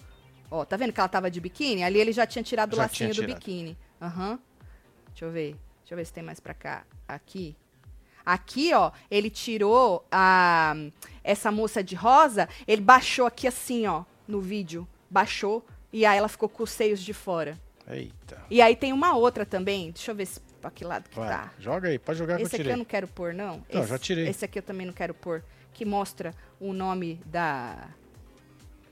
Ó, 0.50 0.66
tá 0.66 0.76
vendo 0.76 0.92
que 0.92 1.00
ela 1.00 1.08
tava 1.08 1.30
de 1.30 1.40
biquíni? 1.40 1.82
Ali 1.82 1.98
ele 1.98 2.12
já 2.12 2.26
tinha 2.26 2.42
tirado 2.42 2.74
o 2.74 2.76
Já 2.76 2.82
lacinho 2.82 3.14
tinha 3.14 3.26
do 3.26 3.34
biquíni. 3.34 3.78
Aham. 4.00 4.38
Deixa 5.08 5.24
eu 5.24 5.30
ver. 5.30 5.56
Deixa 5.80 5.94
eu 5.94 5.96
ver 5.96 6.04
se 6.04 6.12
tem 6.12 6.22
mais 6.22 6.38
pra 6.38 6.52
cá. 6.52 6.84
Aqui. 7.08 7.56
Aqui, 8.32 8.74
ó, 8.74 8.90
ele 9.10 9.30
tirou 9.30 10.04
a 10.12 10.74
essa 11.24 11.50
moça 11.50 11.82
de 11.82 11.94
rosa, 11.94 12.46
ele 12.66 12.82
baixou 12.82 13.26
aqui 13.26 13.46
assim, 13.48 13.86
ó, 13.86 14.04
no 14.26 14.38
vídeo. 14.38 14.86
Baixou 15.08 15.64
e 15.90 16.04
aí 16.04 16.18
ela 16.18 16.28
ficou 16.28 16.46
com 16.46 16.62
os 16.62 16.70
seios 16.70 17.00
de 17.00 17.14
fora. 17.14 17.58
Eita. 17.90 18.42
E 18.50 18.60
aí 18.60 18.76
tem 18.76 18.92
uma 18.92 19.16
outra 19.16 19.46
também. 19.46 19.90
Deixa 19.92 20.10
eu 20.10 20.14
ver 20.14 20.26
se 20.26 20.40
pra 20.60 20.70
que 20.70 20.84
lado 20.84 21.08
que 21.08 21.16
Vai. 21.18 21.28
tá. 21.30 21.50
Joga 21.58 21.88
aí, 21.88 21.98
pode 21.98 22.18
jogar 22.18 22.36
que 22.36 22.42
Esse 22.42 22.52
eu 22.54 22.56
aqui 22.56 22.62
tirei. 22.64 22.72
eu 22.74 22.76
não 22.76 22.84
quero 22.84 23.08
pôr, 23.08 23.32
não. 23.32 23.64
Não, 23.72 23.80
esse, 23.80 23.88
já 23.88 23.98
tirei. 23.98 24.28
Esse 24.28 24.44
aqui 24.44 24.58
eu 24.58 24.62
também 24.62 24.86
não 24.86 24.92
quero 24.92 25.14
pôr. 25.14 25.42
Que 25.72 25.86
mostra 25.86 26.34
o 26.60 26.74
nome 26.74 27.18
da. 27.24 27.88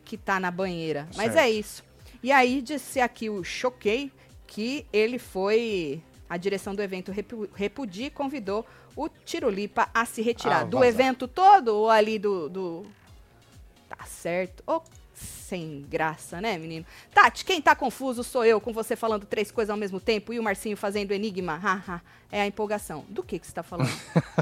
que 0.03 0.16
tá 0.16 0.40
na 0.40 0.51
banheira. 0.51 1.07
Mas 1.14 1.33
Certo. 1.33 1.38
é 1.44 1.51
isso. 1.51 1.85
E 2.22 2.33
aí 2.33 2.62
disse 2.62 3.01
aqui 3.01 3.29
o 3.29 3.44
Choquei 3.44 4.11
que 4.46 4.87
ele 4.90 5.18
foi. 5.18 6.03
A 6.29 6.37
direção 6.37 6.75
do 6.75 6.83
evento 6.83 7.12
repu- 7.12 7.49
Repudi 7.55 8.11
convidou 8.11 8.66
o 8.96 9.09
Tirolipa 9.09 9.88
a 9.92 10.06
se 10.06 10.22
retirar. 10.22 10.62
Ah, 10.62 10.64
do 10.64 10.78
vazar. 10.78 10.88
evento 10.88 11.28
todo 11.28 11.68
ou 11.68 11.90
ali 11.90 12.18
do. 12.18 12.48
do... 12.48 12.87
Tá 13.88 14.04
certo. 14.06 14.64
Ô, 14.66 14.80
sem 15.14 15.87
graça, 15.88 16.40
né, 16.40 16.59
menino? 16.59 16.85
Tati, 17.14 17.44
quem 17.44 17.61
tá 17.62 17.76
confuso 17.76 18.24
sou 18.24 18.44
eu, 18.44 18.61
com 18.61 18.72
você 18.72 18.96
falando 18.96 19.24
três 19.26 19.50
coisas 19.50 19.70
ao 19.70 19.76
mesmo 19.76 20.00
tempo 20.00 20.32
e 20.32 20.38
o 20.38 20.42
Marcinho 20.42 20.76
fazendo 20.76 21.12
enigma. 21.12 21.56
Haha, 21.56 22.02
é 22.32 22.40
a 22.40 22.46
empolgação. 22.46 23.04
Do 23.09 23.22
que 23.22 23.38
que 23.38 23.46
você 23.46 23.52
tá 23.52 23.62
falando? 23.62 23.92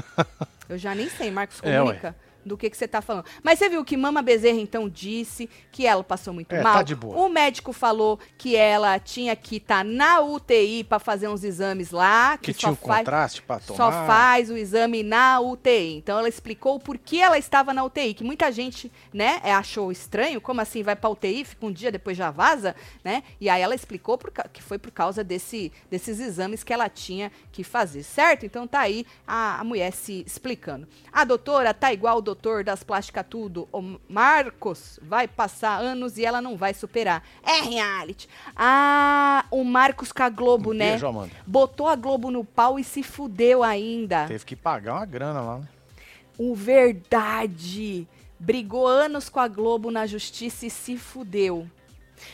eu 0.67 0.77
já 0.77 0.95
nem 0.95 1.09
sei, 1.09 1.29
Marcos 1.29 1.59
É, 1.61 1.77
comunica. 1.77 2.15
Do 2.45 2.55
que, 2.57 2.69
que 2.69 2.77
você 2.77 2.87
tá 2.87 3.01
falando. 3.01 3.25
Mas 3.43 3.57
você 3.59 3.67
viu 3.69 3.83
que 3.83 3.97
Mama 3.97 4.21
Bezerra, 4.21 4.59
então, 4.59 4.87
disse 4.87 5.49
que 5.71 5.85
ela 5.87 6.03
passou 6.03 6.33
muito 6.33 6.53
É, 6.53 6.61
mal. 6.61 6.75
tá 6.75 6.83
de 6.83 6.95
boa. 6.95 7.17
O 7.17 7.27
médico 7.29 7.73
falou 7.73 8.19
que 8.37 8.55
ela 8.55 8.99
tinha 8.99 9.35
que 9.35 9.57
estar 9.57 9.83
na 9.83 10.21
UTI 10.21 10.83
pra 10.83 10.99
fazer 10.99 11.27
uns 11.27 11.43
exames 11.43 11.91
lá. 11.91 12.37
Que 12.37 12.53
só 12.53 12.59
tinha 12.59 12.71
um 12.71 12.75
faz- 12.75 12.99
contraste 12.99 13.41
pra 13.41 13.59
tomar. 13.59 13.77
só 13.77 13.91
faz 14.05 14.49
o 14.49 14.57
exame 14.57 15.01
na 15.03 15.39
UTI. 15.39 15.97
Então 15.97 16.19
ela 16.19 16.29
explicou 16.29 16.79
por 16.79 16.97
que 16.97 17.19
ela 17.19 17.37
estava 17.37 17.73
na 17.73 17.83
UTI, 17.83 18.13
que 18.13 18.23
muita 18.23 18.51
gente, 18.51 18.91
né, 19.13 19.39
é, 19.43 19.51
achou 19.51 19.91
estranho, 19.91 20.39
como 20.39 20.61
assim 20.61 20.83
vai 20.83 20.95
pra 20.95 21.09
UTI, 21.09 21.43
fica 21.43 21.65
um 21.65 21.71
dia 21.71 21.91
depois 21.91 22.15
já 22.15 22.29
vaza, 22.29 22.75
né? 23.03 23.23
E 23.41 23.49
aí 23.49 23.61
ela 23.61 23.73
explicou 23.73 24.17
por 24.17 24.31
que 24.53 24.61
foi 24.61 24.77
por 24.77 24.91
causa 24.91 25.23
desse, 25.23 25.71
desses 25.89 26.19
exames 26.19 26.63
que 26.63 26.71
ela 26.73 26.87
tinha 26.89 27.31
que 27.51 27.63
fazer, 27.63 28.03
certo? 28.03 28.45
Então 28.45 28.67
tá 28.67 28.81
aí 28.81 29.05
a, 29.25 29.59
a 29.59 29.63
mulher 29.63 29.91
se 29.93 30.23
explicando. 30.27 30.87
A 31.11 31.23
doutora 31.23 31.73
tá 31.73 31.91
igual 31.91 32.17
o 32.17 32.21
doutor 32.21 32.34
das 32.63 32.83
plásticas 32.83 33.25
tudo. 33.29 33.67
O 33.71 33.97
Marcos 34.09 34.99
vai 35.01 35.27
passar 35.27 35.79
anos 35.79 36.17
e 36.17 36.25
ela 36.25 36.41
não 36.41 36.55
vai 36.57 36.73
superar. 36.73 37.23
É 37.43 37.61
reality. 37.61 38.27
Ah, 38.55 39.45
o 39.49 39.63
Marcos 39.63 40.11
com 40.11 40.23
a 40.23 40.29
Globo, 40.29 40.71
Um 40.71 40.73
né? 40.73 40.91
beijo, 40.91 41.07
Amanda. 41.07 41.31
Botou 41.45 41.87
a 41.87 41.95
Globo 41.95 42.29
no 42.29 42.43
pau 42.43 42.77
e 42.77 42.83
se 42.83 43.01
fudeu 43.01 43.63
ainda. 43.63 44.25
Teve 44.27 44.45
que 44.45 44.55
pagar 44.55 44.95
uma 44.95 45.05
grana 45.05 45.41
lá, 45.41 45.57
né? 45.59 45.67
O 46.37 46.53
verdade. 46.55 48.07
Brigou 48.37 48.85
anos 48.85 49.29
com 49.29 49.39
a 49.39 49.47
Globo 49.47 49.89
na 49.89 50.05
justiça 50.05 50.65
e 50.65 50.69
se 50.69 50.97
fudeu. 50.97 51.67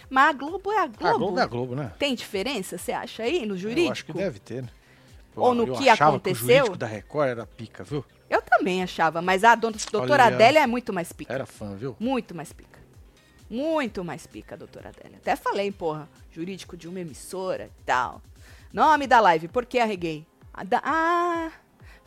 Mas 0.09 0.29
a 0.29 0.33
Globo 0.33 0.71
é 0.71 0.79
a 0.79 0.87
Globo. 0.87 1.07
A 1.07 1.17
Globo 1.17 1.39
é 1.39 1.43
a 1.43 1.45
Globo, 1.45 1.75
né? 1.75 1.91
Tem 1.97 2.15
diferença, 2.15 2.77
você 2.77 2.91
acha 2.91 3.23
aí, 3.23 3.45
no 3.45 3.57
jurídico? 3.57 3.87
Eu 3.87 3.91
acho 3.91 4.05
que 4.05 4.13
deve 4.13 4.39
ter, 4.39 4.63
né? 4.63 4.69
Ou 5.35 5.53
no 5.53 5.77
que 5.77 5.87
aconteceu? 5.89 6.21
Que 6.21 6.43
o 6.43 6.55
jurídico 6.55 6.77
da 6.77 6.87
Record 6.87 7.29
era 7.29 7.45
pica, 7.45 7.83
viu? 7.83 8.03
Eu 8.31 8.41
também 8.41 8.81
achava, 8.81 9.21
mas 9.21 9.43
a 9.43 9.55
doutora 9.55 10.23
Olha. 10.23 10.25
Adélia 10.27 10.61
é 10.61 10.67
muito 10.67 10.93
mais 10.93 11.11
pica. 11.11 11.33
Era 11.33 11.45
fã, 11.45 11.75
viu? 11.75 11.97
Muito 11.99 12.33
mais 12.33 12.53
pica. 12.53 12.79
Muito 13.49 14.05
mais 14.05 14.25
pica, 14.25 14.55
doutora 14.55 14.87
Adélia. 14.87 15.17
Até 15.17 15.35
falei, 15.35 15.69
porra, 15.69 16.07
jurídico 16.31 16.77
de 16.77 16.87
uma 16.87 17.01
emissora 17.01 17.69
e 17.81 17.83
tal. 17.83 18.21
Nome 18.71 19.05
da 19.05 19.19
live, 19.19 19.49
por 19.49 19.65
que 19.65 19.79
arreguei? 19.79 20.25
Ah, 20.53 21.51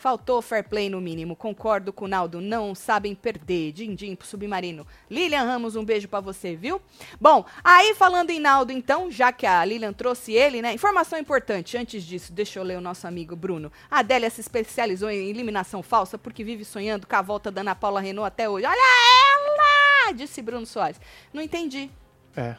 faltou 0.05 0.43
fair 0.43 0.62
play 0.62 0.90
no 0.90 1.01
mínimo. 1.01 1.35
Concordo 1.35 1.90
com 1.90 2.05
o 2.05 2.09
Naldo, 2.09 2.38
não 2.38 2.75
sabem 2.75 3.14
perder. 3.14 3.73
Din-din 3.73 4.14
pro 4.14 4.27
submarino. 4.27 4.87
Lilian 5.11 5.45
Ramos, 5.45 5.77
um 5.77 5.83
beijo 5.83 6.09
pra 6.09 6.21
você, 6.21 6.55
viu? 6.55 6.79
Bom, 7.19 7.43
aí 7.64 7.95
falando 7.95 8.29
em 8.29 8.38
Naldo, 8.38 8.71
então, 8.71 9.11
já 9.11 9.33
que 9.33 9.47
a 9.47 9.64
Lilian 9.64 9.95
trouxe 9.95 10.35
ele, 10.35 10.61
né? 10.61 10.75
Informação 10.75 11.19
importante, 11.19 11.79
antes 11.79 12.05
disso, 12.05 12.35
deixa 12.35 12.59
eu 12.59 12.62
ler 12.64 12.77
o 12.77 12.83
nosso 12.83 13.07
amigo 13.07 13.35
Bruno. 13.35 13.73
A 13.90 14.01
Adélia 14.01 14.29
se 14.29 14.43
especializou 14.43 15.09
em 15.09 15.31
eliminação 15.31 15.83
falsa 15.83 16.19
porque 16.19 16.45
vive 16.45 16.67
sonhando 16.67 17.07
com 17.07 17.17
a 17.17 17.23
volta 17.23 17.51
da 17.51 17.62
Ana 17.62 17.75
Paula 17.75 18.03
Renault 18.03 18.27
até 18.27 18.47
hoje. 18.47 18.67
Olha 18.67 18.77
ela! 18.77 20.12
Disse 20.12 20.43
Bruno 20.43 20.67
Soares. 20.67 21.01
Não 21.33 21.40
entendi. 21.40 21.90
É. 22.37 22.57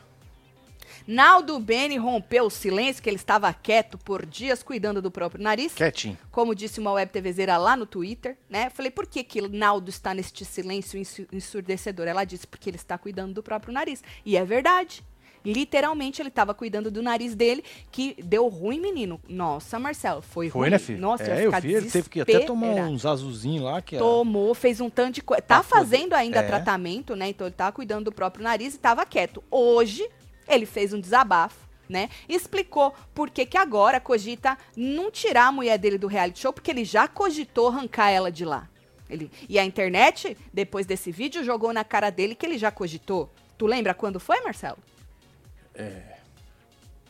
Naldo 1.08 1.60
Beni 1.60 1.98
rompeu 1.98 2.46
o 2.46 2.50
silêncio, 2.50 3.02
que 3.02 3.10
ele 3.10 3.16
estava 3.18 3.54
quieto 3.54 3.98
por 3.98 4.26
dias 4.26 4.62
cuidando 4.64 5.02
do 5.02 5.12
próprio 5.12 5.44
nariz. 5.44 5.74
Quietinho. 5.74 6.18
Como 6.32 6.56
disse 6.56 6.80
uma 6.80 6.92
web 6.94 7.12
TVzeira 7.12 7.58
lá 7.58 7.76
no 7.78 7.86
Twitter, 7.86 8.38
né? 8.50 8.70
Falei, 8.70 8.92
por 8.92 9.06
que 9.06 9.24
que 9.24 9.42
Naldo 9.48 9.90
está 9.90 10.14
neste 10.14 10.44
silêncio 10.46 11.00
ensu- 11.00 11.28
ensurdecedor? 11.32 12.08
Ela 12.08 12.24
disse, 12.24 12.48
porque 12.48 12.70
ele 12.70 12.78
está 12.78 12.98
cuidando 12.98 13.34
do 13.34 13.44
próprio 13.44 13.74
nariz. 13.74 14.04
E 14.26 14.36
é 14.38 14.44
verdade. 14.46 15.04
Literalmente, 15.44 16.20
ele 16.24 16.30
estava 16.30 16.56
cuidando 16.56 16.90
do 16.90 17.04
nariz 17.04 17.36
dele, 17.36 17.64
que 17.92 18.16
deu 18.24 18.48
ruim, 18.48 18.80
menino. 18.80 19.22
Nossa, 19.30 19.78
Marcelo, 19.78 20.20
foi, 20.24 20.50
Foi, 20.50 20.62
ruim. 20.62 20.70
né, 20.72 20.80
filho? 20.80 21.00
Nossa, 21.00 21.24
é, 21.26 21.46
eu 21.46 21.52
vi, 21.62 21.72
ele 21.76 21.92
teve 21.92 22.10
que 22.10 22.20
até 22.20 22.40
tomar 22.40 22.66
uns 22.88 23.06
azulzinhos 23.06 23.64
lá, 23.64 23.80
que. 23.80 23.96
Tomou, 23.96 24.56
fez 24.56 24.82
um 24.82 24.90
tanto 24.90 25.14
de 25.16 25.22
coisa. 25.22 25.44
Tá 25.44 25.62
poder- 25.62 25.70
fazendo 25.70 26.14
ainda 26.14 26.40
É. 26.40 26.44
tratamento, 26.48 27.16
né? 27.16 27.30
Então 27.30 27.46
ele 27.46 27.56
tava 27.56 27.72
cuidando 27.72 28.06
do 28.06 28.12
próprio 28.12 28.44
nariz 28.44 28.74
e 28.74 28.80
tava 28.80 29.06
quieto. 29.06 29.44
Hoje, 29.52 30.10
ele 30.48 30.66
fez 30.66 30.94
um 30.94 31.00
desabafo, 31.00 31.68
né? 31.88 32.10
Explicou 32.28 32.94
por 33.14 33.30
que 33.30 33.46
que 33.46 33.58
agora 33.58 34.00
cogita 34.00 34.58
não 34.76 35.12
tirar 35.12 35.48
a 35.48 35.52
mulher 35.52 35.78
dele 35.78 35.98
do 35.98 36.08
reality 36.08 36.40
show, 36.40 36.54
porque 36.54 36.72
ele 36.72 36.84
já 36.84 37.08
cogitou 37.08 37.70
arrancar 37.70 38.10
ela 38.10 38.32
de 38.32 38.46
lá. 38.46 38.68
Ele, 39.10 39.32
e 39.48 39.60
a 39.60 39.64
internet, 39.64 40.36
depois 40.52 40.86
desse 40.86 41.12
vídeo, 41.12 41.44
jogou 41.44 41.72
na 41.72 41.84
cara 41.84 42.10
dele 42.10 42.34
que 42.34 42.46
ele 42.46 42.58
já 42.58 42.72
cogitou. 42.72 43.30
Tu 43.58 43.66
lembra 43.68 43.94
quando 43.94 44.20
foi, 44.20 44.42
Marcelo? 44.42 44.78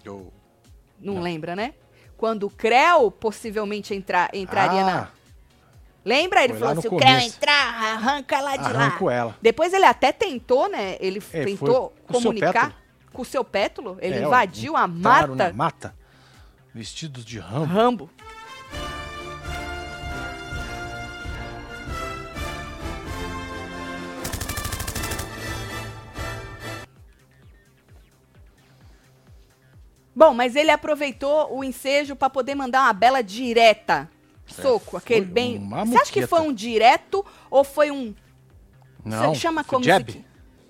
Eu... 0.03 0.31
Não, 0.99 1.21
lembra, 1.21 1.55
né? 1.55 1.73
Quando 2.17 2.43
o 2.47 2.49
Creu 2.49 3.11
possivelmente 3.11 3.93
entrar, 3.93 4.29
entraria 4.33 4.81
ah, 4.81 4.85
na, 4.85 5.11
Lembra? 6.05 6.43
Ele 6.43 6.53
Foi 6.53 6.59
falou: 6.59 6.75
lá 6.75 6.81
se 6.81 6.87
o 6.87 6.97
Creu 6.97 7.19
entrar, 7.19 7.93
arranca 7.93 8.37
ela 8.37 8.55
de 8.55 8.63
lá. 8.63 8.69
Arranco 8.69 9.09
ela. 9.09 9.35
Depois 9.41 9.73
ele 9.73 9.85
até 9.85 10.11
tentou, 10.11 10.69
né? 10.69 10.97
Ele 10.99 11.21
É, 11.33 11.43
tentou 11.43 11.93
comunicar. 12.07 12.84
Com 13.15 13.21
o 13.21 13.25
seu 13.25 13.43
pétalo. 13.43 13.97
Ele 14.01 14.15
é, 14.15 14.23
invadiu 14.23 14.75
a 14.75 14.85
mata. 14.87 15.53
mata, 15.53 15.95
vestidos 16.73 17.23
de 17.25 17.39
ramo. 17.39 17.65
Rambo. 17.65 18.09
Bom, 30.15 30.33
mas 30.33 30.55
ele 30.55 30.71
aproveitou 30.71 31.53
o 31.53 31.63
ensejo 31.63 32.15
para 32.15 32.29
poder 32.29 32.55
mandar 32.55 32.83
uma 32.83 32.93
bela 32.93 33.21
direta. 33.21 34.09
Soco, 34.45 34.95
É, 34.95 34.99
aquele 34.99 35.25
bem. 35.25 35.67
Você 35.85 35.97
acha 35.97 36.11
que 36.11 36.27
foi 36.27 36.39
um 36.41 36.53
direto 36.53 37.25
ou 37.49 37.63
foi 37.63 37.91
um. 37.91 38.13
Não, 39.03 39.33
Cê 39.33 39.41
chama 39.41 39.63
como 39.63 39.83
jab. 39.83 40.09
isso 40.09 40.17
aqui? 40.17 40.25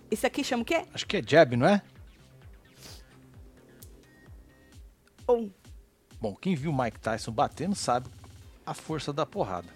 Isso 0.10 0.28
aqui 0.28 0.43
chama 0.43 0.64
o 0.64 0.66
quê? 0.66 0.84
Acho 0.93 1.06
que 1.06 1.18
é 1.18 1.22
jab, 1.26 1.56
não 1.56 1.68
é? 1.68 1.82
Um. 5.28 5.49
Bom, 6.19 6.36
quem 6.36 6.55
viu 6.55 6.71
o 6.71 6.78
Mike 6.78 6.99
Tyson 6.99 7.32
batendo 7.32 7.76
sabe 7.76 8.07
a 8.65 8.73
força 8.73 9.13
da 9.13 9.26
porrada. 9.26 9.67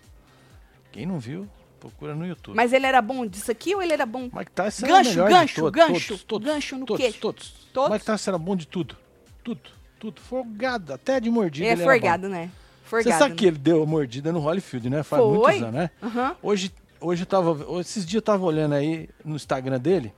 Quem 0.92 1.06
não 1.06 1.20
viu, 1.20 1.48
procura 1.80 2.16
no 2.16 2.26
YouTube. 2.26 2.56
Mas 2.56 2.74
ele 2.74 2.86
era 2.86 3.02
bom 3.02 3.26
disso 3.26 3.52
aqui 3.52 3.76
ou 3.76 3.82
ele 3.82 3.94
era 3.94 4.06
bom? 4.06 4.30
Mike 4.34 4.52
Tyson 4.52 4.88
Gancho, 4.88 5.10
era 5.10 5.22
o 5.22 5.26
melhor 5.26 5.30
gancho, 5.30 5.54
de 5.54 5.62
todos, 5.62 5.72
gancho, 5.72 6.08
todos, 6.08 6.24
todos, 6.24 6.48
gancho 6.48 6.78
no 6.78 6.86
todos, 6.86 7.06
quê? 7.06 7.14
Todos, 7.14 7.50
Todos? 7.74 7.92
Mike 7.92 8.06
Tyson 8.06 8.32
era 8.32 8.38
bom 8.38 8.56
de 8.56 8.68
tudo. 8.68 8.98
Tudo, 9.44 9.62
tudo. 10.00 10.22
Folgado, 10.22 10.94
até 10.94 11.20
de 11.20 11.30
mordida 11.30 11.68
é 11.68 11.72
ele 11.72 11.82
era 11.82 11.92
bom. 11.92 11.98
forgado, 12.00 12.30
né? 12.30 12.52
Você 12.84 12.90
Forgado. 12.90 13.20
sabe 13.20 13.32
né? 13.32 13.36
que 13.38 13.46
ele 13.46 13.58
deu 13.58 13.84
a 13.84 13.86
mordida 13.86 14.32
no 14.32 14.40
Holyfield, 14.40 14.90
né? 14.90 15.04
Faz 15.04 15.22
Foi? 15.22 15.32
muitos 15.38 15.62
anos, 15.62 15.74
né? 15.74 15.92
Aham. 16.02 16.36
Hoje, 16.42 16.72
hoje 17.00 17.22
eu 17.22 17.28
tava. 17.28 17.80
Esses 17.80 18.04
dias 18.04 18.16
eu 18.16 18.22
tava 18.24 18.44
olhando 18.44 18.74
aí 18.74 19.08
no 19.24 19.36
Instagram 19.36 19.80
dele. 19.80 20.12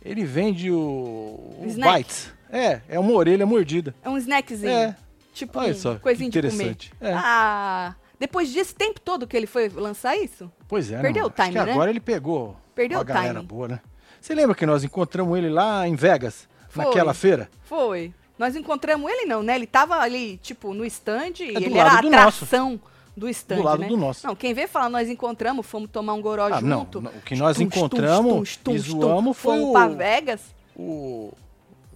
Ele 0.00 0.24
vende 0.24 0.70
o. 0.70 0.78
o. 0.78 1.66
Bites. 1.66 2.32
É, 2.50 2.80
é 2.88 2.98
uma 2.98 3.12
orelha 3.12 3.44
mordida. 3.46 3.94
É 4.02 4.08
um 4.08 4.16
snackzinho. 4.18 4.70
É. 4.70 4.96
Tipo, 5.34 5.58
Olha 5.60 5.74
só, 5.74 5.96
coisinha 5.96 6.30
de 6.30 6.40
comer. 6.42 6.76
É. 7.00 7.12
Ah, 7.14 7.94
depois 8.18 8.52
desse 8.52 8.74
tempo 8.74 9.00
todo 9.00 9.26
que 9.26 9.36
ele 9.36 9.46
foi 9.46 9.68
lançar 9.68 10.16
isso? 10.16 10.50
Pois 10.66 10.90
é, 10.90 11.00
Perdeu 11.00 11.22
não, 11.24 11.28
o 11.28 11.32
time, 11.32 11.48
acho 11.48 11.58
que 11.58 11.64
né? 11.66 11.72
agora 11.72 11.90
ele 11.90 12.00
pegou 12.00 12.56
Perdeu 12.74 12.98
uma 12.98 13.02
o 13.02 13.06
galera 13.06 13.34
timing. 13.34 13.46
boa, 13.46 13.68
né? 13.68 13.80
Você 14.20 14.34
lembra 14.34 14.54
que 14.56 14.66
nós 14.66 14.82
encontramos 14.82 15.38
ele 15.38 15.48
lá 15.48 15.86
em 15.86 15.94
Vegas, 15.94 16.48
Foi. 16.68 16.84
naquela 16.84 17.14
feira? 17.14 17.48
Foi. 17.64 18.12
Nós 18.36 18.56
encontramos 18.56 19.08
ele 19.10 19.26
não, 19.26 19.42
né? 19.42 19.54
Ele 19.54 19.66
tava 19.66 19.96
ali, 19.96 20.38
tipo, 20.38 20.74
no 20.74 20.84
stand 20.84 21.34
e 21.40 21.50
É 21.50 21.60
do 21.60 21.66
ele 21.66 21.78
era 21.78 21.98
a 21.98 22.00
do 22.00 22.10
nosso. 22.10 22.44
atração 22.44 22.80
do 23.16 23.28
stand, 23.28 23.56
Do 23.56 23.62
lado 23.62 23.80
né? 23.80 23.88
do 23.88 23.96
nosso. 23.96 24.26
Não, 24.26 24.34
quem 24.36 24.54
vê 24.54 24.66
falar 24.66 24.88
nós 24.88 25.08
encontramos, 25.08 25.64
fomos 25.66 25.88
tomar 25.90 26.14
um 26.14 26.20
goró 26.20 26.46
Ah, 26.46 26.60
junto. 26.60 27.00
não, 27.00 27.10
o 27.10 27.20
que 27.22 27.34
nós 27.36 27.56
Tum, 27.56 27.62
encontramos 27.64 28.56
tum, 28.56 28.70
tum, 28.72 28.76
e 28.76 28.78
zoamos 28.78 29.36
foi 29.36 29.56
fomos 29.58 29.70
o- 29.70 29.72
pra 29.72 29.88
Vegas. 29.88 30.40
O 30.76 31.32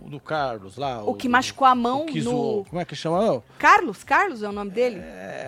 do 0.08 0.20
Carlos 0.20 0.76
lá. 0.76 1.02
O 1.02 1.14
que 1.14 1.28
machucou 1.28 1.66
a 1.66 1.74
mão 1.74 2.06
o 2.06 2.14
no- 2.22 2.64
Como 2.68 2.80
é 2.80 2.84
que 2.84 2.94
chama? 2.96 3.24
Não, 3.24 3.42
Carlos, 3.58 4.02
Carlos 4.04 4.42
é 4.42 4.48
o 4.48 4.52
nome 4.52 4.70
dele? 4.70 4.96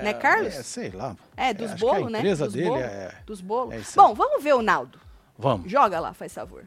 não 0.02 0.08
é 0.10 0.14
Carlos? 0.14 0.54
É, 0.54 0.62
sei 0.62 0.90
lá. 0.90 1.16
É, 1.36 1.52
dos 1.54 1.72
a 1.72 1.76
bolos, 1.76 2.10
né? 2.12 2.18
empresa 2.18 2.44
dos 2.44 2.54
dele 2.54 2.68
bolos. 2.68 2.82
é... 2.84 3.14
Dos 3.26 3.40
bolos. 3.40 3.74
é. 3.74 3.80
Bom, 3.96 4.14
vamos 4.14 4.42
ver 4.42 4.54
o 4.54 4.62
Naldo. 4.62 4.98
Vamos. 5.38 5.70
Joga 5.70 5.98
lá, 6.00 6.12
faz 6.14 6.32
favor. 6.32 6.62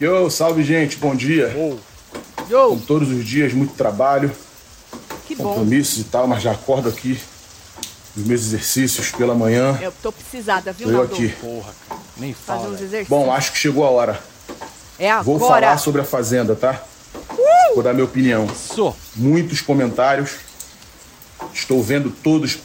Yo, 0.00 0.30
salve 0.30 0.62
gente, 0.62 0.96
bom 0.96 1.14
dia. 1.14 1.52
Como 2.48 2.80
todos 2.82 3.10
os 3.10 3.24
dias, 3.24 3.52
muito 3.52 3.74
trabalho, 3.74 4.30
Que 5.26 5.34
bom. 5.34 5.44
compromissos 5.44 5.98
e 5.98 6.04
tal, 6.04 6.26
mas 6.26 6.42
já 6.42 6.52
acordo 6.52 6.88
aqui 6.88 7.18
nos 8.14 8.26
meus 8.26 8.40
exercícios 8.42 9.10
pela 9.10 9.34
manhã. 9.34 9.76
Eu 9.82 9.92
tô 10.02 10.12
precisada, 10.12 10.72
viu, 10.72 10.86
Tô 10.88 10.92
eu 10.92 10.98
Naldo? 10.98 11.14
aqui. 11.14 11.28
Porra, 11.30 11.74
cara, 11.88 12.00
nem 12.18 12.32
Fazer 12.32 12.46
fala. 12.60 12.60
uns 12.60 12.74
velho. 12.76 12.84
exercícios. 12.88 13.08
Bom, 13.08 13.32
acho 13.32 13.52
que 13.52 13.58
chegou 13.58 13.84
a 13.84 13.90
hora. 13.90 14.20
é 14.98 15.10
agora. 15.10 15.24
Vou 15.24 15.40
falar 15.40 15.76
sobre 15.78 16.00
a 16.00 16.04
Fazenda, 16.04 16.54
tá? 16.54 16.80
Vou 17.76 17.82
dar 17.82 17.92
minha 17.92 18.06
opinião. 18.06 18.48
Sou. 18.48 18.96
Muitos 19.14 19.60
comentários. 19.60 20.36
Estou 21.52 21.82
vendo 21.82 22.10
todos, 22.10 22.58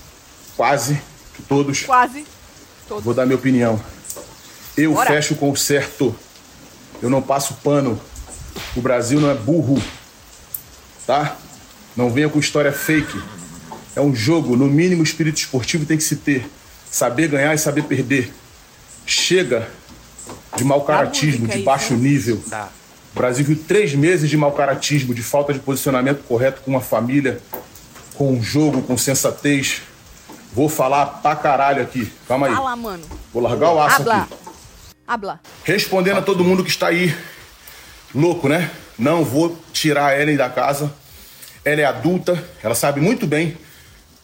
quase 0.56 1.02
todos. 1.50 1.82
Quase. 1.82 2.26
Todos. 2.88 3.04
Vou 3.04 3.14
dar 3.14 3.26
minha 3.26 3.36
opinião. 3.36 3.78
Eu 4.78 4.94
Bora. 4.94 5.10
fecho 5.10 5.36
com 5.36 5.52
o 5.52 5.58
certo. 5.58 6.16
Eu 7.02 7.10
não 7.10 7.22
passo 7.22 7.56
pano. 7.56 8.00
O 8.74 8.80
Brasil 8.80 9.20
não 9.20 9.30
é 9.30 9.34
burro. 9.34 9.84
Tá? 11.06 11.36
Não 11.94 12.10
venha 12.10 12.30
com 12.30 12.40
história 12.40 12.72
fake. 12.72 13.22
É 13.94 14.00
um 14.00 14.16
jogo, 14.16 14.56
no 14.56 14.68
mínimo, 14.68 15.02
o 15.02 15.04
espírito 15.04 15.40
esportivo 15.40 15.86
tem 15.86 15.98
que 15.98 16.04
se 16.06 16.16
ter. 16.16 16.50
Saber 16.90 17.28
ganhar 17.28 17.54
e 17.54 17.58
saber 17.58 17.84
perder. 17.84 18.34
Chega 19.06 19.70
de 20.56 20.64
mau 20.64 20.86
caratismo, 20.86 21.50
de 21.50 21.64
baixo 21.64 21.96
nível. 21.96 22.42
Tá. 22.50 22.72
O 23.14 23.20
Brasil 23.20 23.46
viu 23.46 23.58
três 23.68 23.94
meses 23.94 24.30
de 24.30 24.38
mau 24.38 24.52
caratismo, 24.52 25.14
de 25.14 25.22
falta 25.22 25.54
de 25.54 25.60
posicionamento 25.60 26.24
correto 26.24 26.62
com 26.62 26.76
a 26.78 26.82
família, 26.82 27.42
com 28.16 28.38
o 28.38 28.42
jogo, 28.42 28.82
com 28.82 28.98
sensatez. 28.98 29.82
Vou 30.54 30.70
falar 30.70 31.06
pra 31.06 31.36
caralho 31.36 31.82
aqui. 31.82 32.12
Calma 32.28 32.48
aí. 32.48 32.54
Fala, 32.54 32.76
mano. 32.76 33.04
Vou 33.34 33.42
largar 33.42 33.72
o 33.72 33.82
aço 33.82 34.02
Habla. 34.02 34.22
aqui. 34.24 34.34
Habla. 35.08 35.40
Respondendo 35.64 36.18
a 36.18 36.22
todo 36.22 36.44
mundo 36.44 36.64
que 36.64 36.70
está 36.70 36.88
aí, 36.88 37.16
louco, 38.16 38.48
né? 38.48 38.72
Não 38.98 39.24
vou 39.24 39.58
tirar 39.74 40.08
a 40.08 40.20
Ellen 40.20 40.38
da 40.38 40.50
casa. 40.50 40.92
Ela 41.64 41.82
é 41.82 41.86
adulta, 41.86 42.44
ela 42.64 42.76
sabe 42.76 43.02
muito 43.02 43.28
bem 43.28 43.58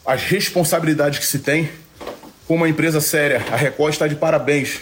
as 0.04 0.22
responsabilidades 0.22 1.18
que 1.18 1.26
se 1.26 1.40
tem. 1.40 1.70
Como 2.46 2.62
uma 2.62 2.68
empresa 2.68 3.00
séria, 3.00 3.44
a 3.52 3.56
Record 3.56 3.92
está 3.92 4.06
de 4.06 4.14
parabéns. 4.14 4.80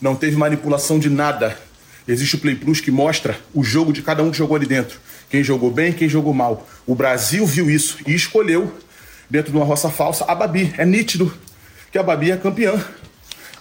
Não 0.00 0.14
teve 0.14 0.36
manipulação 0.36 0.98
de 0.98 1.08
nada. 1.08 1.58
Existe 2.08 2.36
o 2.36 2.38
Play 2.38 2.54
Plus 2.54 2.80
que 2.80 2.90
mostra 2.90 3.38
o 3.52 3.62
jogo 3.62 3.92
de 3.92 4.00
cada 4.00 4.22
um 4.22 4.30
que 4.30 4.38
jogou 4.38 4.56
ali 4.56 4.64
dentro. 4.64 4.98
Quem 5.28 5.44
jogou 5.44 5.70
bem, 5.70 5.92
quem 5.92 6.08
jogou 6.08 6.32
mal. 6.32 6.66
O 6.86 6.94
Brasil 6.94 7.44
viu 7.44 7.68
isso 7.68 7.98
e 8.06 8.14
escolheu, 8.14 8.72
dentro 9.28 9.52
de 9.52 9.58
uma 9.58 9.66
roça 9.66 9.90
falsa, 9.90 10.24
a 10.26 10.34
Babi. 10.34 10.74
É 10.78 10.86
nítido 10.86 11.30
que 11.92 11.98
a 11.98 12.02
Babi 12.02 12.30
é 12.30 12.36
campeã. 12.38 12.82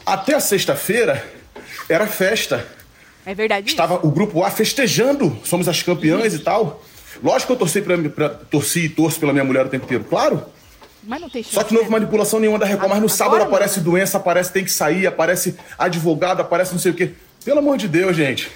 Até 0.05 0.33
a 0.33 0.39
sexta-feira 0.39 1.29
era 1.89 2.07
festa. 2.07 2.65
É 3.25 3.35
verdade 3.35 3.69
Estava 3.69 3.95
o 4.07 4.09
grupo 4.09 4.41
A 4.41 4.49
festejando, 4.49 5.37
somos 5.43 5.67
as 5.67 5.83
campeãs 5.83 6.33
e 6.33 6.39
tal. 6.39 6.81
Lógico 7.21 7.47
que 7.47 7.53
eu 7.53 7.57
torci, 7.57 7.81
pra, 7.81 7.97
pra, 7.97 8.29
torci 8.29 8.85
e 8.85 8.89
torço 8.89 9.19
pela 9.19 9.33
minha 9.33 9.43
mulher 9.43 9.65
o 9.65 9.69
tempo 9.69 9.83
inteiro, 9.83 10.05
claro. 10.05 10.35
isso? 10.35 10.57
Mas 11.03 11.21
não 11.21 11.29
tem 11.29 11.43
chance. 11.43 11.55
Só 11.55 11.63
que 11.63 11.73
não 11.73 11.81
houve 11.81 11.91
né? 11.91 11.99
manipulação 11.99 12.39
nenhuma 12.39 12.59
da 12.59 12.65
Record. 12.65 12.89
Mas 12.89 13.01
no 13.01 13.09
sábado 13.09 13.41
aparece 13.43 13.79
doença, 13.79 14.17
aparece 14.17 14.51
tem 14.51 14.63
que 14.63 14.71
sair, 14.71 15.07
aparece 15.07 15.55
advogado, 15.77 16.41
aparece 16.41 16.71
não 16.71 16.79
sei 16.79 16.91
o 16.91 16.95
quê. 16.95 17.13
Pelo 17.47 17.59
amor 17.59 17.77
de 17.77 17.87
Deus, 17.87 18.13
gente. 18.13 18.51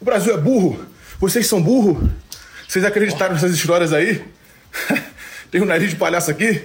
O 0.00 0.04
Brasil 0.04 0.34
é 0.34 0.36
burro. 0.36 0.84
Vocês 1.20 1.46
são 1.46 1.62
burro. 1.62 2.10
Vocês 2.66 2.84
acreditaram 2.84 3.34
nessas 3.34 3.54
histórias 3.54 3.92
aí? 3.92 4.20
tem 5.48 5.62
um 5.62 5.64
nariz 5.64 5.90
de 5.90 5.94
palhaço 5.94 6.28
aqui? 6.28 6.60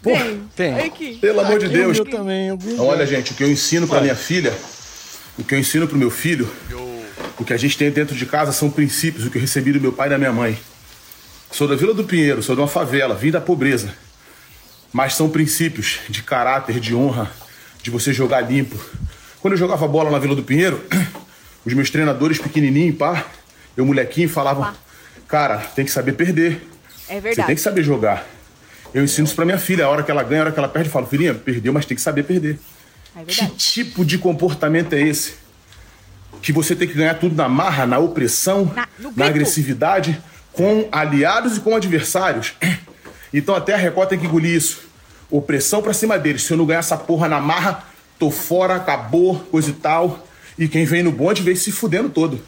Pô, 0.00 0.12
Tem. 0.54 0.88
Tem. 0.90 1.18
Pelo 1.18 1.40
amor 1.40 1.58
de 1.58 1.64
Eu, 1.64 1.72
Deus. 1.72 1.98
eu 1.98 2.04
também. 2.04 2.46
Eu. 2.46 2.58
Então, 2.62 2.86
olha, 2.86 3.04
gente, 3.04 3.32
o 3.32 3.34
que 3.34 3.42
eu 3.42 3.50
ensino 3.50 3.88
pra 3.88 4.00
minha 4.00 4.14
filha, 4.14 4.56
o 5.36 5.42
que 5.42 5.52
eu 5.52 5.58
ensino 5.58 5.88
pro 5.88 5.98
meu 5.98 6.12
filho, 6.12 6.48
o 7.36 7.44
que 7.44 7.52
a 7.52 7.56
gente 7.56 7.76
tem 7.76 7.90
dentro 7.90 8.14
de 8.14 8.24
casa 8.24 8.52
são 8.52 8.70
princípios, 8.70 9.26
o 9.26 9.30
que 9.32 9.38
eu 9.38 9.42
recebi 9.42 9.72
do 9.72 9.80
meu 9.80 9.92
pai 9.92 10.06
e 10.06 10.10
da 10.10 10.16
minha 10.16 10.32
mãe. 10.32 10.56
Sou 11.50 11.66
da 11.66 11.74
Vila 11.74 11.92
do 11.92 12.04
Pinheiro, 12.04 12.40
sou 12.40 12.54
de 12.54 12.60
uma 12.60 12.68
favela, 12.68 13.16
vim 13.16 13.32
da 13.32 13.40
pobreza. 13.40 13.92
Mas 14.92 15.14
são 15.14 15.28
princípios 15.28 15.98
de 16.08 16.22
caráter, 16.22 16.78
de 16.78 16.94
honra, 16.94 17.28
de 17.82 17.90
você 17.90 18.12
jogar 18.12 18.42
limpo. 18.42 18.78
Quando 19.40 19.52
eu 19.54 19.58
jogava 19.58 19.86
bola 19.86 20.10
na 20.10 20.18
Vila 20.18 20.34
do 20.34 20.42
Pinheiro, 20.42 20.80
os 21.64 21.72
meus 21.74 21.90
treinadores 21.90 22.38
pequenininho, 22.38 22.94
pá, 22.94 23.24
eu 23.76 23.84
molequinho, 23.86 24.28
falavam: 24.28 24.72
Cara, 25.26 25.58
tem 25.58 25.84
que 25.84 25.90
saber 25.90 26.12
perder. 26.12 26.66
É 27.08 27.14
Você 27.14 27.20
verdade. 27.20 27.46
tem 27.46 27.56
que 27.56 27.62
saber 27.62 27.82
jogar. 27.82 28.26
Eu 28.92 29.04
ensino 29.04 29.26
isso 29.26 29.34
pra 29.36 29.44
minha 29.44 29.58
filha. 29.58 29.84
A 29.84 29.88
hora 29.88 30.02
que 30.02 30.10
ela 30.10 30.22
ganha, 30.22 30.42
a 30.42 30.44
hora 30.46 30.52
que 30.52 30.58
ela 30.58 30.68
perde, 30.68 30.88
eu 30.88 30.92
falo: 30.92 31.06
Filhinha, 31.06 31.34
perdeu, 31.34 31.72
mas 31.72 31.84
tem 31.86 31.94
que 31.94 32.02
saber 32.02 32.22
perder. 32.24 32.58
É 33.16 33.22
Que 33.24 33.46
tipo 33.48 34.04
de 34.04 34.18
comportamento 34.18 34.92
é 34.94 35.00
esse? 35.00 35.34
Que 36.42 36.52
você 36.52 36.74
tem 36.76 36.86
que 36.86 36.94
ganhar 36.94 37.14
tudo 37.14 37.34
na 37.34 37.48
marra, 37.48 37.86
na 37.86 37.98
opressão, 37.98 38.70
Na- 38.74 38.86
na, 39.16 39.26
agressividade, 39.26 40.20
com 40.52 40.88
aliados 40.92 41.56
e 41.56 41.60
com 41.60 41.74
adversários. 41.76 42.54
Então 43.30 43.54
até 43.54 43.74
a 43.74 43.76
Record 43.76 44.08
tem 44.08 44.18
que 44.18 44.24
engolir 44.24 44.54
isso. 44.56 44.80
Opressão 45.30 45.82
pra 45.82 45.92
cima 45.92 46.18
deles. 46.18 46.44
Se 46.44 46.52
eu 46.54 46.56
não 46.56 46.64
ganhar 46.64 46.78
essa 46.78 46.96
porra 46.96 47.28
na 47.28 47.38
marra, 47.38 47.84
tô 48.18 48.30
fora, 48.30 48.76
acabou, 48.76 49.38
coisa 49.50 49.70
e 49.70 49.74
tal. 49.74 50.26
E 50.58 50.66
quem 50.68 50.84
vem 50.84 51.02
no 51.02 51.12
bonde 51.12 51.42
vem 51.42 51.54
se 51.54 51.70
fudendo 51.70 52.08
todo. 52.08 52.40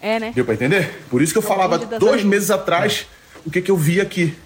É, 0.00 0.18
né? 0.18 0.32
Deu 0.34 0.44
pra 0.44 0.54
entender? 0.54 1.04
Por 1.08 1.22
isso 1.22 1.32
que 1.32 1.38
eu 1.38 1.42
falava 1.42 1.78
dois 1.78 2.02
orelhas. 2.02 2.24
meses 2.24 2.50
atrás 2.50 3.06
o 3.46 3.50
que, 3.50 3.60
que 3.62 3.70
eu 3.70 3.76
vi 3.76 4.00
aqui. 4.00 4.36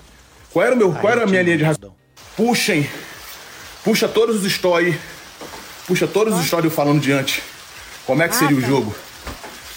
Qual 0.53 0.65
era, 0.65 0.75
o 0.75 0.79
meu, 0.79 0.93
qual 0.93 1.13
era 1.13 1.25
a 1.25 1.27
minha 1.27 1.43
linha 1.43 1.57
de 1.57 1.65
raciocínio? 1.65 1.95
Puxem. 2.37 2.89
Puxa 3.83 4.07
todos 4.09 4.45
os 4.45 4.53
stories. 4.53 4.95
Puxa 5.87 6.07
todos 6.07 6.39
os 6.39 6.47
stories 6.47 6.67
eu 6.67 6.71
falando 6.71 7.01
diante. 7.01 7.43
Como 8.07 8.23
é 8.23 8.29
que 8.29 8.35
Ah, 8.35 8.39
seria 8.39 8.57
o 8.57 8.61
tá. 8.61 8.67
jogo? 8.67 8.95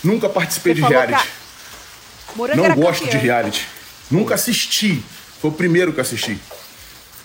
Nunca 0.04 0.28
participei 0.30 0.74
Você 0.74 0.82
de 0.82 0.88
reality. 0.88 1.28
que 2.34 2.58
Não 2.58 2.76
gosto 2.76 3.04
campeã. 3.04 3.20
de 3.20 3.26
reality. 3.26 3.68
Nunca 4.10 4.36
assisti. 4.36 5.04
Foi 5.42 5.50
o 5.50 5.54
primeiro 5.54 5.94
que 5.94 6.02
assisti. 6.02 6.38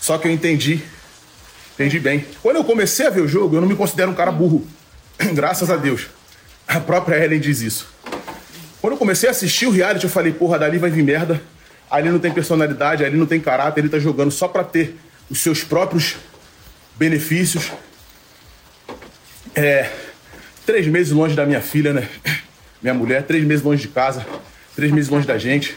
Só 0.01 0.19
que 0.19 0.29
eu 0.29 0.33
entendi. 0.33 0.83
Entendi 1.77 2.01
bem. 2.01 2.24
Quando 2.43 2.57
eu 2.57 2.64
comecei 2.64 3.07
a 3.07 3.11
ver 3.11 3.20
o 3.20 3.29
jogo, 3.29 3.57
eu 3.57 3.61
não 3.61 3.68
me 3.68 3.77
considero 3.77 4.11
um 4.11 4.14
cara 4.14 4.33
burro. 4.33 4.66
Graças 5.35 5.70
a 5.70 5.77
Deus. 5.77 6.07
A 6.66 6.81
própria 6.81 7.22
Ellen 7.22 7.39
diz 7.39 7.61
isso. 7.61 7.87
Quando 8.81 8.95
eu 8.95 8.99
comecei 8.99 9.29
a 9.29 9.33
assistir 9.33 9.66
o 9.66 9.70
reality, 9.70 10.05
eu 10.05 10.11
falei, 10.11 10.33
porra, 10.33 10.59
dali 10.59 10.79
vai 10.79 10.91
vir 10.91 11.05
merda. 11.05 11.41
Ali 11.91 12.09
não 12.09 12.18
tem 12.18 12.33
personalidade, 12.33 13.05
ali 13.05 13.16
não 13.16 13.27
tem 13.27 13.39
caráter, 13.39 13.81
ele 13.81 13.89
tá 13.91 13.99
jogando 13.99 14.31
só 14.31 14.49
pra 14.49 14.64
ter 14.64 14.97
os 15.31 15.41
seus 15.41 15.62
próprios 15.62 16.16
benefícios. 16.97 17.70
É. 19.55 19.91
Três 20.64 20.87
meses 20.87 21.12
longe 21.12 21.37
da 21.37 21.45
minha 21.45 21.61
filha, 21.61 21.93
né? 21.93 22.09
Minha 22.83 22.93
mulher, 22.93 23.22
três 23.22 23.43
meses 23.43 23.64
longe 23.64 23.83
de 23.83 23.89
casa, 23.89 24.24
três 24.77 24.93
meses 24.93 25.11
longe 25.11 25.27
da 25.27 25.39
gente. 25.39 25.74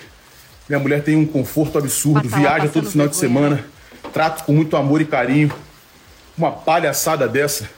Minha 0.68 0.80
mulher 0.80 1.02
tem 1.02 1.16
um 1.16 1.26
conforto 1.26 1.78
absurdo, 1.78 2.30
lá 2.30 2.38
viaja 2.38 2.68
todo 2.68 2.92
final 2.92 3.08
de 3.08 3.18
vergonha. 3.18 3.58
semana, 3.58 3.66
trato 4.14 4.44
com 4.44 4.52
muito 4.52 4.76
amor 4.76 5.02
e 5.02 5.06
carinho. 5.06 5.52
Uma 6.40 6.52
palhaçada 6.52 7.28
dessa, 7.28 7.70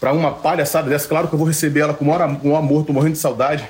pra 0.00 0.14
uma 0.14 0.32
palhaçada 0.32 0.88
dessa, 0.88 1.06
claro 1.06 1.28
que 1.28 1.34
eu 1.34 1.38
vou 1.38 1.46
receber 1.46 1.80
ela 1.80 1.92
com 1.92 2.06
maior 2.06 2.22
amor, 2.22 2.86
tô 2.86 2.94
morrendo 2.94 3.12
de 3.12 3.18
saudade. 3.18 3.68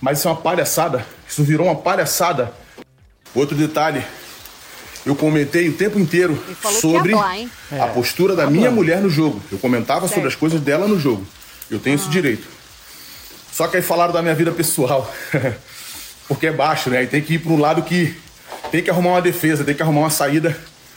Mas 0.00 0.18
isso 0.18 0.28
é 0.28 0.30
uma 0.30 0.40
palhaçada, 0.40 1.04
isso 1.28 1.42
virou 1.42 1.66
uma 1.66 1.74
palhaçada 1.74 2.54
Outro 3.34 3.56
detalhe, 3.56 4.02
eu 5.04 5.14
comentei 5.14 5.68
o 5.68 5.74
tempo 5.74 5.98
inteiro 5.98 6.42
sobre 6.80 7.12
hein? 7.12 7.50
a 7.78 7.86
postura 7.88 8.34
da 8.34 8.48
minha 8.48 8.70
mulher 8.70 9.00
no 9.00 9.10
jogo. 9.10 9.40
Eu 9.52 9.58
comentava 9.58 10.08
sobre 10.08 10.22
Certo. 10.22 10.28
as 10.28 10.34
coisas 10.34 10.60
dela 10.60 10.88
no 10.88 10.98
jogo. 10.98 11.26
Eu 11.70 11.78
tenho 11.78 11.96
esse 11.96 12.08
direito. 12.08 12.48
Só 13.52 13.66
que 13.68 13.76
aí 13.76 13.82
falaram 13.82 14.12
da 14.12 14.22
minha 14.22 14.34
vida 14.34 14.50
pessoal. 14.50 15.10
Porque 16.26 16.46
é 16.46 16.52
baixo, 16.52 16.90
né? 16.90 17.04
E 17.04 17.06
tem 17.06 17.22
que 17.22 17.34
ir 17.34 17.38
para 17.38 17.52
um 17.52 17.60
lado 17.60 17.82
que 17.82 18.16
tem 18.70 18.82
que 18.82 18.90
arrumar 18.90 19.10
uma 19.10 19.22
defesa, 19.22 19.64
tem 19.64 19.74
que 19.74 19.82
arrumar 19.82 20.00
uma 20.00 20.10
saída 20.10 20.56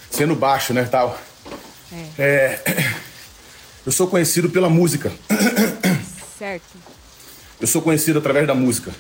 sendo 0.10 0.36
baixo, 0.36 0.74
né, 0.74 0.84
tal. 0.90 1.18
É, 2.18 2.60
eu 3.86 3.92
sou 3.92 4.08
conhecido 4.08 4.50
pela 4.50 4.70
música. 4.70 5.12
Certo. 6.38 6.64
Eu 7.60 7.68
sou 7.68 7.82
conhecido 7.84 8.18
através 8.18 8.48
da 8.48 8.56
música. 8.56 8.92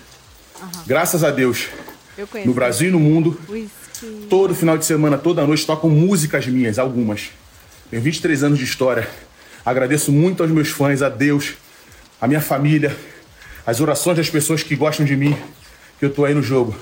Graças 0.86 1.24
a 1.24 1.32
Deus, 1.32 1.66
Eu 2.16 2.28
conheço. 2.28 2.48
no 2.48 2.54
Brasil 2.54 2.90
e 2.90 2.92
no 2.92 3.00
mundo, 3.00 3.40
Whisky. 3.50 4.28
todo 4.30 4.54
final 4.54 4.78
de 4.78 4.86
semana, 4.86 5.18
toda 5.18 5.46
noite 5.48 5.66
tocam 5.66 5.90
músicas 5.90 6.46
minhas, 6.46 6.78
algumas. 6.78 7.32
Tenho 7.90 8.02
23 8.04 8.44
anos 8.44 8.60
de 8.60 8.66
história. 8.66 9.10
Agradeço 9.66 10.12
muito 10.12 10.44
aos 10.44 10.52
meus 10.52 10.68
fãs, 10.70 11.02
a 11.02 11.10
Deus, 11.10 11.54
a 12.20 12.28
minha 12.28 12.42
família, 12.42 12.96
as 13.66 13.80
orações 13.82 14.18
das 14.18 14.30
pessoas 14.30 14.62
que 14.62 14.76
gostam 14.76 15.04
de 15.04 15.16
mim, 15.16 15.36
que 15.98 16.06
eu 16.06 16.12
tô 16.14 16.24
aí 16.26 16.36
no 16.36 16.44
jogo. 16.44 16.76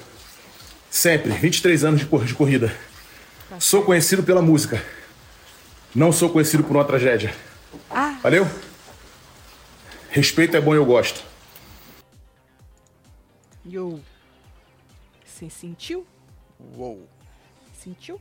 Sempre, 0.92 1.32
23 1.32 1.86
anos 1.86 2.02
de 2.02 2.06
cor- 2.06 2.26
de 2.26 2.34
corrida. 2.34 2.74
Sou 3.60 3.82
conhecido 3.84 4.24
pela 4.24 4.42
música. 4.42 4.84
Não 5.96 6.12
sou 6.12 6.30
conhecido 6.30 6.64
por 6.64 6.76
uma 6.76 6.86
tragédia. 6.86 7.34
Ah, 7.90 8.18
Valeu? 8.22 8.46
Respeito 10.10 10.56
é 10.58 10.62
bom 10.62 10.74
e 10.74 10.78
eu 10.78 10.86
gosto. 10.86 11.24
yo. 13.66 14.00
Você 15.26 15.50
sentiu? 15.50 16.06
Uou. 16.76 17.08
Sentiu? 17.74 18.20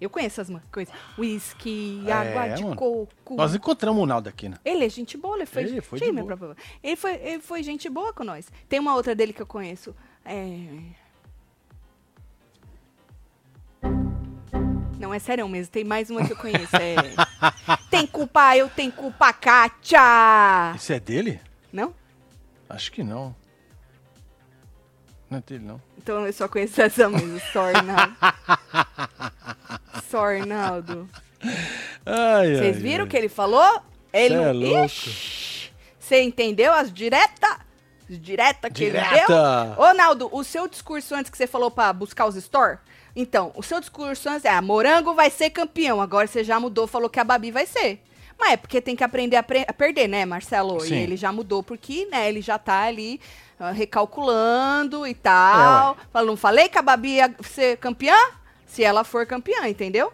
Eu 0.00 0.10
conheço 0.10 0.40
as 0.40 0.48
coisas. 0.70 0.92
Whisky, 1.16 2.02
É, 2.06 2.12
água 2.12 2.48
de 2.54 2.62
mano. 2.64 2.76
coco. 2.76 3.36
Nós 3.36 3.54
encontramos 3.54 4.02
o 4.02 4.06
Naldo 4.06 4.28
aqui, 4.28 4.48
né? 4.48 4.58
Ele 4.64 4.84
é 4.84 4.88
gente 4.88 5.16
boa, 5.16 5.36
ele 5.36 5.46
foi. 5.46 5.62
Ele 5.62 5.80
foi 5.80 5.98
meu 6.12 6.24
boa. 6.24 6.36
próprio- 6.36 6.56
Ele 6.82 6.96
foi, 6.96 7.14
ele 7.14 7.40
foi 7.42 7.62
gente 7.62 7.88
boa 7.88 8.12
com 8.12 8.24
nós. 8.24 8.46
Tem 8.68 8.78
uma 8.80 8.94
outra 8.94 9.14
dele 9.14 9.32
que 9.32 9.40
eu 9.40 9.46
conheço. 9.46 9.94
É. 10.24 10.58
Não, 14.98 15.12
é 15.12 15.18
sério 15.18 15.48
mesmo. 15.48 15.72
Tem 15.72 15.84
mais 15.84 16.10
uma 16.10 16.24
que 16.24 16.32
eu 16.32 16.36
conheço. 16.36 16.74
É... 16.76 16.94
tem 17.90 18.06
culpa 18.06 18.56
eu, 18.56 18.68
tem 18.68 18.90
culpa 18.90 19.32
Kátia. 19.32 20.72
Esse 20.74 20.94
é 20.94 21.00
dele? 21.00 21.40
Não? 21.72 21.94
Acho 22.68 22.92
que 22.92 23.02
não. 23.02 23.34
Não 25.28 25.38
é 25.38 25.42
dele, 25.46 25.64
não. 25.64 25.80
Então 25.98 26.26
eu 26.26 26.32
só 26.32 26.46
conheço 26.48 26.80
essa 26.80 27.08
mesmo. 27.08 27.40
Sorry, 27.52 27.82
Naldo. 27.82 28.16
Sorry, 30.10 30.40
Naldo. 30.46 31.08
Ai, 32.06 32.54
Vocês 32.56 32.76
ai, 32.76 32.82
viram 32.82 33.04
o 33.04 33.08
que 33.08 33.16
ele 33.16 33.28
falou? 33.28 33.82
Ele 34.12 34.34
é 34.34 34.52
louco. 34.52 34.84
Ixi! 34.86 35.72
Você 35.98 36.22
entendeu 36.22 36.72
as 36.72 36.92
direta? 36.92 37.60
Direta 38.08 38.68
que 38.70 38.84
ele 38.84 39.00
Direta! 39.00 39.26
deu? 39.26 39.84
Ô, 39.84 39.94
Naldo, 39.94 40.28
o 40.30 40.44
seu 40.44 40.68
discurso 40.68 41.14
antes 41.14 41.30
que 41.30 41.36
você 41.36 41.46
falou 41.46 41.70
pra 41.70 41.92
buscar 41.92 42.26
os 42.26 42.36
store? 42.36 42.78
Então, 43.16 43.52
o 43.54 43.62
seu 43.62 43.78
discurso 43.80 44.28
antes 44.28 44.44
é, 44.44 44.50
ah, 44.50 44.60
Morango 44.62 45.14
vai 45.14 45.30
ser 45.30 45.50
campeão. 45.50 46.00
Agora 46.00 46.26
você 46.26 46.42
já 46.42 46.58
mudou, 46.58 46.86
falou 46.86 47.08
que 47.08 47.20
a 47.20 47.24
Babi 47.24 47.50
vai 47.50 47.66
ser. 47.66 48.00
Mas 48.38 48.52
é 48.52 48.56
porque 48.56 48.80
tem 48.80 48.96
que 48.96 49.04
aprender 49.04 49.36
a, 49.36 49.42
pre- 49.42 49.64
a 49.68 49.72
perder, 49.72 50.08
né, 50.08 50.24
Marcelo? 50.26 50.80
Sim. 50.80 50.94
E 50.94 50.98
ele 50.98 51.16
já 51.16 51.30
mudou 51.30 51.62
porque, 51.62 52.06
né, 52.10 52.28
ele 52.28 52.40
já 52.40 52.58
tá 52.58 52.82
ali 52.82 53.20
ah, 53.60 53.70
recalculando 53.70 55.06
e 55.06 55.14
tal. 55.14 55.96
Falou, 56.12 56.30
não 56.30 56.36
falei 56.36 56.68
que 56.68 56.76
a 56.76 56.82
Babi 56.82 57.16
ia 57.16 57.32
ser 57.42 57.76
campeã? 57.76 58.16
Se 58.66 58.82
ela 58.82 59.04
for 59.04 59.24
campeã, 59.24 59.68
entendeu? 59.68 60.12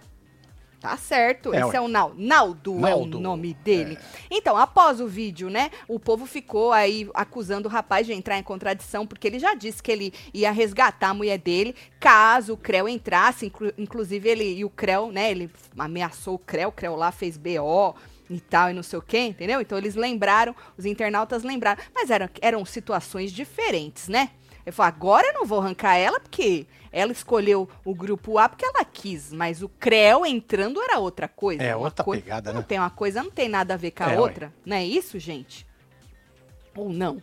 Tá 0.80 0.96
certo. 0.96 1.52
É, 1.52 1.60
Esse 1.60 1.76
é 1.76 1.80
o 1.80 1.88
Naldo. 1.88 2.14
Naldo, 2.18 2.86
é 2.86 2.94
o 2.94 3.04
nome 3.20 3.52
dele. 3.52 3.98
Então, 4.30 4.56
após 4.56 4.98
o 4.98 5.06
vídeo, 5.06 5.50
né, 5.50 5.70
o 5.86 6.00
povo 6.00 6.24
ficou 6.24 6.72
aí 6.72 7.06
acusando 7.12 7.68
o 7.68 7.70
rapaz 7.70 8.06
de 8.06 8.14
entrar 8.14 8.38
em 8.38 8.42
contradição, 8.42 9.06
porque 9.06 9.26
ele 9.28 9.38
já 9.38 9.52
disse 9.54 9.82
que 9.82 9.92
ele 9.92 10.14
ia 10.32 10.50
resgatar 10.50 11.10
a 11.10 11.14
mulher 11.14 11.36
dele 11.38 11.74
caso 11.98 12.54
o 12.54 12.56
Creu 12.56 12.88
entrasse. 12.88 13.44
inclu- 13.46 13.72
inclusive, 13.76 14.26
ele 14.26 14.54
e 14.58 14.64
o 14.64 14.70
Creu, 14.70 15.12
né, 15.12 15.30
ele 15.30 15.50
ameaçou 15.78 16.36
o 16.36 16.38
Creu, 16.38 16.70
o 16.70 16.72
Creu 16.72 16.96
lá 16.96 17.12
fez 17.12 17.36
BO 17.36 17.94
e 18.30 18.40
tal, 18.40 18.70
e 18.70 18.72
não 18.72 18.82
sei 18.82 18.98
o 18.98 19.02
quê, 19.02 19.18
entendeu? 19.18 19.60
Então, 19.60 19.76
eles 19.76 19.94
lembraram, 19.96 20.54
os 20.78 20.86
internautas 20.86 21.42
lembraram. 21.42 21.82
Mas 21.94 22.08
eram, 22.10 22.28
eram 22.40 22.64
situações 22.64 23.32
diferentes, 23.32 24.08
né? 24.08 24.30
Eu 24.64 24.72
falei, 24.72 24.92
agora 24.94 25.26
eu 25.26 25.34
não 25.34 25.44
vou 25.44 25.58
arrancar 25.58 25.96
ela, 25.96 26.20
porque 26.20 26.66
ela 26.92 27.12
escolheu 27.12 27.68
o 27.84 27.94
grupo 27.94 28.38
A 28.38 28.48
porque 28.48 28.64
ela 28.64 28.84
quis, 28.84 29.32
mas 29.32 29.62
o 29.62 29.68
Creu 29.68 30.26
entrando 30.26 30.80
era 30.82 30.98
outra 30.98 31.28
coisa. 31.28 31.62
É, 31.62 31.74
outra 31.76 32.04
coi- 32.04 32.20
pegada, 32.20 32.52
Não 32.52 32.60
né? 32.60 32.66
tem 32.68 32.78
uma 32.78 32.90
coisa, 32.90 33.22
não 33.22 33.30
tem 33.30 33.48
nada 33.48 33.74
a 33.74 33.76
ver 33.76 33.92
com 33.92 34.04
a 34.04 34.06
É, 34.10 34.14
ué. 34.14 34.20
outra. 34.20 34.52
Não 34.66 34.76
é 34.76 34.84
isso, 34.84 35.18
gente? 35.18 35.66
Ou 36.76 36.88
não? 36.90 37.22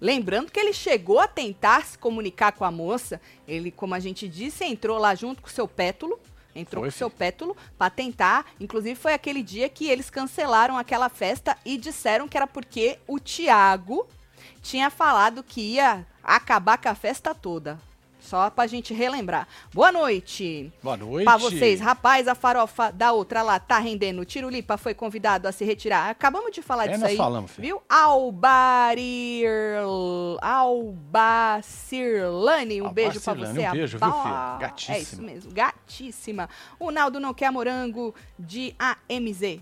Lembrando 0.00 0.50
que 0.50 0.58
ele 0.58 0.72
chegou 0.72 1.20
a 1.20 1.28
tentar 1.28 1.84
se 1.84 1.98
comunicar 1.98 2.52
com 2.52 2.64
a 2.64 2.70
moça. 2.70 3.20
Ele, 3.46 3.70
como 3.70 3.94
a 3.94 4.00
gente 4.00 4.26
disse, 4.28 4.64
entrou 4.64 4.98
lá 4.98 5.14
junto 5.14 5.42
com 5.42 5.48
o 5.48 5.52
seu 5.52 5.68
pétulo. 5.68 6.18
Entrou 6.54 6.82
Foi, 6.82 6.90
com 6.90 6.94
o 6.94 6.98
seu 6.98 7.10
pétulo 7.10 7.56
pra 7.78 7.90
tentar. 7.90 8.46
Inclusive, 8.60 8.94
foi 8.94 9.12
aquele 9.14 9.42
dia 9.42 9.68
que 9.68 9.88
eles 9.88 10.08
cancelaram 10.10 10.76
aquela 10.78 11.08
festa 11.08 11.56
e 11.64 11.76
disseram 11.76 12.26
que 12.28 12.36
era 12.36 12.46
porque 12.46 12.98
o 13.06 13.18
Tiago 13.18 14.06
tinha 14.62 14.88
falado 14.90 15.42
que 15.42 15.60
ia 15.60 16.06
acabar 16.22 16.78
com 16.78 16.88
a 16.88 16.94
festa 16.94 17.34
toda. 17.34 17.78
Só 18.22 18.48
pra 18.50 18.66
gente 18.68 18.94
relembrar. 18.94 19.46
Boa 19.74 19.90
noite. 19.92 20.72
Boa 20.82 20.96
noite. 20.96 21.24
Pra 21.24 21.36
vocês, 21.36 21.80
rapaz, 21.80 22.28
a 22.28 22.34
farofa 22.34 22.90
da 22.92 23.12
outra 23.12 23.42
lá 23.42 23.58
tá 23.58 23.78
rendendo. 23.78 24.24
Tirulipa 24.24 24.76
foi 24.78 24.94
convidado 24.94 25.48
a 25.48 25.52
se 25.52 25.64
retirar. 25.64 26.08
Acabamos 26.08 26.52
de 26.52 26.62
falar 26.62 26.84
É, 26.84 26.88
disso 26.90 27.00
nós 27.00 27.10
aí. 27.10 27.16
falamos, 27.16 27.50
filho. 27.50 27.66
Viu? 27.66 27.82
Albarir... 27.88 29.48
Albacirlane, 31.52 32.80
um 32.82 32.90
beijo 32.92 33.20
pra 33.20 33.34
você. 33.34 33.66
um 33.68 33.72
beijo, 33.72 33.98
viu, 33.98 34.12
filho? 34.12 34.58
Gatíssima. 34.60 34.96
É 34.96 35.00
isso 35.00 35.22
mesmo, 35.22 35.52
gatíssima. 35.52 36.48
O 36.78 36.90
Naldo 36.90 37.18
não 37.20 37.34
quer 37.34 37.50
morango 37.50 38.14
de 38.38 38.74
AMZ. 38.78 39.60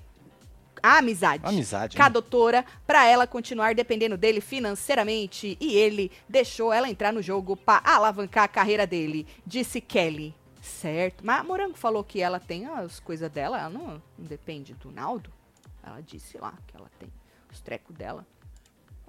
A 0.82 0.98
amizade. 0.98 1.44
Amizade, 1.46 1.96
Com 1.96 2.02
a 2.02 2.06
né? 2.06 2.10
doutora, 2.12 2.64
pra 2.86 3.06
ela 3.06 3.26
continuar 3.26 3.74
dependendo 3.74 4.16
dele 4.16 4.40
financeiramente. 4.40 5.56
E 5.60 5.74
ele 5.76 6.10
deixou 6.28 6.72
ela 6.72 6.88
entrar 6.88 7.12
no 7.12 7.22
jogo 7.22 7.56
pra 7.56 7.80
alavancar 7.84 8.44
a 8.44 8.48
carreira 8.48 8.86
dele, 8.86 9.26
disse 9.46 9.80
Kelly. 9.80 10.34
Certo. 10.62 11.24
Mas 11.24 11.40
a 11.40 11.44
Morango 11.44 11.76
falou 11.76 12.04
que 12.04 12.20
ela 12.20 12.38
tem 12.38 12.66
as 12.66 13.00
coisas 13.00 13.30
dela, 13.30 13.58
ela 13.58 13.70
não, 13.70 14.02
não 14.18 14.26
depende 14.26 14.74
do 14.74 14.90
Naldo. 14.90 15.32
Ela 15.82 16.00
disse 16.02 16.36
lá 16.38 16.52
que 16.66 16.76
ela 16.76 16.90
tem 16.98 17.10
os 17.50 17.60
trecos 17.60 17.96
dela. 17.96 18.26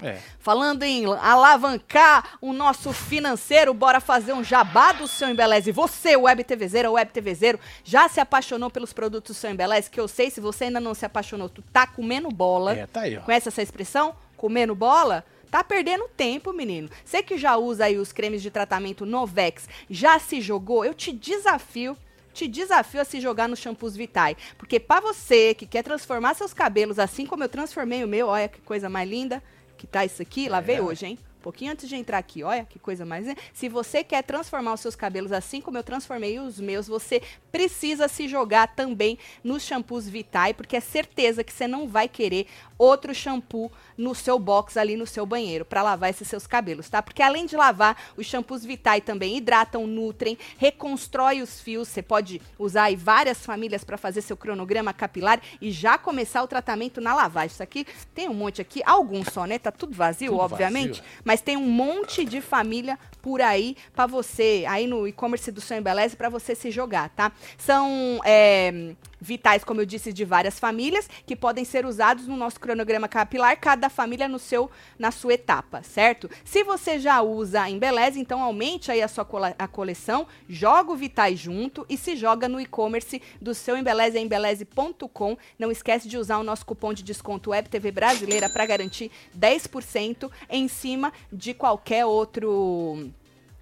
É. 0.02 0.18
Falando 0.40 0.84
em 0.84 1.06
alavancar 1.06 2.38
o 2.42 2.54
nosso 2.54 2.92
financeiro, 2.92 3.74
bora 3.74 4.00
fazer 4.00 4.34
um 4.34 4.44
jabá 4.44 4.92
do 4.92 5.08
seu 5.08 5.30
Embeleze. 5.30 5.72
Você, 5.72 6.16
Web 6.16 6.44
TVzeiro 6.44 6.90
ou 6.90 6.96
Web 6.96 7.12
TVzeiro, 7.12 7.60
já 7.84 8.10
se 8.10 8.20
apaixonou 8.20 8.70
pelos 8.70 8.92
produtos 8.92 9.36
do 9.36 9.40
seu 9.40 9.52
Embeleze? 9.52 9.90
Que 9.90 10.00
eu 10.00 10.08
sei, 10.08 10.30
se 10.30 10.42
você 10.42 10.66
ainda 10.66 10.80
não 10.80 10.94
se 10.94 11.06
apaixonou, 11.06 11.48
tu 11.48 11.62
tá 11.62 11.86
comendo 11.86 12.30
bola. 12.30 12.76
É, 12.76 12.88
tá 12.88 13.02
aí, 13.02 13.18
ó. 13.18 13.22
Conhece 13.22 13.48
essa 13.48 13.62
expressão? 13.62 14.16
Comendo 14.36 14.74
bola? 14.74 15.24
Tá 15.52 15.64
perdendo 15.64 16.08
tempo, 16.16 16.54
menino. 16.54 16.90
Você 17.04 17.22
que 17.22 17.38
já 17.38 17.58
usa 17.58 17.86
aí 17.86 17.98
os 17.98 18.12
cremes 18.12 18.42
de 18.42 18.50
tratamento 18.50 19.06
Novex, 19.06 19.68
já 19.90 20.18
se 20.18 20.42
jogou? 20.42 20.84
Eu 20.84 20.94
te 20.94 21.12
desafio 21.12 21.96
te 22.34 22.48
desafio 22.48 23.02
a 23.02 23.04
se 23.04 23.20
jogar 23.20 23.50
nos 23.50 23.60
shampoos 23.60 23.96
Vitae. 23.96 24.38
Porque 24.58 24.80
pra 24.80 25.02
você 25.02 25.54
que 25.54 25.66
quer 25.66 25.84
transformar 25.84 26.34
seus 26.34 26.54
cabelos 26.54 26.98
assim 26.98 27.26
como 27.26 27.44
eu 27.44 27.50
transformei 27.50 28.06
o 28.06 28.08
meu, 28.08 28.28
olha 28.28 28.48
que 28.48 28.62
coisa 28.62 28.90
mais 28.90 29.10
linda 29.10 29.44
que 29.82 29.88
tá 29.88 30.06
isso 30.06 30.22
aqui, 30.22 30.48
lavei 30.48 30.80
hoje, 30.80 31.08
hein? 31.08 31.20
Um 31.42 31.44
pouquinho 31.44 31.72
antes 31.72 31.90
de 31.90 31.96
entrar 31.96 32.20
aqui, 32.20 32.44
olha 32.44 32.66
que 32.66 32.78
coisa 32.78 33.04
mais. 33.04 33.26
linda. 33.26 33.42
Se 33.52 33.68
você 33.68 34.04
quer 34.04 34.22
transformar 34.22 34.74
os 34.74 34.80
seus 34.80 34.96
cabelos 34.96 35.32
assim 35.32 35.60
como 35.60 35.76
eu 35.76 35.84
transformei 35.84 36.40
os 36.40 36.60
meus, 36.60 36.88
você 36.88 37.20
precisa 37.52 38.08
se 38.08 38.28
jogar 38.28 38.76
também 38.76 39.18
nos 39.44 39.64
shampoos 39.64 40.08
Vitae, 40.08 40.54
porque 40.54 40.78
é 40.78 40.80
certeza 40.80 41.44
que 41.44 41.52
você 41.52 41.68
não 41.68 41.88
vai 41.88 42.08
querer 42.08 42.46
outro 42.78 43.14
shampoo 43.14 43.72
no 43.98 44.14
seu 44.14 44.38
box 44.38 44.78
ali 44.78 44.96
no 44.96 45.08
seu 45.08 45.26
banheiro 45.26 45.66
para 45.66 45.82
lavar 45.82 46.12
esses 46.12 46.28
seus 46.28 46.46
cabelos, 46.46 46.90
tá? 46.90 47.02
Porque 47.02 47.24
além 47.24 47.46
de 47.48 47.56
lavar, 47.56 47.96
os 48.16 48.26
shampoos 48.28 48.64
Vitae 48.64 49.02
também 49.02 49.38
hidratam, 49.38 49.88
nutrem, 49.88 50.38
reconstrói 50.58 51.42
os 51.42 51.60
fios. 51.60 51.88
Você 51.88 52.04
pode 52.04 52.40
usar 52.58 52.84
aí 52.84 52.96
várias 52.96 53.44
famílias 53.44 53.84
para 53.84 53.98
fazer 53.98 54.22
seu 54.22 54.38
cronograma 54.38 54.94
capilar 54.94 55.42
e 55.60 55.72
já 55.72 55.98
começar 55.98 56.44
o 56.44 56.48
tratamento 56.48 57.02
na 57.02 57.16
lavagem. 57.16 57.54
Isso 57.54 57.64
aqui 57.64 57.86
tem 58.14 58.30
um 58.30 58.34
monte 58.34 58.62
aqui, 58.62 58.82
alguns 58.86 59.28
só, 59.30 59.46
né? 59.46 59.58
Tá 59.58 59.72
tudo 59.72 59.96
vazio, 59.96 60.32
Tudo 60.32 60.42
obviamente, 60.42 61.02
vazio. 61.02 61.22
Mas 61.32 61.40
tem 61.40 61.56
um 61.56 61.66
monte 61.66 62.26
de 62.26 62.42
família 62.42 63.00
por 63.22 63.40
aí 63.40 63.78
para 63.96 64.06
você, 64.06 64.66
aí 64.68 64.86
no 64.86 65.08
e-commerce 65.08 65.50
do 65.50 65.62
seu 65.62 65.78
Embeleze 65.78 66.14
para 66.14 66.28
você 66.28 66.54
se 66.54 66.70
jogar, 66.70 67.08
tá? 67.08 67.32
São 67.58 68.20
é, 68.26 68.94
vitais, 69.22 69.64
como 69.64 69.80
eu 69.80 69.86
disse, 69.86 70.12
de 70.12 70.26
várias 70.26 70.60
famílias, 70.60 71.08
que 71.26 71.36
podem 71.36 71.64
ser 71.64 71.86
usados 71.86 72.28
no 72.28 72.36
nosso 72.36 72.60
cronograma 72.60 73.08
capilar, 73.08 73.56
cada 73.60 73.88
família 73.90 74.28
no 74.28 74.40
seu, 74.40 74.70
na 74.98 75.12
sua 75.12 75.36
etapa, 75.36 75.84
certo? 75.84 76.30
Se 76.44 76.64
você 76.64 76.98
já 77.00 77.22
usa 77.22 77.62
a 77.62 77.70
Embeleze, 77.70 78.20
então 78.20 78.42
aumente 78.42 78.92
aí 78.92 79.02
a 79.02 79.08
sua 79.08 79.24
cola- 79.24 79.56
a 79.60 79.68
coleção, 79.68 80.26
joga 80.50 80.92
o 80.92 80.96
Vitais 80.96 81.40
junto 81.40 81.86
e 81.88 81.96
se 81.98 82.16
joga 82.16 82.50
no 82.50 82.60
e-commerce 82.60 83.22
do 83.40 83.54
seu 83.54 83.78
Embeleze, 83.78 84.18
é 84.18 84.22
embeleze.com. 84.22 85.38
Não 85.60 85.72
esquece 85.72 86.08
de 86.08 86.18
usar 86.18 86.40
o 86.40 86.44
nosso 86.44 86.66
cupom 86.66 86.94
de 86.94 87.04
desconto 87.04 87.52
WebTV 87.52 87.92
Brasileira 87.92 88.50
para 88.50 88.66
garantir 88.66 89.12
10% 89.38 90.32
em 90.50 90.68
cima 90.68 91.14
de 91.32 91.54
qualquer 91.54 92.06
outro 92.06 93.10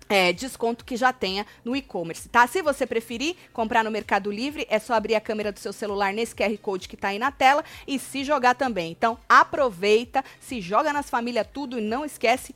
é, 0.10 0.34
desconto 0.34 0.84
que 0.84 0.98
já 0.98 1.14
tenha 1.14 1.46
no 1.64 1.76
e-commerce, 1.76 2.28
tá? 2.28 2.48
Se 2.48 2.64
você 2.64 2.88
preferir 2.88 3.36
comprar 3.54 3.84
no 3.84 3.92
Mercado 3.92 4.32
Livre, 4.32 4.66
é 4.70 4.80
só 4.80 4.96
abrir 4.96 5.14
a 5.14 5.22
câmera 5.22 5.52
do 5.52 5.60
seu 5.60 5.72
celular 5.72 6.12
nesse 6.12 6.36
QR 6.36 6.58
Code 6.58 6.90
que 6.90 6.98
tá 6.98 7.10
aí 7.10 7.20
na 7.20 7.32
tela 7.32 7.64
e 7.88 8.00
se 8.00 8.24
jogar 8.24 8.56
também. 8.56 8.92
Então, 8.92 9.20
aproveita, 9.30 10.26
se 10.42 10.60
joga 10.60 10.92
nas 10.92 11.10
famílias 11.10 11.48
tudo 11.54 11.78
e 11.78 11.82
não 11.82 12.04
esquece 12.04 12.56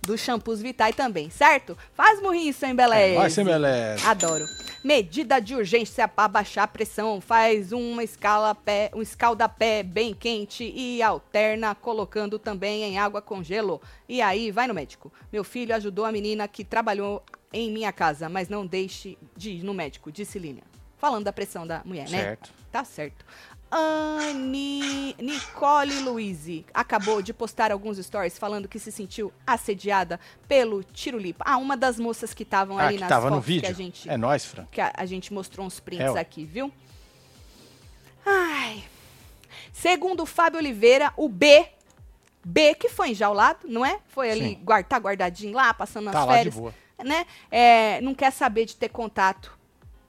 dos 0.00 0.20
shampoos 0.20 0.60
Vitae 0.60 0.92
também, 0.92 1.30
certo? 1.30 1.76
Faz 1.94 2.20
morrinho 2.20 2.52
sem 2.52 2.74
beleza. 2.74 3.20
Vai 3.20 3.30
ser 3.30 3.44
beleza. 3.44 4.08
Adoro. 4.08 4.44
Medida 4.84 5.40
de 5.40 5.54
urgência 5.54 6.08
para 6.08 6.26
baixar 6.26 6.64
a 6.64 6.68
pressão. 6.68 7.20
Faz 7.20 7.70
uma 7.72 8.02
escala 8.02 8.52
pé, 8.54 8.90
um 8.92 9.00
escalda-pé 9.00 9.82
bem 9.84 10.12
quente 10.12 10.64
e 10.64 11.00
alterna 11.00 11.74
colocando 11.74 12.36
também 12.38 12.82
em 12.82 12.98
água 12.98 13.22
com 13.22 13.44
gelo. 13.44 13.80
E 14.08 14.20
aí, 14.20 14.50
vai 14.50 14.66
no 14.66 14.74
médico. 14.74 15.12
Meu 15.32 15.44
filho 15.44 15.74
ajudou 15.74 16.04
a 16.04 16.10
menina 16.10 16.48
que 16.48 16.64
trabalhou 16.64 17.22
em 17.52 17.70
minha 17.70 17.92
casa, 17.92 18.28
mas 18.28 18.48
não 18.48 18.66
deixe 18.66 19.16
de 19.36 19.50
ir 19.50 19.62
no 19.62 19.72
médico, 19.72 20.10
disse 20.10 20.38
Lilian. 20.38 20.64
Falando 20.98 21.24
da 21.24 21.32
pressão 21.32 21.66
da 21.66 21.82
mulher, 21.84 22.08
né? 22.10 22.18
Certo. 22.18 22.52
Tá 22.70 22.84
certo. 22.84 23.24
Anne 23.74 25.14
Nicole 25.18 26.00
Luiz 26.00 26.64
acabou 26.74 27.22
de 27.22 27.32
postar 27.32 27.72
alguns 27.72 27.96
stories 27.98 28.38
falando 28.38 28.68
que 28.68 28.78
se 28.78 28.92
sentiu 28.92 29.32
assediada 29.46 30.20
pelo 30.46 30.84
Tirulipa. 30.84 31.42
Ah, 31.46 31.56
uma 31.56 31.76
das 31.76 31.98
moças 31.98 32.34
que 32.34 32.42
estavam 32.42 32.78
Ah, 32.78 32.86
ali 32.86 32.94
que 32.96 33.00
nas 33.00 33.08
tava 33.08 33.22
fotos 33.22 33.36
no 33.36 33.40
vídeo. 33.40 33.62
que 33.62 33.66
a 33.68 33.74
gente 33.74 34.08
É 34.10 34.16
nóis, 34.16 34.44
Fran. 34.44 34.66
que 34.70 34.80
a, 34.80 34.92
a 34.96 35.06
gente 35.06 35.32
mostrou 35.32 35.66
uns 35.66 35.80
prints 35.80 36.14
É, 36.14 36.20
aqui, 36.20 36.44
viu? 36.44 36.70
Ai. 38.26 38.84
Segundo 39.72 40.22
o 40.22 40.26
Fábio 40.26 40.58
Oliveira, 40.58 41.12
o 41.16 41.28
B, 41.28 41.66
B 42.44 42.74
que 42.74 42.88
foi 42.88 43.10
enjaulado, 43.10 43.60
não 43.66 43.84
é? 43.86 43.98
Foi 44.08 44.30
ali, 44.30 44.50
Sim. 44.50 44.60
guard, 44.62 44.86
tá 44.86 44.98
guardadinho 44.98 45.54
lá, 45.54 45.72
passando 45.72 46.08
as 46.08 46.12
Tá 46.12 46.24
lá 46.24 46.32
de 46.32 46.38
férias, 46.38 46.54
boa. 46.54 46.74
né? 47.02 47.26
É, 47.50 48.00
não 48.00 48.14
quer 48.14 48.30
saber 48.32 48.64
de 48.66 48.76
ter 48.76 48.90
contato 48.90 49.58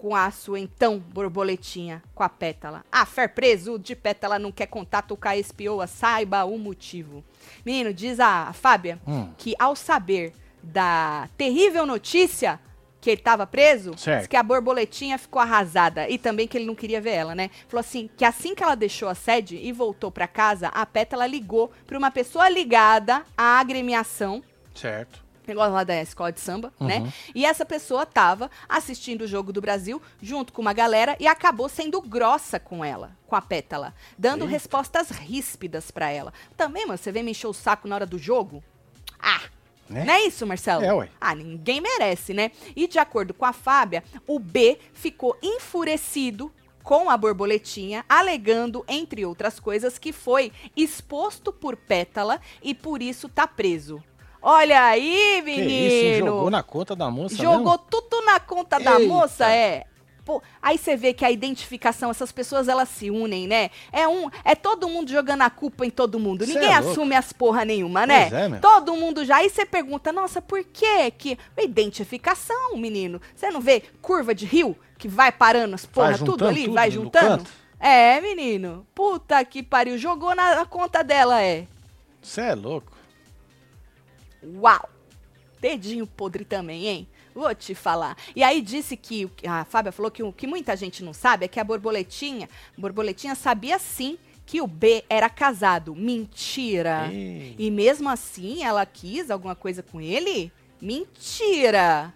com 0.03 0.13
a 0.13 0.29
sua 0.31 0.59
então 0.59 0.99
borboletinha, 0.99 2.03
com 2.13 2.23
a 2.23 2.27
pétala. 2.27 2.83
Ah, 2.91 3.05
fer 3.05 3.29
preso 3.29 3.79
de 3.79 3.95
pétala 3.95 4.37
não 4.37 4.51
quer 4.51 4.65
contato 4.65 5.15
com 5.15 5.29
a 5.29 5.37
espioa, 5.37 5.87
saiba 5.87 6.43
o 6.43 6.59
motivo. 6.59 7.23
Menino, 7.65 7.93
diz 7.93 8.19
a, 8.19 8.51
Fábia 8.51 8.99
Hum. 9.07 9.29
que 9.37 9.55
ao 9.57 9.77
saber 9.77 10.33
da 10.61 11.29
terrível 11.37 11.85
notícia 11.85 12.59
que 12.99 13.11
ele 13.11 13.21
estava 13.21 13.47
preso, 13.47 13.91
que 14.29 14.35
a 14.35 14.43
borboletinha 14.43 15.17
ficou 15.17 15.41
arrasada 15.41 16.09
e 16.09 16.17
também 16.17 16.49
que 16.49 16.57
ele 16.57 16.65
não 16.65 16.75
queria 16.75 16.99
ver 16.99 17.11
ela, 17.11 17.33
né? 17.33 17.49
Falou 17.69 17.79
assim, 17.79 18.09
que 18.17 18.25
assim 18.25 18.53
que 18.53 18.61
ela 18.61 18.75
deixou 18.75 19.07
a 19.07 19.15
sede 19.15 19.55
e 19.55 19.71
voltou 19.71 20.11
pra 20.11 20.27
casa, 20.27 20.67
a 20.67 20.85
pétala 20.85 21.25
ligou 21.25 21.71
pra 21.87 21.97
uma 21.97 22.11
pessoa 22.11 22.49
ligada 22.49 23.23
à 23.37 23.57
agremiação 23.57 24.43
Certo. 24.75 25.22
Negócio 25.47 25.73
lá 25.73 25.83
da 25.83 26.01
escola 26.01 26.31
de 26.31 26.39
samba, 26.39 26.73
Uhum. 26.79 26.87
né? 26.87 27.13
E 27.33 27.45
essa 27.45 27.65
pessoa 27.65 28.05
tava 28.05 28.49
assistindo 28.67 29.23
o 29.23 29.27
jogo 29.27 29.51
do 29.53 29.61
Brasil 29.61 30.01
junto 30.21 30.53
com 30.53 30.61
uma 30.61 30.73
galera 30.73 31.15
e 31.19 31.27
acabou 31.27 31.67
sendo 31.69 32.01
grossa 32.01 32.59
com 32.59 32.83
ela, 32.83 33.11
com 33.27 33.35
a 33.35 33.41
pétala, 33.41 33.93
dando 34.17 34.41
Eita. 34.43 34.51
respostas 34.51 35.09
ríspidas 35.09 35.91
pra 35.91 36.09
ela. 36.09 36.33
Também, 36.57 36.85
mano, 36.85 36.97
você 36.97 37.11
vem 37.11 37.23
me 37.23 37.31
encher 37.31 37.47
o 37.47 37.53
saco 37.53 37.87
na 37.87 37.95
hora 37.95 38.05
do 38.05 38.17
jogo? 38.17 38.63
Ah! 39.19 39.41
Né? 39.89 40.05
Não 40.05 40.13
é 40.13 40.21
isso, 40.25 40.47
Marcelo? 40.47 40.83
É, 40.83 40.93
ué. 40.93 41.09
Ah, 41.19 41.35
ninguém 41.35 41.81
merece, 41.81 42.33
né? 42.33 42.51
E 42.73 42.87
de 42.87 42.97
acordo 42.97 43.33
com 43.33 43.43
a 43.45 43.51
Fábia, 43.51 44.01
o 44.25 44.39
B 44.39 44.79
ficou 44.93 45.37
enfurecido 45.43 46.49
com 46.81 47.09
a 47.09 47.17
borboletinha, 47.17 48.03
alegando, 48.09 48.83
entre 48.87 49.25
outras 49.25 49.59
coisas, 49.59 49.97
que 49.97 50.11
foi 50.13 50.51
exposto 50.75 51.51
por 51.51 51.75
pétala 51.75 52.41
e 52.61 52.73
por 52.73 53.01
isso 53.01 53.27
tá 53.29 53.45
preso. 53.45 54.01
Olha 54.43 54.83
aí, 54.83 55.37
Que 55.37 55.41
menino! 55.43 55.69
isso, 55.87 56.05
hein? 56.05 56.17
jogou 56.19 56.49
na 56.49 56.61
conta 56.61 56.95
da 56.95 57.09
moça 57.09 57.35
Jogou 57.35 57.59
mesmo? 57.59 57.77
tudo 57.89 58.21
na 58.25 58.39
conta 58.41 58.77
da 58.77 58.99
Eita. 58.99 59.07
moça, 59.13 59.49
é. 59.49 59.85
Pô, 60.25 60.41
aí 60.61 60.77
você 60.77 60.95
vê 60.95 61.13
que 61.13 61.25
a 61.25 61.31
identificação, 61.31 62.09
essas 62.09 62.31
pessoas 62.31 62.67
elas 62.69 62.87
se 62.87 63.09
unem, 63.11 63.45
né? 63.45 63.69
É 63.91 64.07
um, 64.07 64.29
é 64.45 64.55
todo 64.55 64.87
mundo 64.87 65.11
jogando 65.11 65.41
a 65.41 65.49
culpa 65.49 65.85
em 65.85 65.89
todo 65.89 66.17
mundo. 66.19 66.45
Cê 66.45 66.53
Ninguém 66.53 66.69
é 66.69 66.75
assume 66.75 67.13
as 67.15 67.33
porra 67.33 67.65
nenhuma, 67.65 68.05
né? 68.05 68.29
Pois 68.29 68.41
é, 68.41 68.47
meu. 68.49 68.61
todo 68.61 68.95
mundo 68.95 69.25
já. 69.25 69.37
Aí 69.37 69.49
você 69.49 69.65
pergunta, 69.65 70.13
nossa, 70.13 70.41
por 70.41 70.63
que 70.63 71.11
que 71.11 71.37
identificação, 71.57 72.77
menino? 72.77 73.21
Você 73.35 73.49
não 73.49 73.59
vê 73.59 73.83
curva 74.01 74.33
de 74.33 74.45
rio 74.45 74.77
que 74.97 75.09
vai 75.09 75.29
parando 75.31 75.75
as 75.75 75.85
porra 75.85 76.17
tudo 76.17 76.47
ali, 76.47 76.63
tudo 76.65 76.73
vai 76.73 76.89
juntando? 76.89 77.43
É, 77.77 78.21
menino. 78.21 78.87
Puta 78.95 79.43
que 79.43 79.61
pariu, 79.61 79.97
jogou 79.97 80.33
na, 80.33 80.55
na 80.55 80.65
conta 80.65 81.03
dela, 81.03 81.41
é. 81.41 81.65
Você 82.21 82.39
é 82.39 82.55
louco. 82.55 82.92
Uau! 84.57 84.89
Dedinho 85.59 86.05
podre 86.05 86.43
também, 86.43 86.87
hein? 86.87 87.07
Vou 87.33 87.53
te 87.55 87.73
falar. 87.73 88.17
E 88.35 88.43
aí 88.43 88.61
disse 88.61 88.95
que, 88.97 89.29
a 89.47 89.63
Fábia 89.65 89.91
falou 89.91 90.11
que 90.11 90.21
o 90.21 90.31
que 90.33 90.45
muita 90.45 90.75
gente 90.75 91.03
não 91.03 91.13
sabe 91.13 91.45
é 91.45 91.47
que 91.47 91.59
a 91.59 91.63
borboletinha, 91.63 92.49
borboletinha 92.77 93.33
sabia 93.33 93.79
sim 93.79 94.17
que 94.45 94.61
o 94.61 94.67
B 94.67 95.03
era 95.09 95.29
casado. 95.29 95.95
Mentira! 95.95 97.09
Ei. 97.11 97.55
E 97.57 97.71
mesmo 97.71 98.09
assim 98.09 98.63
ela 98.63 98.85
quis 98.85 99.31
alguma 99.31 99.55
coisa 99.55 99.81
com 99.81 100.01
ele? 100.01 100.51
Mentira! 100.81 102.13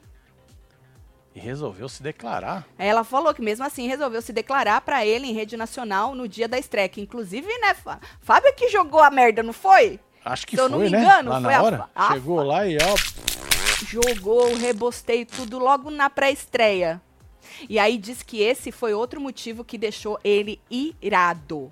E 1.34 1.40
resolveu 1.40 1.88
se 1.88 2.02
declarar. 2.02 2.68
Ela 2.78 3.04
falou 3.04 3.34
que 3.34 3.42
mesmo 3.42 3.64
assim 3.64 3.88
resolveu 3.88 4.22
se 4.22 4.34
declarar 4.34 4.82
pra 4.82 5.06
ele 5.06 5.28
em 5.28 5.34
rede 5.34 5.56
nacional 5.56 6.16
no 6.16 6.28
dia 6.28 6.48
da 6.48 6.58
estreia. 6.58 6.90
Inclusive, 6.98 7.48
né, 7.60 7.74
Fá- 7.76 8.00
Fábia 8.22 8.52
que 8.54 8.70
jogou 8.70 9.00
a 9.00 9.10
merda, 9.12 9.42
não 9.44 9.54
foi? 9.54 10.00
Acho 10.28 10.46
que 10.48 10.56
Se 10.56 10.62
eu 10.62 10.70
foi, 10.70 10.72
não 10.72 10.80
me 10.84 10.90
né? 10.90 11.00
engano, 11.04 11.30
Lá 11.32 11.42
foi 11.42 11.52
na 11.52 11.64
hora. 11.64 11.90
a 11.96 12.14
Chegou 12.14 12.44
lá 12.44 12.68
e 12.68 12.78
ó. 12.78 12.96
jogou 13.86 14.52
o 14.52 14.56
rebosteio 14.58 15.26
tudo 15.26 15.60
logo 15.60 15.90
na 15.90 16.10
pré-estreia. 16.10 17.02
E 17.70 17.80
aí 17.80 17.98
diz 17.98 18.22
que 18.24 18.42
esse 18.42 18.72
foi 18.72 18.94
outro 18.94 19.20
motivo 19.22 19.64
que 19.64 19.78
deixou 19.78 20.20
ele 20.24 20.60
irado. 21.02 21.72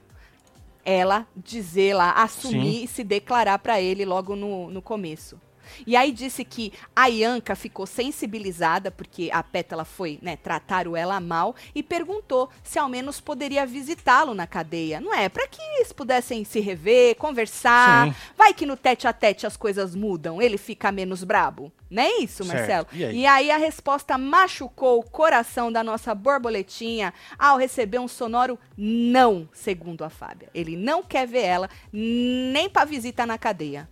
Ela 0.84 1.26
dizer 1.36 1.96
lá, 1.96 2.12
assumir 2.12 2.74
Sim. 2.80 2.84
e 2.84 2.88
se 2.88 3.04
declarar 3.04 3.58
pra 3.60 3.82
ele 3.82 4.06
logo 4.06 4.36
no, 4.36 4.70
no 4.70 4.82
começo. 4.82 5.40
E 5.86 5.96
aí 5.96 6.12
disse 6.12 6.44
que 6.44 6.74
a 6.96 7.08
Ianca 7.08 7.56
ficou 7.56 7.86
sensibilizada, 7.86 8.92
porque 8.92 9.30
a 9.32 9.44
Pétala 9.44 9.86
foi, 9.86 10.20
né, 10.22 10.36
trataram 10.36 10.96
ela 10.96 11.20
mal, 11.20 11.56
e 11.74 11.82
perguntou 11.82 12.50
se 12.64 12.80
ao 12.80 12.90
menos 12.90 13.20
poderia 13.20 13.66
visitá-lo 13.66 14.34
na 14.34 14.48
cadeia. 14.48 15.00
Não 15.00 15.14
é? 15.14 15.30
Pra 15.30 15.48
que 15.48 15.62
eles 15.76 15.92
pudessem 15.92 16.44
se 16.44 16.60
rever, 16.60 17.16
conversar. 17.16 18.08
Sim. 18.08 18.16
Vai 18.38 18.54
que 18.54 18.66
no 18.66 18.78
tete 18.78 19.08
a 19.08 19.14
tete 19.14 19.46
as 19.46 19.58
coisas 19.58 19.96
mudam, 19.96 20.42
ele 20.42 20.58
fica 20.58 20.92
menos 20.92 21.24
brabo. 21.24 21.72
Não 21.90 22.04
é 22.04 22.18
isso. 22.18 22.44
Marcelo? 22.46 22.88
E 22.92 23.26
aí? 23.26 23.52
a 23.52 23.58
resposta 23.58 24.18
machucou 24.18 25.00
o 25.00 25.04
coração 25.04 25.72
da 25.72 25.84
nossa 25.84 26.14
borboletinha 26.14 27.14
ao 27.38 27.58
receber 27.58 28.00
um 28.00 28.08
sonoro 28.08 28.60
não, 28.78 29.48
segundo 29.54 30.04
a 30.04 30.10
Fábia. 30.10 30.50
Ele 30.54 30.76
não 30.76 31.04
quer 31.04 31.28
ver 31.28 31.44
ela 31.44 31.70
nem 31.92 32.70
pra 32.70 32.86
visita 32.86 33.26
na 33.26 33.38
cadeia. 33.38 33.88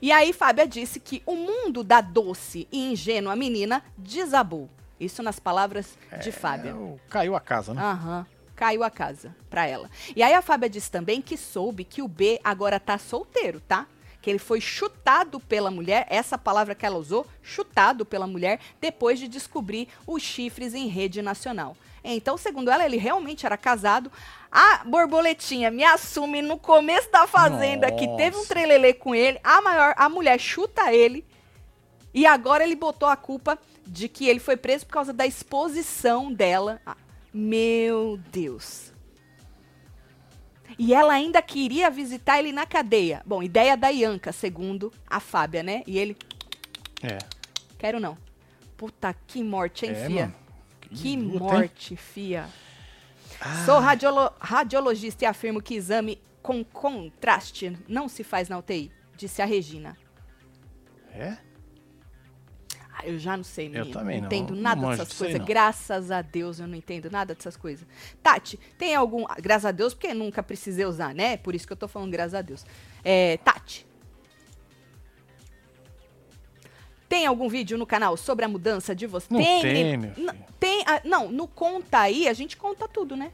E 0.00 0.12
aí 0.12 0.32
Fábia 0.32 0.66
disse 0.66 1.00
que 1.00 1.22
o 1.26 1.34
mundo 1.34 1.82
da 1.82 2.00
doce 2.00 2.66
e 2.70 2.92
ingênua 2.92 3.36
menina 3.36 3.82
desabou. 3.96 4.70
Isso 4.98 5.22
nas 5.22 5.38
palavras 5.40 5.98
de 6.22 6.30
Fábia. 6.30 6.70
É, 6.70 7.10
caiu 7.10 7.34
a 7.34 7.40
casa, 7.40 7.74
né? 7.74 7.82
Aham. 7.82 8.26
Caiu 8.54 8.84
a 8.84 8.90
casa 8.90 9.34
pra 9.50 9.66
ela. 9.66 9.90
E 10.14 10.22
aí 10.22 10.34
a 10.34 10.42
Fábia 10.42 10.70
disse 10.70 10.90
também 10.90 11.20
que 11.20 11.36
soube 11.36 11.82
que 11.82 12.00
o 12.00 12.06
B 12.06 12.40
agora 12.44 12.78
tá 12.78 12.96
solteiro, 12.98 13.60
tá? 13.60 13.86
Que 14.20 14.30
ele 14.30 14.38
foi 14.38 14.60
chutado 14.60 15.40
pela 15.40 15.68
mulher, 15.70 16.06
essa 16.08 16.38
palavra 16.38 16.76
que 16.76 16.86
ela 16.86 16.96
usou, 16.96 17.26
chutado 17.42 18.06
pela 18.06 18.26
mulher, 18.26 18.60
depois 18.80 19.18
de 19.18 19.26
descobrir 19.26 19.88
os 20.06 20.22
chifres 20.22 20.74
em 20.74 20.86
rede 20.86 21.20
nacional. 21.20 21.76
Então, 22.04 22.36
segundo 22.36 22.70
ela, 22.70 22.84
ele 22.84 22.96
realmente 22.96 23.46
era 23.46 23.56
casado. 23.56 24.12
A 24.54 24.84
borboletinha 24.84 25.70
me 25.70 25.82
assume 25.82 26.42
no 26.42 26.58
começo 26.58 27.10
da 27.10 27.26
fazenda 27.26 27.90
que 27.90 28.06
teve 28.18 28.36
um 28.36 28.40
Nossa. 28.40 28.48
trelelê 28.48 28.92
com 28.92 29.14
ele. 29.14 29.40
A 29.42 29.62
maior, 29.62 29.94
a 29.96 30.10
mulher 30.10 30.38
chuta 30.38 30.92
ele. 30.92 31.24
E 32.12 32.26
agora 32.26 32.62
ele 32.62 32.76
botou 32.76 33.08
a 33.08 33.16
culpa 33.16 33.58
de 33.86 34.10
que 34.10 34.28
ele 34.28 34.38
foi 34.38 34.58
preso 34.58 34.84
por 34.84 34.92
causa 34.92 35.10
da 35.10 35.26
exposição 35.26 36.30
dela. 36.30 36.82
Ah, 36.84 36.96
meu 37.32 38.20
Deus. 38.30 38.92
E 40.78 40.92
ela 40.92 41.14
ainda 41.14 41.40
queria 41.40 41.90
visitar 41.90 42.38
ele 42.38 42.52
na 42.52 42.66
cadeia. 42.66 43.22
Bom, 43.24 43.42
ideia 43.42 43.74
da 43.74 43.88
Ianca, 43.88 44.32
segundo 44.32 44.92
a 45.06 45.18
Fábia, 45.20 45.62
né? 45.62 45.82
E 45.86 45.98
ele, 45.98 46.14
É. 47.02 47.16
quero 47.78 47.98
não. 47.98 48.18
Puta, 48.76 49.14
que 49.26 49.42
morte, 49.42 49.86
hein, 49.86 49.92
É, 49.92 50.06
fia? 50.06 50.34
Que 50.90 51.08
hein? 51.10 51.18
morte, 51.18 51.96
Sou 53.66 53.78
radiolo- 53.80 54.32
radiologista 54.40 55.24
e 55.24 55.26
afirmo 55.26 55.60
que 55.62 55.74
exame 55.74 56.20
com 56.42 56.64
contraste 56.64 57.76
não 57.88 58.08
se 58.08 58.22
faz 58.24 58.48
na 58.48 58.58
UTI, 58.58 58.90
disse 59.16 59.40
a 59.42 59.44
Regina. 59.44 59.96
É? 61.12 61.36
Ah, 62.94 63.06
eu 63.06 63.18
já 63.18 63.36
não 63.36 63.44
sei, 63.44 63.68
menino. 63.68 63.90
também 63.92 64.20
não. 64.20 64.26
entendo 64.26 64.54
Não 64.54 64.62
nada 64.62 64.80
manjo 64.80 64.98
dessas 64.98 65.18
coisas. 65.18 65.38
não. 65.38 65.46
Graças 65.46 66.10
a 66.10 66.20
Deus 66.22 66.60
eu 66.60 66.66
não 66.66 66.74
entendo 66.76 67.10
nada 67.10 67.34
dessas 67.34 67.56
coisas. 67.56 67.86
Tati, 68.22 68.58
tem 68.78 68.94
algum. 68.94 69.24
ah, 69.28 69.36
Graças 69.40 69.64
a 69.66 69.70
Deus, 69.72 69.94
porque 69.94 70.12
nunca 70.14 70.42
precisei 70.42 70.84
usar, 70.84 71.14
né? 71.14 71.36
Por 71.36 71.54
isso 71.54 71.66
que 71.66 71.72
eu 71.72 71.76
tô 71.76 71.88
falando 71.88 72.10
graças 72.10 72.34
a 72.34 72.42
Deus. 72.42 72.64
É, 73.04 73.36
Tati. 73.38 73.86
Tem 77.12 77.26
algum 77.26 77.46
vídeo 77.46 77.76
no 77.76 77.84
canal 77.84 78.16
sobre 78.16 78.42
a 78.42 78.48
mudança 78.48 78.94
de 78.94 79.06
você? 79.06 79.26
Não 79.28 79.38
tem, 79.38 79.62
meu 79.98 80.00
N- 80.00 80.12
filho. 80.14 80.34
Tem, 80.58 80.82
ah, 80.86 80.98
não, 81.04 81.28
no 81.30 81.46
Conta 81.46 81.98
aí 81.98 82.26
a 82.26 82.32
gente 82.32 82.56
conta 82.56 82.88
tudo, 82.88 83.14
né? 83.14 83.30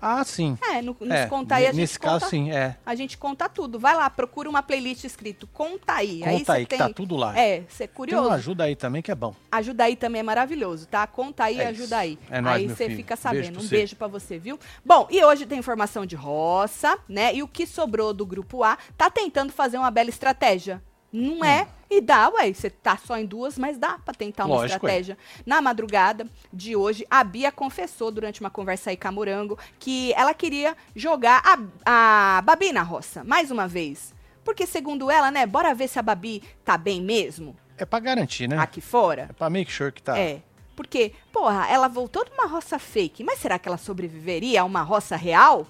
Ah, 0.00 0.24
sim. 0.24 0.56
É, 0.72 0.80
no, 0.80 0.96
nos 0.98 1.10
É, 1.10 1.26
Conta 1.26 1.56
aí 1.56 1.64
a 1.66 1.70
gente 1.72 1.80
nesse 1.80 1.98
conta, 1.98 2.20
caso, 2.20 2.30
sim, 2.30 2.50
é. 2.50 2.76
a 2.86 2.94
gente 2.94 3.18
conta 3.18 3.46
tudo. 3.46 3.78
Vai 3.78 3.94
lá, 3.94 4.08
procura 4.08 4.48
uma 4.48 4.62
playlist 4.62 5.04
escrito 5.04 5.46
Conta 5.48 5.92
aí. 5.92 6.22
aí 6.24 6.38
Conta 6.38 6.44
você 6.44 6.52
aí, 6.52 6.62
que 6.64 6.68
tem, 6.70 6.78
tá 6.78 6.88
tudo 6.88 7.16
lá. 7.16 7.38
É, 7.38 7.64
você 7.68 7.84
é 7.84 7.86
Tem 7.86 7.94
curioso. 7.96 8.28
uma 8.28 8.36
ajuda 8.36 8.64
aí 8.64 8.74
também 8.74 9.02
que 9.02 9.10
é 9.10 9.14
bom. 9.14 9.34
Ajuda 9.52 9.84
aí 9.84 9.94
também 9.94 10.20
é 10.20 10.22
maravilhoso, 10.22 10.86
tá? 10.86 11.06
Conta 11.06 11.44
aí, 11.44 11.60
É 11.60 11.66
ajuda 11.66 11.84
isso. 11.84 11.94
aí. 11.96 12.18
É 12.30 12.40
nóis, 12.40 12.56
aí 12.56 12.66
meu 12.66 12.76
você 12.76 12.88
fica 12.88 13.14
Beijo 13.14 13.22
sabendo. 13.22 13.52
pra 13.58 13.62
um 13.62 13.66
beijo 13.68 13.96
pra 13.96 14.06
você, 14.06 14.38
viu? 14.38 14.58
Bom, 14.82 15.06
e 15.10 15.22
hoje 15.22 15.44
tem 15.44 15.58
informação 15.58 16.06
de 16.06 16.16
roça, 16.16 16.96
né? 17.06 17.34
E 17.34 17.42
o 17.42 17.48
que 17.48 17.66
sobrou 17.66 18.14
do 18.14 18.24
grupo 18.24 18.62
A 18.64 18.78
tá 18.96 19.10
tentando 19.10 19.52
fazer 19.52 19.76
uma 19.76 19.90
bela 19.90 20.08
estratégia. 20.08 20.82
Não 21.12 21.44
é? 21.44 21.66
E 21.90 22.00
dá, 22.00 22.28
ué. 22.30 22.52
Você 22.52 22.68
tá 22.68 22.96
só 22.96 23.16
em 23.16 23.24
duas, 23.24 23.56
mas 23.56 23.78
dá 23.78 23.98
pra 23.98 24.12
tentar 24.12 24.44
uma. 24.44 24.56
Lógico, 24.56 24.86
é. 24.86 24.98
estratégia. 24.98 25.18
Na 25.46 25.60
madrugada 25.60 26.26
de 26.52 26.76
hoje, 26.76 27.06
a 27.10 27.24
Bia 27.24 27.50
confessou 27.50 28.10
durante 28.10 28.40
uma 28.40 28.50
conversa 28.50 28.90
aí 28.90 28.96
com 28.96 29.08
a 29.08 29.12
Morango 29.12 29.58
que 29.78 30.12
ela 30.12 30.34
queria 30.34 30.76
jogar 30.94 31.42
a, 31.84 32.38
a 32.38 32.42
Babi 32.42 32.72
na 32.72 32.82
roça, 32.82 33.24
mais 33.24 33.50
uma 33.50 33.66
vez. 33.66 34.14
Porque, 34.44 34.66
segundo 34.66 35.10
ela, 35.10 35.30
né, 35.30 35.46
bora 35.46 35.74
ver 35.74 35.88
se 35.88 35.98
a 35.98 36.02
Babi 36.02 36.42
tá 36.64 36.78
bem 36.78 37.02
mesmo 37.02 37.54
É 37.76 37.84
pra 37.84 37.98
garantir, 38.00 38.48
né? 38.48 38.56
aqui 38.58 38.80
fora. 38.80 39.26
É 39.30 39.32
pra 39.32 39.50
make 39.50 39.70
sure 39.70 39.92
que 39.92 40.02
tá. 40.02 40.18
É. 40.18 40.42
Porque, 40.74 41.12
porra, 41.32 41.66
ela 41.68 41.88
voltou 41.88 42.24
de 42.24 42.30
uma 42.32 42.46
roça 42.46 42.78
fake, 42.78 43.24
mas 43.24 43.40
será 43.40 43.58
que 43.58 43.68
ela 43.68 43.76
sobreviveria 43.76 44.62
a 44.62 44.64
uma 44.64 44.80
roça 44.82 45.16
real? 45.16 45.66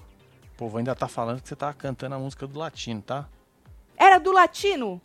O 0.53 0.57
povo 0.57 0.77
ainda 0.77 0.93
tá 0.93 1.07
falando 1.07 1.41
que 1.41 1.47
você 1.47 1.55
tá 1.55 1.73
cantando 1.73 2.15
a 2.15 2.19
música 2.19 2.45
do 2.45 2.59
latino, 2.59 3.01
tá? 3.01 3.27
Era 3.97 4.19
do 4.19 4.31
latino? 4.31 5.01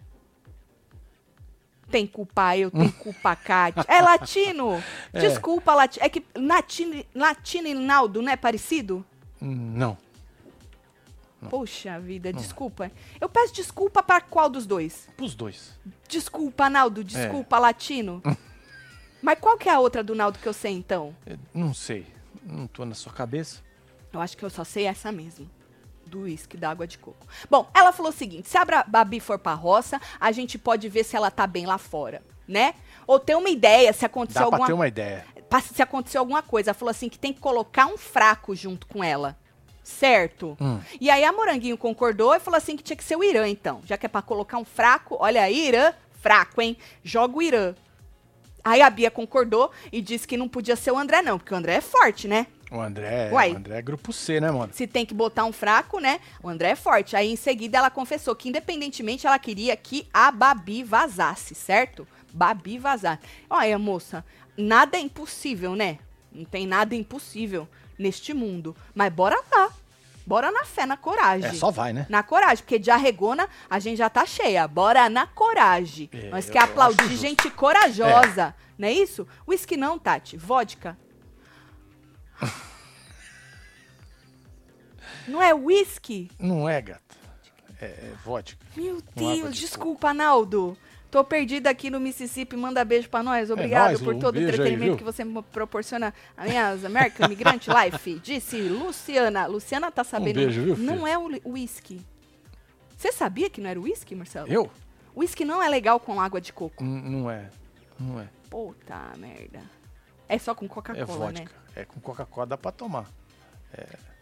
Tem 1.91 2.07
culpa 2.07 2.57
eu, 2.57 2.71
tem 2.71 2.89
culpa 2.91 3.31
a 3.33 3.37
Kátia. 3.37 3.85
É 3.89 4.01
latino! 4.01 4.83
É. 5.13 5.21
Desculpa, 5.21 5.75
latino. 5.75 6.05
É 6.05 6.09
que 6.09 6.25
latino, 6.35 7.05
latino 7.15 7.69
e 7.69 7.75
Naldo, 7.75 8.21
não 8.21 8.33
é 8.33 8.37
parecido? 8.37 9.05
Hum, 9.41 9.73
Não. 9.77 9.97
Poxa 11.51 12.01
vida, 12.01 12.33
desculpa. 12.33 12.91
Eu 13.21 13.29
peço 13.29 13.53
desculpa 13.53 14.03
pra 14.03 14.21
qual 14.21 14.49
dos 14.49 14.67
dois? 14.67 15.09
Pros 15.17 15.35
dois. 15.35 15.79
Desculpa, 16.09 16.71
Naldo, 16.71 17.05
desculpa, 17.05 17.59
latino. 17.59 18.23
Mas 19.23 19.39
qual 19.39 19.57
que 19.59 19.69
é 19.69 19.73
a 19.73 19.79
outra 19.79 20.03
do 20.03 20.15
Naldo 20.15 20.39
que 20.39 20.47
eu 20.47 20.53
sei, 20.55 20.73
então? 20.73 21.15
É, 21.27 21.37
Não 21.53 21.73
sei. 21.75 22.07
Não 22.43 22.67
tô 22.67 22.85
na 22.85 22.95
sua 22.95 23.13
cabeça. 23.13 23.63
Eu 24.13 24.21
acho 24.21 24.37
que 24.37 24.45
eu 24.45 24.51
só 24.51 24.65
sei 24.65 24.85
essa 24.87 25.11
mesmo. 25.13 25.49
Do 26.07 26.21
uísque 26.23 26.57
da 26.57 26.71
água 26.71 26.87
de 26.87 26.99
coco. 26.99 27.27
Bom, 27.51 27.69
ela 27.75 27.93
falou 27.93 28.11
o 28.11 28.15
seguinte: 28.15 28.49
se 28.49 28.57
a 28.57 28.65
Babi 28.87 29.21
for 29.21 29.39
pra 29.39 29.55
roça, 29.55 30.01
a 30.21 30.31
gente 30.33 30.59
pode 30.59 30.89
ver 30.89 31.05
se 31.05 31.17
ela 31.17 31.31
tá 31.31 31.47
bem 31.47 31.67
lá 31.67 31.79
fora, 31.79 32.23
né? 32.47 32.75
Ou 33.07 33.19
ter 33.19 33.37
uma 33.37 33.51
ideia 33.51 33.93
se 33.93 34.05
aconteceu 34.05 34.43
Dá 34.43 34.49
pra 34.49 34.57
alguma 34.57 34.67
ter 34.67 34.73
uma 34.73 34.89
ideia. 34.89 35.27
se 35.73 35.83
aconteceu 35.83 36.21
alguma 36.21 36.43
coisa. 36.43 36.71
Ela 36.71 36.75
falou 36.75 36.91
assim 36.91 37.09
que 37.09 37.19
tem 37.19 37.33
que 37.33 37.41
colocar 37.41 37.87
um 37.87 37.97
fraco 37.99 38.55
junto 38.55 38.87
com 38.87 39.03
ela. 39.03 39.37
Certo? 39.83 40.57
Hum. 40.61 40.81
E 40.99 41.11
aí 41.11 41.25
a 41.25 41.33
Moranguinho 41.33 41.77
concordou 41.77 42.35
e 42.35 42.41
falou 42.41 42.57
assim 42.57 42.75
que 42.75 42.83
tinha 42.83 42.97
que 42.97 43.05
ser 43.05 43.17
o 43.17 43.25
Irã, 43.25 43.47
então. 43.47 43.83
Já 43.85 43.99
que 43.99 44.07
é 44.07 44.09
pra 44.09 44.23
colocar 44.23 44.57
um 44.57 44.65
fraco, 44.65 45.17
olha 45.21 45.43
aí, 45.43 45.69
Irã, 45.69 45.93
fraco, 46.23 46.63
hein? 46.63 46.77
Joga 47.03 47.37
o 47.37 47.43
Irã. 47.43 47.75
Aí 48.65 48.81
a 48.81 48.89
Bia 48.89 49.11
concordou 49.11 49.71
e 49.93 50.01
disse 50.01 50.27
que 50.27 50.39
não 50.39 50.49
podia 50.49 50.75
ser 50.75 50.91
o 50.91 50.99
André, 50.99 51.21
não, 51.21 51.39
porque 51.39 51.53
o 51.53 51.57
André 51.57 51.75
é 51.75 51.81
forte, 51.83 52.27
né? 52.27 52.47
O 52.75 52.81
André, 52.81 53.31
Uai. 53.31 53.53
o 53.53 53.57
André 53.57 53.79
é 53.79 53.83
grupo 53.83 54.13
C, 54.13 54.41
né, 54.41 54.51
mano? 54.51 54.73
Se 54.73 54.85
tem 54.85 55.07
que 55.07 55.15
botar 55.15 55.45
um 55.45 55.53
fraco, 55.53 56.01
né? 56.01 56.19
O 56.43 56.49
André 56.49 56.71
é 56.71 56.77
forte. 56.77 57.15
Aí 57.15 57.31
em 57.31 57.37
seguida 57.37 57.79
ela 57.79 57.89
confessou 57.89 58.35
que, 58.35 58.49
independentemente, 58.49 59.29
ela 59.29 59.39
queria 59.39 59.77
que 59.77 60.09
a 60.13 60.33
Babi 60.33 60.83
vazasse, 60.83 61.55
certo? 61.55 62.07
Babi 62.33 62.77
vazar. 62.77 63.21
Olha, 63.49 63.79
moça, 63.79 64.25
nada 64.57 64.97
é 64.97 65.01
impossível, 65.01 65.77
né? 65.77 65.99
Não 66.33 66.45
tem 66.45 66.67
nada 66.67 66.97
impossível 66.97 67.69
neste 67.97 68.35
mundo. 68.35 68.75
Mas 68.93 69.13
bora 69.13 69.41
lá. 69.53 69.71
Bora 70.27 70.51
na 70.51 70.65
fé, 70.65 70.85
na 70.85 70.97
coragem. 70.97 71.51
É, 71.51 71.55
só 71.55 71.71
vai, 71.71 71.93
né? 71.93 72.07
Na 72.09 72.25
coragem, 72.25 72.65
porque 72.65 72.79
de 72.79 72.91
arregona 72.91 73.49
a 73.71 73.79
gente 73.79 73.99
já 73.99 74.11
tá 74.11 74.27
cheia. 74.27 74.67
Bora 74.67 75.09
na 75.09 75.29
coragem. 75.29 76.11
É, 76.13 76.31
Nós 76.31 76.51
quer 76.51 76.63
aplaudir 76.65 77.17
gente 77.17 77.49
corajosa. 77.51 78.53
Não 78.77 78.89
é 78.89 78.93
isso? 78.93 79.29
Whisky 79.47 79.77
não, 79.77 79.97
Tati. 79.97 80.37
Vodka. 80.37 80.99
Não 85.27 85.43
é 85.43 85.55
whisky? 85.55 86.31
Não 86.39 86.69
é, 86.69 86.81
gata. 86.83 87.01
É, 87.81 87.87
é 87.87 88.13
vodka. 88.25 88.65
Meu 88.77 88.97
água 88.97 89.03
Deus, 89.17 89.55
de 89.55 89.61
desculpa, 89.61 90.13
Naldo. 90.15 90.77
Tô 91.11 91.23
perdida 91.23 91.71
aqui 91.71 91.91
no 91.91 92.01
Mississippi. 92.01 92.57
Manda 92.57 92.85
beijo 92.85 93.09
pra 93.09 93.23
nós. 93.23 93.49
Obrigado 93.51 93.91
nóis, 93.91 94.01
por 94.03 94.15
um 94.15 94.19
todo 94.19 94.35
o 94.35 94.39
aí, 94.39 94.45
entretenimento 94.45 94.85
viu? 94.85 94.97
que 94.97 95.05
você 95.05 95.25
me 95.25 95.41
proporciona 95.43 96.13
a 96.37 96.45
minhas 96.45 96.85
American 96.85 97.29
Migrant 97.29 97.67
Life. 97.69 98.19
Disse 98.23 98.61
Luciana. 98.63 99.47
Luciana 99.47 99.91
tá 99.93 100.03
sabendo. 100.03 100.35
beijo, 100.37 100.63
viu, 100.63 100.77
Não 100.77 101.07
é 101.07 101.17
o 101.17 101.31
whisky. 101.53 102.01
Você 102.97 103.13
sabia 103.13 103.49
que 103.49 103.61
não 103.61 103.71
era 103.71 103.81
whisky, 103.81 104.15
Marcelo? 104.15 104.49
Eu? 104.51 104.71
Whisky 105.17 105.45
não 105.45 105.63
é 105.63 105.69
legal 105.69 106.01
com 106.01 106.21
água 106.21 106.41
de 106.41 106.53
coco. 106.53 106.83
N- 106.83 107.03
Não 107.09 107.31
é. 107.31 107.49
Não 107.99 108.21
é. 108.21 108.29
Puta 108.51 109.13
merda. 109.17 109.61
É 110.29 110.39
só 110.39 110.55
com 110.55 110.65
É 110.67 110.69
Coca-Cola, 110.69 111.33
né? 111.33 111.41
vodka. 111.41 111.55
É 111.77 111.85
com 111.85 112.01
Coca-Cola 112.01 112.47
dá 112.47 112.57
pra 112.57 112.73
tomar. 112.73 113.07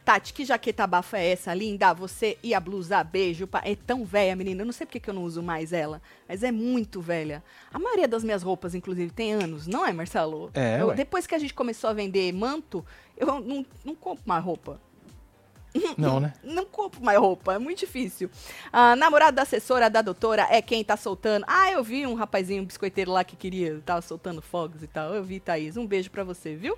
Tati, 0.05 0.33
que 0.33 0.45
jaqueta 0.45 0.85
bafa 0.85 1.17
é 1.19 1.31
essa, 1.31 1.55
linda? 1.55 1.93
Você 1.95 2.37
e 2.43 2.55
a 2.55 2.59
blusa, 2.59 3.05
beijo. 3.05 3.47
pa- 3.47 3.63
É 3.65 3.77
tão 3.77 4.05
velha, 4.05 4.35
menina. 4.35 4.63
Eu 4.63 4.67
não 4.67 4.73
sei 4.73 4.85
porque 4.85 4.99
que 4.99 5.09
eu 5.09 5.15
não 5.15 5.23
uso 5.23 5.41
mais 5.43 5.73
ela. 5.73 6.03
Mas 6.29 6.43
é 6.43 6.51
muito 6.51 7.01
velha. 7.01 7.43
A 7.73 7.79
maioria 7.79 8.09
das 8.09 8.25
minhas 8.25 8.43
roupas, 8.43 8.75
inclusive, 8.75 9.13
tem 9.13 9.33
anos, 9.35 9.69
não 9.69 9.87
é, 9.87 9.93
Marcelo? 9.93 10.51
É, 10.55 10.81
Eu- 10.83 10.93
depois 10.95 11.25
que 11.27 11.37
a 11.37 11.39
gente 11.39 11.55
começou 11.55 11.89
a 11.89 11.93
vender 11.93 12.33
manto, 12.33 12.85
eu 13.17 13.27
não, 13.41 13.65
não 13.85 13.95
compro 13.95 14.25
mais 14.27 14.43
roupa. 14.43 14.81
Não, 15.97 16.21
né? 16.21 16.33
Não 16.43 16.65
compro 16.67 17.03
mais 17.03 17.19
roupa, 17.19 17.55
é 17.55 17.59
muito 17.59 17.79
difícil. 17.81 18.31
A 18.73 18.95
namorada 18.97 19.33
da 19.37 19.43
assessora 19.43 19.89
da 19.89 20.03
doutora 20.03 20.47
é 20.51 20.61
quem 20.61 20.85
tá 20.85 20.97
soltando. 20.97 21.45
Ah, 21.49 21.71
eu 21.73 21.83
vi 21.83 22.07
um 22.07 22.15
rapazinho 22.15 22.65
biscoiteiro 22.65 23.11
lá 23.11 23.25
que 23.25 23.37
queria, 23.37 23.81
tava 23.85 24.03
soltando 24.03 24.43
fogos 24.43 24.83
e 24.83 24.87
tal. 24.87 25.15
Eu 25.15 25.23
vi, 25.25 25.41
Thaís. 25.41 25.77
Um 25.77 25.87
beijo 25.87 26.11
pra 26.11 26.25
você, 26.25 26.55
viu? 26.55 26.77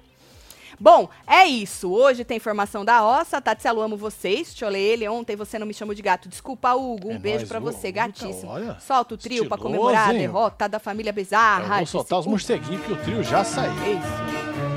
Bom, 0.78 1.08
é 1.26 1.46
isso. 1.46 1.88
Hoje 1.92 2.24
tem 2.24 2.36
informação 2.36 2.84
da 2.84 2.98
roça. 2.98 3.40
Tati, 3.40 3.66
eu 3.66 3.80
amo 3.80 3.96
vocês. 3.96 4.52
Te 4.52 4.64
olhei 4.64 4.82
ele 4.82 5.08
ontem, 5.08 5.36
você 5.36 5.56
não 5.58 5.66
me 5.68 5.74
chamou 5.74 5.94
de 5.94 6.02
gato. 6.02 6.28
Desculpa, 6.28 6.72
Hugo. 6.74 7.10
Um 7.10 7.14
É 7.14 7.18
beijo 7.18 7.46
Hugo. 7.46 7.60
você, 7.60 7.88
Hugo, 7.88 7.96
gatíssimo. 7.96 8.50
olha, 8.50 8.76
Solta 8.80 9.14
o 9.14 9.16
trio 9.16 9.46
pra 9.46 9.56
estiloso, 9.56 9.62
comemorar 9.62 10.08
a 10.10 10.12
hein, 10.12 10.18
derrota 10.20 10.68
da 10.68 10.80
família 10.80 11.10
Eu 11.10 11.14
Bezarra. 11.14 11.76
vou 11.78 11.86
soltar 11.86 12.18
os 12.18 12.26
morceguinhos 12.26 12.80
porque 12.84 12.92
o 12.92 13.02
trio 13.04 13.22
já 13.22 13.44
saiu. 13.44 13.72
Isso. 13.72 14.73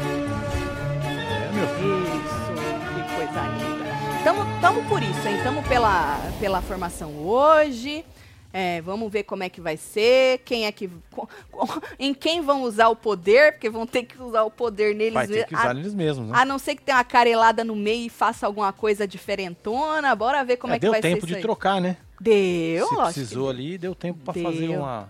Tamo, 4.27 4.41
tamo 4.59 4.83
por 4.89 5.01
isso, 5.01 5.25
hein? 5.25 5.39
Tamo 5.41 5.63
pela, 5.63 6.17
pela 6.37 6.61
formação 6.61 7.13
hoje. 7.25 8.03
É, 8.51 8.81
vamos 8.81 9.09
ver 9.09 9.23
como 9.23 9.41
é 9.43 9.47
que 9.47 9.61
vai 9.61 9.77
ser, 9.77 10.39
quem 10.39 10.65
é 10.65 10.71
que. 10.73 10.89
co- 11.11 11.29
co- 11.49 11.81
em 11.97 12.13
quem 12.13 12.41
vão 12.41 12.63
usar 12.63 12.89
o 12.89 12.95
poder, 12.95 13.53
porque 13.53 13.69
vão 13.69 13.87
ter 13.87 14.03
que 14.03 14.21
usar 14.21 14.43
o 14.43 14.51
poder 14.51 14.93
neles 14.93 15.13
Vai 15.13 15.27
ter 15.27 15.33
mesmo. 15.33 15.47
que 15.47 15.55
usar 15.55 15.69
A- 15.75 15.79
eles 15.79 15.93
mesmos, 15.93 16.27
né? 16.27 16.33
A 16.37 16.43
não 16.43 16.59
ser 16.59 16.75
que 16.75 16.81
tenha 16.81 16.97
uma 16.97 17.05
carelada 17.05 17.63
no 17.63 17.73
meio 17.73 18.07
e 18.07 18.09
faça 18.09 18.45
alguma 18.45 18.73
coisa 18.73 19.07
diferentona. 19.07 20.13
Bora 20.13 20.43
ver 20.43 20.57
como 20.57 20.73
é, 20.73 20.75
É, 20.75 20.79
que 20.79 20.81
deu 20.81 20.91
vai 20.91 21.01
ser 21.01 21.07
tempo 21.13 21.25
isso 21.25 21.35
de 21.35 21.41
trocar, 21.41 21.79
né? 21.79 21.95
Deu, 22.19 22.85
Se 22.89 22.95
lógico 22.95 23.13
precisou 23.13 23.49
ali, 23.49 23.77
deu 23.77 23.95
tempo 23.95 24.19
pra 24.25 24.33
fazer 24.33 24.67
Deu. 24.67 24.79
uma... 24.81 25.09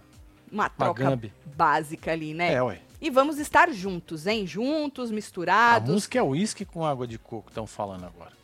Uma 0.51 0.69
troca 0.69 1.03
Gambi. 1.03 1.33
básica 1.43 2.11
ali, 2.11 2.35
né? 2.35 2.53
É, 2.53 2.61
ué. 2.61 2.79
E 3.01 3.09
vamos 3.09 3.39
estar 3.39 3.71
juntos, 3.71 4.27
hein? 4.27 4.45
Juntos, 4.45 5.09
A 5.09 5.13
misturados. 5.13 5.89
música 5.91 6.19
é 6.19 6.21
uísque 6.23 6.63
com 6.65 6.85
água 6.85 7.07
de 7.07 7.17
coco, 7.17 7.49
estão 7.49 7.65
falando 7.65 8.05
agora. 8.05 8.36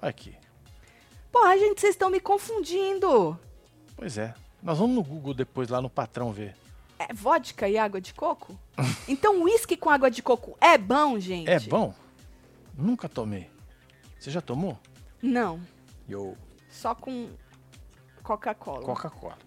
Olha 0.00 0.10
aqui. 0.10 0.34
Porra, 1.30 1.56
gente, 1.58 1.80
vocês 1.80 1.94
estão 1.94 2.10
me 2.10 2.20
confundindo. 2.20 3.38
Pois 3.96 4.18
é. 4.18 4.34
Nós 4.62 4.78
vamos 4.78 4.96
no 4.96 5.02
Google 5.02 5.34
depois, 5.34 5.68
lá 5.68 5.80
no 5.80 5.88
patrão, 5.90 6.32
ver. 6.32 6.56
É 6.98 7.12
vodka 7.14 7.68
e 7.68 7.78
água 7.78 8.00
de 8.00 8.12
coco? 8.12 8.58
então, 9.08 9.42
uísque 9.42 9.76
com 9.76 9.88
água 9.90 10.10
de 10.10 10.22
coco 10.22 10.56
é 10.60 10.76
bom, 10.76 11.18
gente? 11.18 11.48
É 11.50 11.58
bom? 11.60 11.94
Nunca 12.76 13.08
tomei. 13.08 13.50
Você 14.18 14.30
já 14.30 14.40
tomou? 14.40 14.78
Não, 15.22 15.60
Eu. 16.08 16.36
só 16.68 16.94
com 16.94 17.28
Coca-Cola. 18.22 18.82
Coca-Cola. 18.84 19.38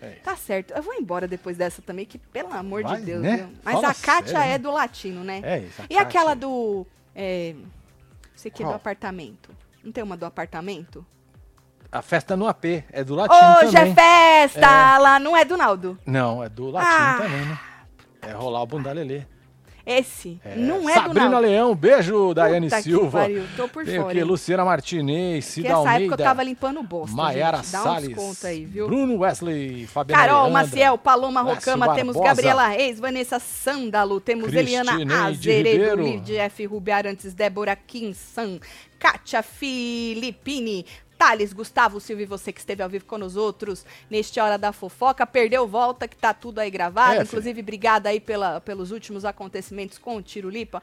É 0.00 0.12
isso. 0.12 0.22
Tá 0.22 0.36
certo. 0.36 0.72
Eu 0.72 0.82
vou 0.82 0.94
embora 0.94 1.26
depois 1.26 1.56
dessa 1.56 1.80
também, 1.80 2.04
que 2.04 2.18
pelo 2.18 2.52
amor 2.52 2.82
Vai, 2.82 2.98
de 2.98 3.06
Deus. 3.06 3.22
né? 3.22 3.50
Mas 3.62 3.74
Fala 3.74 3.88
a 3.88 3.94
Kátia 3.94 4.32
sério, 4.32 4.48
é 4.48 4.52
né? 4.52 4.58
do 4.58 4.70
latino, 4.70 5.24
né? 5.24 5.40
É 5.42 5.58
isso. 5.60 5.82
E 5.88 5.96
aquela 5.96 6.30
Kátia. 6.34 6.40
do. 6.48 6.86
É, 7.14 7.54
sei 8.34 8.50
que 8.50 8.62
é 8.62 8.66
do 8.66 8.72
apartamento. 8.72 9.50
Não 9.86 9.92
tem 9.92 10.02
uma 10.02 10.16
do 10.16 10.26
apartamento? 10.26 11.06
A 11.92 12.02
festa 12.02 12.36
no 12.36 12.48
AP. 12.48 12.64
É 12.90 13.04
do 13.04 13.14
latino 13.14 13.38
Hoje 13.68 13.76
é 13.76 13.78
também. 13.78 13.94
festa! 13.94 14.98
Lá 14.98 15.20
não 15.20 15.36
é 15.36 15.44
do 15.44 15.56
Naldo. 15.56 15.96
Não, 16.04 16.42
é 16.42 16.48
do 16.48 16.70
latino 16.70 16.92
Ah. 16.92 17.18
também, 17.22 17.46
né? 17.46 17.58
É 18.22 18.32
rolar 18.32 18.62
o 18.62 18.66
bundalelê. 18.66 19.22
Esse 19.86 20.40
É. 20.44 20.56
não 20.56 20.90
é 20.90 20.94
Sabrina 20.94 21.26
do 21.26 21.30
Naldo. 21.30 21.46
Leão, 21.46 21.74
beijo, 21.76 22.34
Daiane 22.34 22.66
Puta 22.66 22.76
que 22.78 22.82
Silva. 22.82 23.20
pariu, 23.20 23.44
tô 23.56 23.68
por 23.68 23.84
Tem 23.84 23.96
fora, 23.98 24.08
aqui 24.10 24.18
hein? 24.18 24.24
Luciana 24.24 24.64
Martinez, 24.64 25.44
Que 25.44 25.50
Cida 25.52 25.74
Almeida. 25.74 26.04
época 26.06 26.22
eu 26.22 26.26
tava 26.26 26.42
limpando 26.42 26.82
bosta. 26.82 27.14
Maiara 27.16 27.58
gente. 27.58 27.70
Dá 27.70 27.82
Salles. 27.82 28.44
aí, 28.44 28.64
viu? 28.64 28.88
Bruno 28.88 29.18
Wesley, 29.18 29.86
Fabiana 29.86 30.20
Carol, 30.22 30.42
Leandra, 30.46 30.62
Maciel, 30.64 30.98
Paloma 30.98 31.40
Rocama, 31.42 31.94
temos. 31.94 32.16
Gabriela 32.16 32.66
Reis, 32.66 32.98
Vanessa 32.98 33.38
Sândalo, 33.38 34.18
temos 34.20 34.52
Eliana 34.52 35.26
Azeredo. 35.26 36.02
Lídia 36.02 36.42
F. 36.46 36.66
Rubiarantes, 36.66 37.32
Débora 37.32 37.76
Kinsan, 37.76 38.58
Kátia 38.98 39.40
Filippini, 39.42 40.84
Thales, 41.18 41.52
Gustavo 41.52 41.98
Silva 42.00 42.22
e 42.22 42.26
você 42.26 42.52
que 42.52 42.60
esteve 42.60 42.82
ao 42.82 42.88
vivo 42.88 43.04
com 43.04 43.16
os 43.16 43.36
outros 43.36 43.84
neste 44.10 44.38
Hora 44.38 44.56
da 44.58 44.72
Fofoca. 44.72 45.26
Perdeu 45.26 45.66
volta, 45.66 46.06
que 46.06 46.16
tá 46.16 46.34
tudo 46.34 46.58
aí 46.58 46.70
gravado. 46.70 47.20
É, 47.20 47.22
Inclusive, 47.22 47.60
obrigada 47.60 48.08
aí 48.08 48.20
pela, 48.20 48.60
pelos 48.60 48.90
últimos 48.90 49.24
acontecimentos 49.24 49.98
com 49.98 50.16
o 50.16 50.22
Tiro 50.22 50.50
Lipa, 50.50 50.82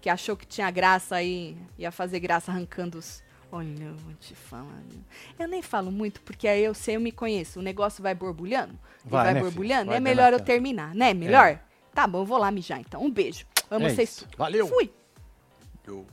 que 0.00 0.08
achou 0.08 0.36
que 0.36 0.46
tinha 0.46 0.70
graça 0.70 1.16
aí, 1.16 1.56
ia 1.78 1.90
fazer 1.90 2.20
graça 2.20 2.50
arrancando 2.50 2.98
os. 2.98 3.22
Olha, 3.52 3.82
eu 3.82 3.94
vou 3.96 4.14
te 4.14 4.34
falar. 4.34 4.78
Eu 5.36 5.48
nem 5.48 5.60
falo 5.60 5.90
muito, 5.90 6.20
porque 6.20 6.46
aí 6.46 6.62
eu 6.62 6.72
sei, 6.72 6.94
eu 6.94 7.00
me 7.00 7.10
conheço. 7.10 7.58
O 7.58 7.62
negócio 7.62 8.00
vai 8.00 8.14
borbulhando. 8.14 8.78
e 9.04 9.08
Vai, 9.08 9.24
vai 9.24 9.34
né, 9.34 9.40
borbulhando. 9.40 9.86
Vai 9.86 9.96
é 9.96 10.00
melhor 10.00 10.32
eu 10.32 10.38
terminar, 10.38 10.94
né? 10.94 11.12
Melhor? 11.12 11.58
Tá 11.92 12.06
bom, 12.06 12.20
eu 12.20 12.24
vou 12.24 12.38
lá 12.38 12.50
mijar 12.52 12.78
então. 12.78 13.02
Um 13.02 13.10
beijo. 13.10 13.44
Amo 13.68 13.86
É 13.86 13.90
vocês 13.90 14.10
isso. 14.10 14.28
Valeu. 14.38 14.68
Fui. 14.68 14.90
Eu- 15.86 16.06